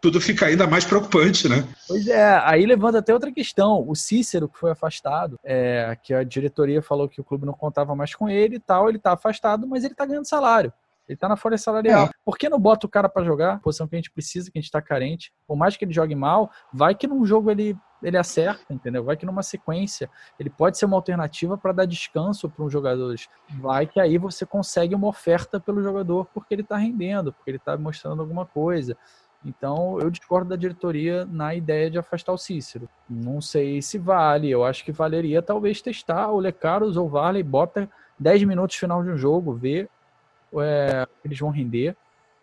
tudo 0.00 0.20
fica 0.20 0.46
ainda 0.46 0.66
mais 0.66 0.84
preocupante, 0.84 1.48
né? 1.48 1.66
Pois 1.88 2.06
é, 2.06 2.40
aí 2.44 2.64
levanta 2.64 2.98
até 2.98 3.12
outra 3.12 3.32
questão. 3.32 3.84
O 3.86 3.96
Cícero, 3.96 4.48
que 4.48 4.58
foi 4.58 4.70
afastado, 4.70 5.38
é, 5.42 5.96
que 6.02 6.14
a 6.14 6.22
diretoria 6.22 6.80
falou 6.80 7.08
que 7.08 7.20
o 7.20 7.24
clube 7.24 7.44
não 7.44 7.52
contava 7.52 7.96
mais 7.96 8.14
com 8.14 8.28
ele 8.28 8.56
e 8.56 8.60
tal, 8.60 8.88
ele 8.88 8.98
está 8.98 9.12
afastado, 9.12 9.66
mas 9.66 9.82
ele 9.82 9.94
está 9.94 10.06
ganhando 10.06 10.28
salário. 10.28 10.72
Ele 11.10 11.16
tá 11.16 11.28
na 11.28 11.36
folha 11.36 11.58
salarial. 11.58 12.04
É. 12.04 12.10
Por 12.24 12.38
que 12.38 12.48
não 12.48 12.60
bota 12.60 12.86
o 12.86 12.88
cara 12.88 13.08
para 13.08 13.24
jogar? 13.24 13.58
Posição 13.58 13.88
que 13.88 13.96
a 13.96 13.98
gente 13.98 14.12
precisa, 14.12 14.48
que 14.48 14.56
a 14.56 14.62
gente 14.62 14.70
tá 14.70 14.80
carente. 14.80 15.32
Por 15.44 15.56
mais 15.56 15.76
que 15.76 15.84
ele 15.84 15.92
jogue 15.92 16.14
mal, 16.14 16.52
vai 16.72 16.94
que 16.94 17.08
num 17.08 17.26
jogo 17.26 17.50
ele, 17.50 17.76
ele 18.00 18.16
acerta, 18.16 18.72
entendeu? 18.72 19.02
Vai 19.02 19.16
que 19.16 19.26
numa 19.26 19.42
sequência 19.42 20.08
ele 20.38 20.48
pode 20.48 20.78
ser 20.78 20.84
uma 20.84 20.96
alternativa 20.96 21.58
para 21.58 21.72
dar 21.72 21.84
descanso 21.84 22.48
para 22.48 22.64
os 22.64 22.72
jogadores. 22.72 23.28
Vai 23.58 23.88
que 23.88 23.98
aí 23.98 24.18
você 24.18 24.46
consegue 24.46 24.94
uma 24.94 25.08
oferta 25.08 25.58
pelo 25.58 25.82
jogador 25.82 26.28
porque 26.32 26.54
ele 26.54 26.62
tá 26.62 26.76
rendendo, 26.76 27.32
porque 27.32 27.50
ele 27.50 27.58
tá 27.58 27.76
mostrando 27.76 28.22
alguma 28.22 28.46
coisa. 28.46 28.96
Então, 29.44 29.98
eu 29.98 30.10
discordo 30.10 30.50
da 30.50 30.54
diretoria 30.54 31.24
na 31.24 31.56
ideia 31.56 31.90
de 31.90 31.98
afastar 31.98 32.32
o 32.32 32.38
Cícero. 32.38 32.88
Não 33.08 33.40
sei 33.40 33.82
se 33.82 33.98
vale. 33.98 34.48
Eu 34.48 34.64
acho 34.64 34.84
que 34.84 34.92
valeria 34.92 35.42
talvez 35.42 35.82
testar 35.82 36.30
o 36.30 36.38
Lecaros 36.38 36.96
ou 36.96 37.06
o 37.06 37.08
Varley, 37.08 37.42
bota 37.42 37.90
10 38.16 38.44
minutos 38.44 38.76
final 38.76 39.02
de 39.02 39.10
um 39.10 39.16
jogo, 39.16 39.54
ver 39.54 39.88
é, 40.58 41.06
eles 41.24 41.38
vão 41.38 41.50
render. 41.50 41.96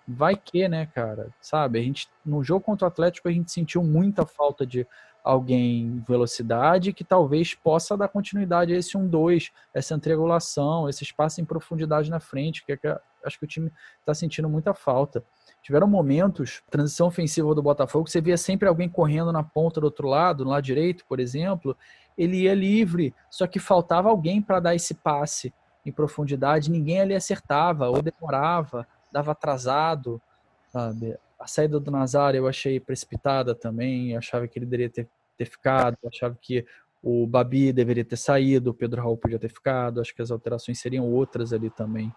Vai 0.08 0.36
que, 0.36 0.68
né, 0.70 0.86
cara? 0.86 1.30
Sabe, 1.42 1.80
a 1.80 1.82
gente 1.82 2.08
no 2.26 2.42
jogo 2.44 2.64
contra 2.64 2.86
o 2.86 2.88
Atlético 2.88 3.28
a 3.28 3.32
gente 3.32 3.52
sentiu 3.52 3.84
muita 3.84 4.26
falta 4.26 4.66
de 4.66 4.88
alguém 5.22 6.02
velocidade 6.08 6.94
que 6.94 7.04
talvez 7.04 7.54
possa 7.54 7.98
dar 7.98 8.08
continuidade 8.08 8.74
a 8.74 8.78
esse 8.78 8.98
1-2, 8.98 9.52
essa 9.74 10.00
triangulação, 10.00 10.88
esse 10.88 11.04
espaço 11.04 11.42
em 11.42 11.46
profundidade 11.46 12.10
na 12.10 12.20
frente, 12.22 12.66
que, 12.66 12.72
é 12.72 12.78
que 12.78 12.88
acho 13.26 13.38
que 13.38 13.44
o 13.44 13.48
time 13.48 13.70
está 14.00 14.14
sentindo 14.14 14.48
muita 14.48 14.74
falta. 14.74 15.22
Tiveram 15.62 15.88
momentos, 15.88 16.64
transição 16.70 17.08
ofensiva 17.08 17.54
do 17.54 17.62
Botafogo, 17.62 18.08
você 18.08 18.22
via 18.22 18.38
sempre 18.38 18.70
alguém 18.70 18.88
correndo 18.88 19.34
na 19.34 19.44
ponta 19.44 19.82
do 19.82 19.86
outro 19.86 20.08
lado, 20.08 20.46
no 20.46 20.52
lado 20.52 20.64
direito, 20.64 21.04
por 21.10 21.20
exemplo, 21.20 21.76
ele 22.18 22.44
ia 22.44 22.54
livre, 22.54 23.14
só 23.30 23.46
que 23.46 23.60
faltava 23.60 24.08
alguém 24.08 24.42
para 24.42 24.62
dar 24.62 24.76
esse 24.76 24.94
passe 24.94 25.54
em 25.88 25.92
profundidade, 25.92 26.70
ninguém 26.70 27.02
ali 27.02 27.16
acertava, 27.16 27.88
ou 27.88 28.02
demorava, 28.02 28.86
dava 29.12 29.32
atrasado, 29.32 30.22
sabe? 30.68 31.18
A 31.40 31.48
saída 31.48 31.80
do 31.80 31.92
Nazário 31.92 32.40
eu 32.40 32.48
achei 32.48 32.80
precipitada 32.80 33.56
também, 33.56 34.18
achava 34.18 34.48
que 34.48 34.60
ele 34.60 34.66
deveria 34.66 34.90
ter, 34.90 35.08
ter 35.38 35.46
ficado, 35.46 35.98
achava 36.06 36.38
que 36.42 36.66
o 37.02 37.26
Babi 37.26 37.72
deveria 37.72 38.04
ter 38.04 38.18
saído, 38.18 38.72
o 38.72 38.74
Pedro 38.74 39.02
Raul 39.02 39.18
podia 39.18 39.40
ter 39.40 39.50
ficado, 39.50 40.02
acho 40.02 40.14
que 40.14 40.22
as 40.22 40.32
alterações 40.32 40.80
seriam 40.80 41.06
outras 41.06 41.54
ali 41.54 41.70
também. 41.70 42.14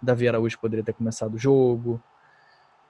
Davi 0.00 0.26
Araújo 0.26 0.58
poderia 0.58 0.84
ter 0.84 0.94
começado 0.94 1.34
o 1.34 1.38
jogo. 1.38 2.02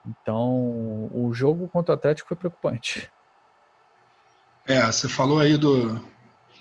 Então, 0.07 1.11
o 1.13 1.31
jogo 1.35 1.69
contra 1.69 1.95
o 1.95 1.99
Atlético 1.99 2.29
foi 2.29 2.37
preocupante. 2.37 3.11
É, 4.67 4.81
você 4.87 5.09
falou 5.09 5.41
aí 5.41 5.59
do, 5.59 6.01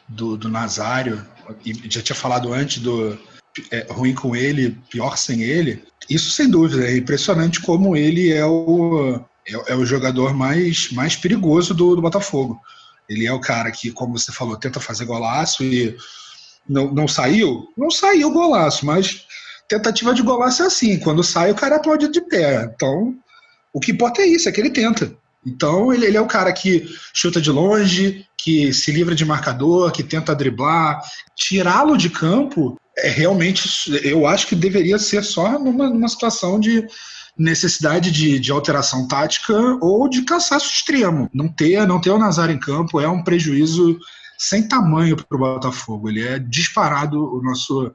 do, 0.10 0.36
do 0.36 0.50
Nazário, 0.50 1.26
e 1.66 1.74
já 1.90 2.02
tinha 2.02 2.16
falado 2.16 2.52
antes 2.52 2.80
do, 2.80 3.18
é, 3.72 3.88
ruim 3.90 4.14
com 4.14 4.36
ele, 4.36 4.78
pior 4.90 5.18
sem 5.18 5.42
ele, 5.42 5.84
isso 6.10 6.32
sem 6.32 6.50
dúvida 6.50 6.86
é 6.86 6.98
impressionante 6.98 7.62
como 7.62 7.96
ele 7.96 8.32
é 8.32 8.46
o, 8.46 9.20
é, 9.48 9.74
é 9.74 9.76
o 9.76 9.86
jogador 9.86 10.34
mais, 10.34 10.92
mais 10.92 11.16
perigoso 11.16 11.74
do, 11.74 11.96
do, 11.96 12.02
Botafogo. 12.02 12.60
Ele 13.10 13.26
é 13.26 13.34
o 13.34 13.42
cara 13.42 13.72
que, 13.72 13.92
como 13.92 14.18
você 14.18 14.32
falou, 14.32 14.56
tenta 14.56 14.80
fazer 14.80 15.06
golaço 15.06 15.64
e 15.64 15.96
não, 16.68 16.94
não 16.94 17.08
saiu? 17.08 17.68
Não 17.78 17.92
saiu 17.92 18.32
golaço, 18.32 18.86
mas 18.86 19.26
tentativa 19.68 20.14
de 20.14 20.22
golaço 20.22 20.64
é 20.64 20.66
assim, 20.68 21.00
quando 21.00 21.24
sai 21.24 21.52
o 21.52 21.56
cara 21.56 21.78
aplaude 21.78 22.10
de 22.10 22.22
pé. 22.22 22.72
Então, 22.74 23.16
o 23.74 23.80
que 23.80 23.92
importa 23.92 24.22
é 24.22 24.28
isso, 24.28 24.48
é 24.48 24.52
que 24.52 24.62
ele 24.62 24.70
tenta. 24.70 25.14
Então, 25.46 25.92
ele, 25.92 26.06
ele 26.06 26.18
é 26.18 26.22
o 26.22 26.28
cara 26.28 26.54
que 26.54 26.88
chuta 27.14 27.42
de 27.42 27.50
longe, 27.50 28.26
que 28.38 28.74
se 28.74 28.92
livra 28.92 29.16
de 29.16 29.26
marcador, 29.26 29.92
que 29.92 30.04
tenta 30.04 30.36
driblar. 30.36 31.02
Tirá-lo 31.36 31.98
de 31.98 32.10
campo 32.10 32.80
é 33.02 33.10
realmente, 33.10 33.68
eu 34.04 34.26
acho 34.26 34.48
que 34.48 34.56
deveria 34.56 34.98
ser 34.98 35.24
só 35.24 35.60
numa, 35.60 35.90
numa 35.90 36.08
situação 36.08 36.60
de 36.60 36.86
necessidade 37.38 38.12
de, 38.12 38.40
de, 38.40 38.52
alteração 38.52 39.08
tática 39.08 39.54
ou 39.82 40.08
de 40.08 40.22
cansaço 40.24 40.70
extremo. 40.72 41.30
Não 41.34 41.48
ter, 41.48 41.88
não 41.88 42.00
ter 42.00 42.12
o 42.12 42.18
Nazar 42.18 42.50
em 42.50 42.60
campo 42.60 43.00
é 43.00 43.08
um 43.08 43.24
prejuízo 43.24 43.98
sem 44.38 44.68
tamanho 44.68 45.16
para 45.16 45.36
o 45.36 45.40
Botafogo. 45.40 46.10
Ele 46.10 46.22
é 46.28 46.40
disparado 46.40 47.18
o 47.18 47.42
nosso 47.42 47.92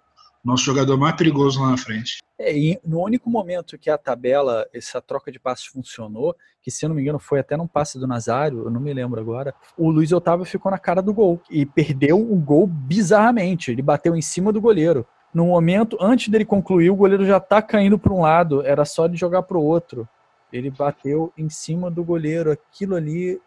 nosso 0.47 0.65
jogador 0.65 0.97
mais 0.97 1.17
perigoso 1.17 1.61
lá 1.61 1.71
na 1.71 1.77
frente. 1.77 2.19
É, 2.39 2.57
e 2.57 2.79
no 2.85 3.01
único 3.03 3.29
momento 3.29 3.77
que 3.77 3.91
a 3.91 3.99
tabela, 3.99 4.67
essa 4.73 5.01
troca 5.01 5.33
de 5.33 5.41
passes 5.41 5.67
funcionou, 5.67 6.37
que 6.63 6.71
se 6.71 6.85
eu 6.85 6.89
não 6.89 6.97
me 6.97 7.03
engano 7.03 7.19
foi 7.19 7.41
até 7.41 7.57
num 7.57 7.67
passe 7.67 7.99
do 7.99 8.07
Nazário, 8.07 8.65
eu 8.65 8.71
não 8.71 8.81
me 8.81 8.93
lembro 8.93 9.21
agora, 9.21 9.55
o 9.77 9.91
Luiz 9.91 10.13
Otávio 10.13 10.45
ficou 10.45 10.71
na 10.71 10.79
cara 10.79 11.03
do 11.03 11.13
gol 11.13 11.41
e 11.51 11.67
perdeu 11.67 12.21
o 12.21 12.37
gol 12.37 12.67
bizarramente. 12.67 13.71
Ele 13.71 13.83
bateu 13.83 14.15
em 14.15 14.23
cima 14.23 14.53
do 14.53 14.61
goleiro. 14.61 15.07
No 15.35 15.47
momento, 15.47 15.99
antes 16.01 16.29
dele 16.29 16.45
concluir, 16.45 16.91
o 16.91 16.97
goleiro 16.97 17.27
já 17.27 17.41
tá 17.41 17.61
caindo 17.61 17.99
para 17.99 18.13
um 18.13 18.21
lado, 18.21 18.65
era 18.65 18.85
só 18.85 19.07
ele 19.07 19.17
jogar 19.17 19.43
para 19.43 19.59
o 19.59 19.65
outro. 19.65 20.09
Ele 20.53 20.71
bateu 20.71 21.33
em 21.37 21.51
cima 21.51 21.91
do 21.91 22.05
goleiro, 22.05 22.53
aquilo 22.53 22.95
ali, 22.95 23.41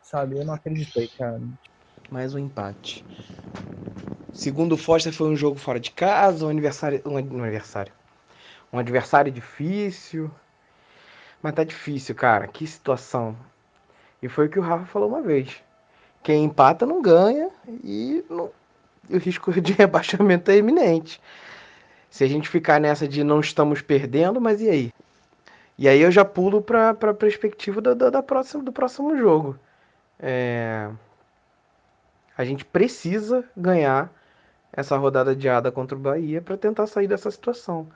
sabe, 0.00 0.38
eu 0.38 0.44
não 0.44 0.54
acreditei, 0.54 1.08
cara 1.08 1.40
mais 2.10 2.34
um 2.34 2.38
empate. 2.38 3.04
Segundo 4.32 4.72
o 4.72 4.76
Foster, 4.76 5.12
foi 5.12 5.28
um 5.28 5.36
jogo 5.36 5.58
fora 5.58 5.80
de 5.80 5.90
casa, 5.90 6.46
um 6.46 6.48
aniversário, 6.48 7.00
um 7.04 7.16
aniversário, 7.16 7.92
um 8.72 8.78
adversário 8.78 9.32
difícil. 9.32 10.30
Mas 11.42 11.54
tá 11.54 11.64
difícil, 11.64 12.14
cara. 12.14 12.46
Que 12.46 12.66
situação. 12.66 13.36
E 14.22 14.28
foi 14.28 14.46
o 14.46 14.48
que 14.50 14.58
o 14.58 14.62
Rafa 14.62 14.84
falou 14.86 15.08
uma 15.08 15.22
vez. 15.22 15.62
Quem 16.22 16.44
empata 16.44 16.84
não 16.84 17.00
ganha 17.00 17.48
e, 17.84 18.24
não, 18.28 18.50
o 19.08 19.16
risco 19.16 19.52
de 19.60 19.72
rebaixamento 19.78 20.50
é 20.50 20.56
iminente. 20.56 21.20
Se 22.10 22.24
a 22.24 22.26
gente 22.26 22.48
ficar 22.48 22.80
nessa 22.80 23.06
de 23.06 23.22
não 23.22 23.40
estamos 23.40 23.80
perdendo, 23.80 24.40
mas 24.40 24.60
e 24.60 24.68
aí? 24.68 24.92
E 25.78 25.88
aí 25.88 26.00
eu 26.00 26.10
já 26.10 26.24
pulo 26.24 26.60
para 26.60 26.90
a 26.90 27.14
perspectiva 27.14 27.80
da, 27.80 27.94
da, 27.94 28.10
da 28.10 28.22
próxima, 28.22 28.62
do 28.62 28.72
próximo 28.72 29.16
jogo. 29.16 29.56
É... 30.18 30.90
A 32.36 32.44
gente 32.44 32.64
precisa 32.64 33.44
ganhar 33.56 34.12
essa 34.72 34.96
rodada 34.96 35.32
adiada 35.32 35.70
contra 35.72 35.96
o 35.96 36.00
Bahia 36.00 36.40
para 36.40 36.56
tentar 36.56 36.86
sair 36.86 37.06
dessa 37.06 37.30
situação. 37.30 37.88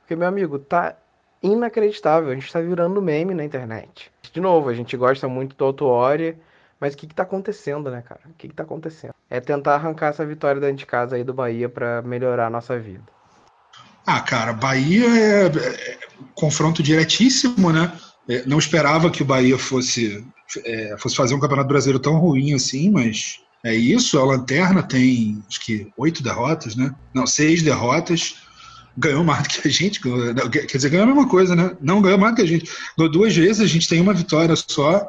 Porque, 0.00 0.14
meu 0.14 0.28
amigo, 0.28 0.58
tá 0.58 0.96
inacreditável. 1.42 2.30
A 2.30 2.34
gente 2.34 2.52
tá 2.52 2.60
virando 2.60 3.00
meme 3.02 3.34
na 3.34 3.44
internet. 3.44 4.10
De 4.32 4.40
novo, 4.40 4.68
a 4.68 4.74
gente 4.74 4.96
gosta 4.96 5.28
muito 5.28 5.56
do 5.56 5.64
Autuori, 5.64 6.36
mas 6.80 6.94
o 6.94 6.96
que 6.96 7.06
que 7.06 7.14
tá 7.14 7.22
acontecendo, 7.22 7.90
né, 7.90 8.02
cara? 8.02 8.20
O 8.26 8.34
que 8.34 8.48
que 8.48 8.54
tá 8.54 8.62
acontecendo? 8.62 9.14
É 9.30 9.40
tentar 9.40 9.74
arrancar 9.74 10.08
essa 10.08 10.24
vitória 10.26 10.60
dentro 10.60 10.76
de 10.76 10.86
casa 10.86 11.16
aí 11.16 11.24
do 11.24 11.32
Bahia 11.32 11.68
para 11.68 12.02
melhorar 12.02 12.46
a 12.46 12.50
nossa 12.50 12.78
vida. 12.78 13.04
Ah, 14.06 14.20
cara, 14.20 14.52
Bahia 14.52 15.06
é, 15.06 15.46
é 15.46 15.98
confronto 16.34 16.82
diretíssimo, 16.82 17.72
né? 17.72 17.92
É, 18.28 18.44
não 18.46 18.58
esperava 18.58 19.10
que 19.10 19.22
o 19.22 19.26
Bahia 19.26 19.58
fosse, 19.58 20.24
é, 20.64 20.96
fosse 20.98 21.16
fazer 21.16 21.34
um 21.34 21.40
campeonato 21.40 21.68
brasileiro 21.68 21.98
tão 21.98 22.18
ruim 22.18 22.54
assim, 22.54 22.90
mas 22.90 23.40
é 23.64 23.74
isso. 23.74 24.18
A 24.18 24.24
Lanterna 24.24 24.82
tem, 24.82 25.42
acho 25.48 25.60
que, 25.60 25.88
oito 25.96 26.22
derrotas, 26.22 26.76
né? 26.76 26.94
Não, 27.14 27.26
seis 27.26 27.62
derrotas. 27.62 28.36
Ganhou 28.96 29.22
mais 29.22 29.42
do 29.42 29.48
que 29.48 29.68
a 29.68 29.70
gente. 29.70 30.00
Quer 30.00 30.76
dizer, 30.76 30.88
ganhou 30.88 31.04
a 31.04 31.06
mesma 31.06 31.28
coisa, 31.28 31.54
né? 31.54 31.76
Não 31.80 32.00
ganhou 32.00 32.18
mais 32.18 32.32
do 32.32 32.36
que 32.36 32.42
a 32.42 32.46
gente. 32.46 32.70
Ganhou 32.96 33.12
duas 33.12 33.36
vezes, 33.36 33.60
a 33.60 33.66
gente 33.66 33.88
tem 33.88 34.00
uma 34.00 34.14
vitória 34.14 34.54
só. 34.56 35.06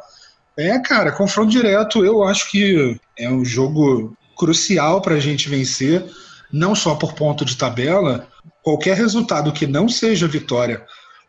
É, 0.58 0.78
cara, 0.80 1.12
confronto 1.12 1.52
direto, 1.52 2.04
eu 2.04 2.24
acho 2.24 2.50
que 2.52 3.00
é 3.18 3.30
um 3.30 3.46
jogo 3.46 4.18
crucial 4.38 5.02
para 5.02 5.16
a 5.16 5.20
gente 5.20 5.48
vencer, 5.50 6.04
não 6.52 6.76
só 6.76 6.96
por 6.96 7.14
ponto 7.14 7.46
de 7.46 7.56
tabela, 7.56 8.28
qualquer 8.64 8.98
resultado 8.98 9.52
que 9.52 9.66
não 9.66 9.88
seja 9.88 10.28
vitória 10.28 10.86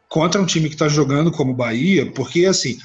contra 0.08 0.40
um 0.40 0.46
time 0.46 0.68
que 0.68 0.74
está 0.74 0.88
jogando 0.88 1.30
como 1.30 1.54
Bahia, 1.54 2.10
porque 2.12 2.46
assim, 2.46 2.78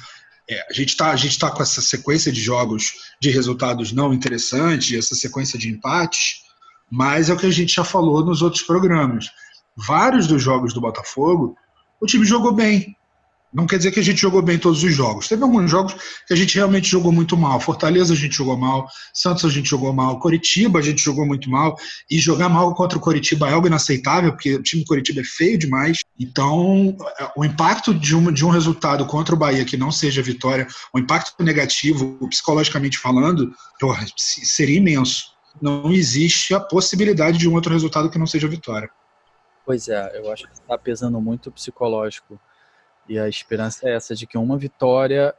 é, 0.48 0.66
a 0.68 0.72
gente 0.72 0.90
está 0.90 1.48
tá 1.48 1.50
com 1.50 1.62
essa 1.62 1.80
sequência 1.80 2.30
de 2.30 2.40
jogos 2.40 2.92
de 3.20 3.30
resultados 3.30 3.92
não 3.92 4.12
interessantes, 4.12 4.96
essa 4.96 5.14
sequência 5.14 5.58
de 5.58 5.70
empates, 5.70 6.42
mas 6.90 7.28
é 7.28 7.32
o 7.32 7.36
que 7.36 7.46
a 7.46 7.50
gente 7.50 7.74
já 7.74 7.84
falou 7.84 8.24
nos 8.24 8.42
outros 8.42 8.62
programas. 8.62 9.30
Vários 9.76 10.26
dos 10.26 10.42
jogos 10.42 10.72
do 10.72 10.80
Botafogo, 10.80 11.56
o 12.00 12.06
time 12.06 12.24
jogou 12.24 12.52
bem. 12.52 12.94
Não 13.54 13.66
quer 13.66 13.76
dizer 13.76 13.92
que 13.92 14.00
a 14.00 14.02
gente 14.02 14.20
jogou 14.20 14.42
bem 14.42 14.58
todos 14.58 14.82
os 14.82 14.92
jogos. 14.92 15.28
Teve 15.28 15.44
alguns 15.44 15.70
jogos 15.70 15.94
que 16.26 16.34
a 16.34 16.36
gente 16.36 16.56
realmente 16.56 16.88
jogou 16.88 17.12
muito 17.12 17.36
mal. 17.36 17.60
Fortaleza 17.60 18.12
a 18.12 18.16
gente 18.16 18.34
jogou 18.34 18.56
mal, 18.56 18.88
Santos 19.12 19.44
a 19.44 19.48
gente 19.48 19.70
jogou 19.70 19.92
mal, 19.92 20.18
Coritiba 20.18 20.80
a 20.80 20.82
gente 20.82 21.00
jogou 21.00 21.24
muito 21.24 21.48
mal. 21.48 21.76
E 22.10 22.18
jogar 22.18 22.48
mal 22.48 22.74
contra 22.74 22.98
o 22.98 23.00
Coritiba 23.00 23.48
é 23.48 23.52
algo 23.52 23.68
inaceitável, 23.68 24.32
porque 24.32 24.56
o 24.56 24.62
time 24.62 24.82
do 24.82 24.88
Coritiba 24.88 25.20
é 25.20 25.24
feio 25.24 25.56
demais. 25.56 26.00
Então, 26.18 26.96
o 27.36 27.44
impacto 27.44 27.94
de 27.94 28.16
um, 28.16 28.32
de 28.32 28.44
um 28.44 28.50
resultado 28.50 29.06
contra 29.06 29.36
o 29.36 29.38
Bahia 29.38 29.64
que 29.64 29.76
não 29.76 29.92
seja 29.92 30.20
vitória, 30.20 30.66
o 30.92 30.98
impacto 30.98 31.40
negativo, 31.44 32.28
psicologicamente 32.28 32.98
falando, 32.98 33.52
porra, 33.78 34.04
seria 34.16 34.78
imenso. 34.78 35.32
Não 35.62 35.92
existe 35.92 36.52
a 36.54 36.58
possibilidade 36.58 37.38
de 37.38 37.48
um 37.48 37.54
outro 37.54 37.72
resultado 37.72 38.10
que 38.10 38.18
não 38.18 38.26
seja 38.26 38.48
vitória. 38.48 38.90
Pois 39.64 39.88
é, 39.88 40.18
eu 40.18 40.32
acho 40.32 40.44
que 40.48 40.54
está 40.54 40.76
pesando 40.76 41.20
muito 41.20 41.50
o 41.50 41.52
psicológico 41.52 42.38
e 43.08 43.18
a 43.18 43.28
esperança 43.28 43.88
é 43.88 43.94
essa, 43.94 44.14
de 44.14 44.26
que 44.26 44.38
uma 44.38 44.56
vitória 44.56 45.34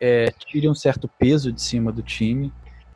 é, 0.00 0.30
tire 0.30 0.68
um 0.68 0.74
certo 0.74 1.06
peso 1.06 1.52
de 1.52 1.60
cima 1.60 1.92
do 1.92 2.02
time 2.02 2.52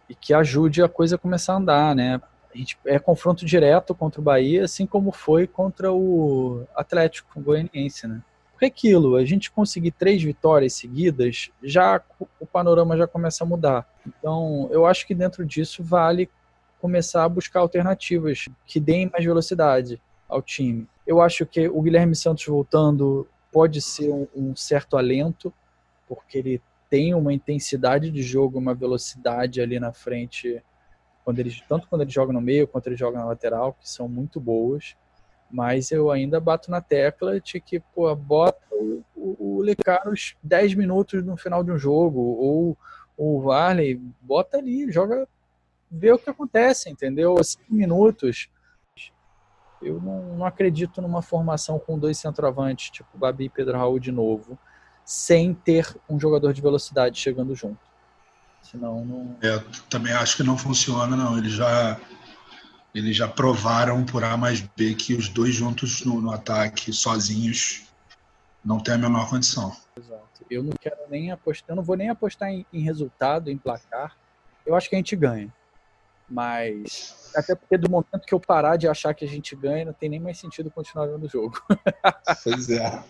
e 0.09 0.15
que 0.15 0.33
ajude 0.33 0.83
a 0.83 0.89
coisa 0.89 1.17
a 1.17 1.19
começar 1.19 1.55
a 1.55 1.57
andar, 1.57 1.95
né? 1.95 2.21
A 2.55 2.57
gente 2.57 2.79
é 2.87 2.99
confronto 2.99 3.45
direto 3.45 3.95
contra 3.95 4.21
o 4.21 4.25
Bahia, 4.25 4.65
assim 4.65 4.87
como 4.87 5.11
foi 5.11 5.47
contra 5.47 5.93
o 5.93 6.65
Atlético 6.75 7.41
Goianiense, 7.41 8.07
né? 8.07 8.23
Porque 8.53 8.67
aquilo, 8.67 9.17
a 9.17 9.25
gente 9.25 9.51
conseguir 9.51 9.91
três 9.91 10.23
vitórias 10.23 10.75
seguidas, 10.75 11.51
já 11.63 12.01
o 12.39 12.47
panorama 12.47 12.97
já 12.97 13.07
começa 13.07 13.43
a 13.43 13.47
mudar. 13.47 13.87
Então, 14.07 14.69
eu 14.71 14.87
acho 14.87 15.07
que 15.07 15.15
dentro 15.15 15.45
disso 15.45 15.83
vale 15.83 16.31
começar 16.81 17.25
a 17.25 17.29
buscar 17.29 17.61
alternativas 17.61 18.49
que 18.65 18.79
deem 18.79 19.11
mais 19.11 19.25
velocidade 19.25 20.01
ao 20.29 20.41
time. 20.41 20.87
Eu 21.05 21.21
acho 21.21 21.45
que 21.45 21.69
o 21.69 21.83
Guilherme 21.83 22.15
Santos 22.15 22.47
voltando 22.47 23.27
pode 23.55 23.81
ser 23.81 24.11
um, 24.11 24.27
um 24.35 24.57
certo 24.57 24.97
alento, 24.97 25.55
porque 26.09 26.39
ele 26.39 26.63
tem 26.91 27.15
uma 27.15 27.33
intensidade 27.33 28.11
de 28.11 28.21
jogo, 28.21 28.59
uma 28.59 28.75
velocidade 28.75 29.61
ali 29.61 29.79
na 29.79 29.93
frente, 29.93 30.61
quando 31.25 31.39
ele, 31.39 31.55
tanto 31.69 31.87
quando 31.87 32.01
ele 32.03 32.11
joga 32.11 32.33
no 32.33 32.41
meio 32.41 32.67
quanto 32.67 32.89
ele 32.89 32.97
joga 32.97 33.17
na 33.17 33.27
lateral, 33.27 33.75
que 33.75 33.89
são 33.89 34.09
muito 34.09 34.41
boas. 34.41 34.97
Mas 35.49 35.93
eu 35.93 36.11
ainda 36.11 36.41
bato 36.41 36.69
na 36.69 36.81
tecla 36.81 37.41
de 37.41 37.61
que, 37.61 37.79
pô, 37.79 38.13
bota 38.17 38.59
o, 38.73 39.05
o, 39.15 39.59
o 39.59 39.63
Lecaros 39.63 40.35
10 40.43 40.75
minutos 40.75 41.25
no 41.25 41.37
final 41.37 41.63
de 41.63 41.71
um 41.71 41.79
jogo, 41.79 42.19
ou 42.19 42.77
o 43.17 43.41
Varley, 43.41 43.95
bota 44.21 44.57
ali, 44.57 44.91
joga, 44.91 45.29
vê 45.89 46.11
o 46.11 46.19
que 46.19 46.29
acontece, 46.29 46.91
entendeu? 46.91 47.37
5 47.43 47.73
minutos, 47.73 48.51
eu 49.85 50.01
não, 50.01 50.37
não, 50.37 50.47
acredito 50.47 51.03
numa 51.03 51.21
formação 51.21 51.79
com 51.79 51.99
dois 51.99 52.19
centroavantes, 52.19 52.91
tipo 52.91 53.17
Babi 53.17 53.45
e 53.45 53.49
Pedro 53.49 53.77
Raul 53.77 53.99
de 53.99 54.11
novo, 54.11 54.59
sem 55.05 55.53
ter 55.53 55.95
um 56.09 56.19
jogador 56.19 56.53
de 56.53 56.63
velocidade 56.63 57.19
chegando 57.21 57.55
junto. 57.55 57.79
Senão 58.63 59.05
não. 59.05 59.37
É, 59.43 59.63
também 59.91 60.13
acho 60.13 60.37
que 60.37 60.43
não 60.43 60.57
funciona, 60.57 61.15
não. 61.15 61.37
Eles 61.37 61.53
já, 61.53 62.01
eles 62.95 63.15
já 63.15 63.29
provaram 63.29 64.05
por 64.05 64.25
A 64.25 64.37
mais 64.37 64.63
B 64.63 64.95
que 64.95 65.15
os 65.15 65.29
dois 65.29 65.55
juntos 65.55 66.05
no, 66.05 66.21
no 66.21 66.33
ataque, 66.33 66.93
sozinhos, 66.93 67.85
não 68.65 68.81
tem 68.81 68.95
a 68.95 68.99
menor 68.99 69.29
condição. 69.29 69.77
Exato. 69.97 70.25
Eu 70.51 70.63
não 70.63 70.73
quero 70.81 70.97
nem 71.11 71.31
apostar, 71.31 71.71
eu 71.71 71.77
não 71.77 71.83
vou 71.83 71.97
nem 71.97 72.09
apostar 72.09 72.49
em, 72.49 72.65
em 72.73 72.81
resultado, 72.81 73.51
em 73.51 73.59
placar. 73.59 74.17
Eu 74.65 74.75
acho 74.75 74.89
que 74.89 74.97
a 74.97 74.99
gente 74.99 75.15
ganha. 75.15 75.53
Mas 76.29 77.31
até 77.35 77.55
porque 77.55 77.77
do 77.77 77.91
momento 77.91 78.25
que 78.27 78.35
eu 78.35 78.41
parar 78.41 78.77
de 78.77 78.89
achar 78.89 79.15
que 79.15 79.25
a 79.25 79.29
gente 79.29 79.55
ganha, 79.57 79.85
não 79.85 79.93
tem 79.93 80.09
nem 80.09 80.21
mais 80.21 80.39
sentido 80.39 80.71
continuar 80.71 81.07
vendo 81.07 81.25
o 81.25 81.29
jogo. 81.29 81.61
pois 82.45 82.71
é. 82.71 83.03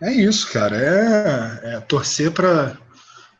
É 0.00 0.12
isso, 0.12 0.52
cara. 0.52 0.76
É, 0.76 1.74
é 1.74 1.80
torcer 1.80 2.32
para 2.32 2.76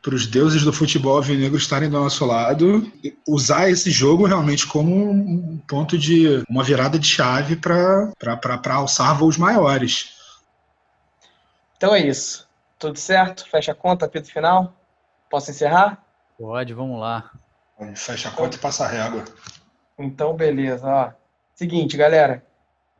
para 0.01 0.15
os 0.15 0.25
deuses 0.25 0.63
do 0.63 0.71
futebol 0.71 1.17
alvinegro 1.17 1.57
estarem 1.57 1.89
do 1.89 1.99
nosso 1.99 2.25
lado, 2.25 2.89
usar 3.27 3.69
esse 3.69 3.91
jogo 3.91 4.25
realmente 4.25 4.65
como 4.65 5.11
um 5.11 5.57
ponto 5.67 5.97
de 5.97 6.41
uma 6.49 6.63
virada 6.63 6.97
de 6.97 7.05
chave 7.05 7.57
para 7.57 8.13
alçar 8.71 9.17
voos 9.17 9.37
maiores. 9.37 10.13
Então 11.75 11.93
é 11.93 11.99
isso. 11.99 12.47
Tudo 12.77 12.97
certo? 12.97 13.47
Fecha 13.49 13.73
a 13.73 13.75
conta, 13.75 14.05
apito 14.05 14.31
final? 14.31 14.73
Posso 15.29 15.51
encerrar? 15.51 16.01
Pode, 16.37 16.73
vamos 16.73 16.99
lá. 16.99 17.29
Fecha 17.95 18.29
a 18.29 18.31
conta 18.31 18.57
e 18.57 18.59
passa 18.59 18.85
a 18.85 18.87
régua. 18.87 19.23
Então, 19.97 20.33
beleza. 20.33 20.87
Ó. 20.87 21.11
Seguinte, 21.53 21.95
galera. 21.97 22.45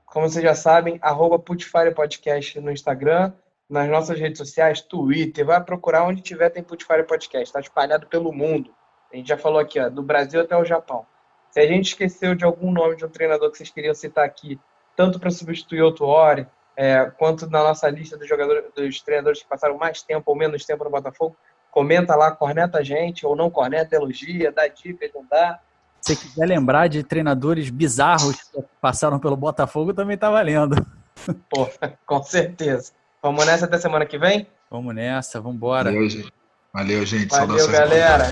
Como 0.06 0.28
vocês 0.28 0.44
já 0.44 0.56
sabem, 0.56 0.98
arroba 1.02 1.38
Putfire 1.38 1.94
Podcast 1.94 2.60
no 2.60 2.72
Instagram, 2.72 3.32
nas 3.70 3.88
nossas 3.88 4.20
redes 4.20 4.40
sociais, 4.40 4.82
Twitter. 4.82 5.46
Vai 5.46 5.64
procurar 5.64 6.04
onde 6.04 6.22
tiver 6.22 6.50
tem 6.50 6.64
Putfire 6.64 7.04
Podcast. 7.04 7.48
Está 7.48 7.60
espalhado 7.60 8.08
pelo 8.08 8.34
mundo. 8.34 8.74
A 9.14 9.16
gente 9.16 9.28
já 9.28 9.38
falou 9.38 9.60
aqui, 9.60 9.80
ó, 9.80 9.90
do 9.90 10.02
Brasil 10.02 10.42
até 10.42 10.58
o 10.58 10.66
Japão. 10.66 11.06
Se 11.52 11.60
a 11.60 11.68
gente 11.68 11.90
esqueceu 11.90 12.36
de 12.36 12.46
algum 12.46 12.72
nome 12.72 12.96
de 12.96 13.06
um 13.06 13.10
treinador 13.10 13.52
que 13.52 13.58
vocês 13.58 13.70
queriam 13.70 13.94
citar 13.94 14.24
aqui, 14.24 14.60
tanto 14.96 15.20
para 15.20 15.32
substituir 15.32 15.82
outro 15.82 16.06
Ori, 16.06 16.48
é, 16.76 17.06
quanto 17.18 17.50
na 17.50 17.64
nossa 17.64 17.90
lista 17.90 18.18
dos 18.18 18.28
jogadores, 18.28 18.64
dos 18.74 19.02
treinadores 19.02 19.42
que 19.42 19.50
passaram 19.50 19.78
mais 19.78 20.02
tempo 20.02 20.32
ou 20.32 20.36
menos 20.36 20.66
tempo 20.66 20.84
no 20.84 20.90
Botafogo, 20.90 21.36
comenta 21.72 22.16
lá, 22.16 22.32
corneta 22.32 22.80
a 22.80 22.84
gente, 22.84 23.26
ou 23.26 23.36
não 23.36 23.50
corneta, 23.50 23.96
elogia, 23.96 24.52
dá 24.52 24.68
dicas, 24.68 25.10
não 25.14 25.26
dá. 25.30 25.60
Se 26.02 26.16
quiser 26.16 26.46
lembrar 26.46 26.88
de 26.88 27.04
treinadores 27.04 27.70
bizarros 27.70 28.42
que 28.42 28.64
passaram 28.82 29.20
pelo 29.20 29.36
Botafogo, 29.36 29.94
também 29.94 30.18
tá 30.18 30.30
valendo. 30.30 30.76
Pô, 31.50 31.70
com 32.06 32.24
certeza. 32.24 32.92
Vamos 33.22 33.46
nessa 33.46 33.66
até 33.66 33.78
semana 33.78 34.06
que 34.06 34.18
vem? 34.18 34.48
Vamos 34.72 34.96
nessa, 34.96 35.42
vamos 35.42 35.58
embora. 35.58 35.92
Valeu, 35.92 36.10
gente. 36.10 36.34
Valeu, 36.74 37.06
gente. 37.06 37.30
Valeu, 37.30 37.68
galera. 37.68 38.30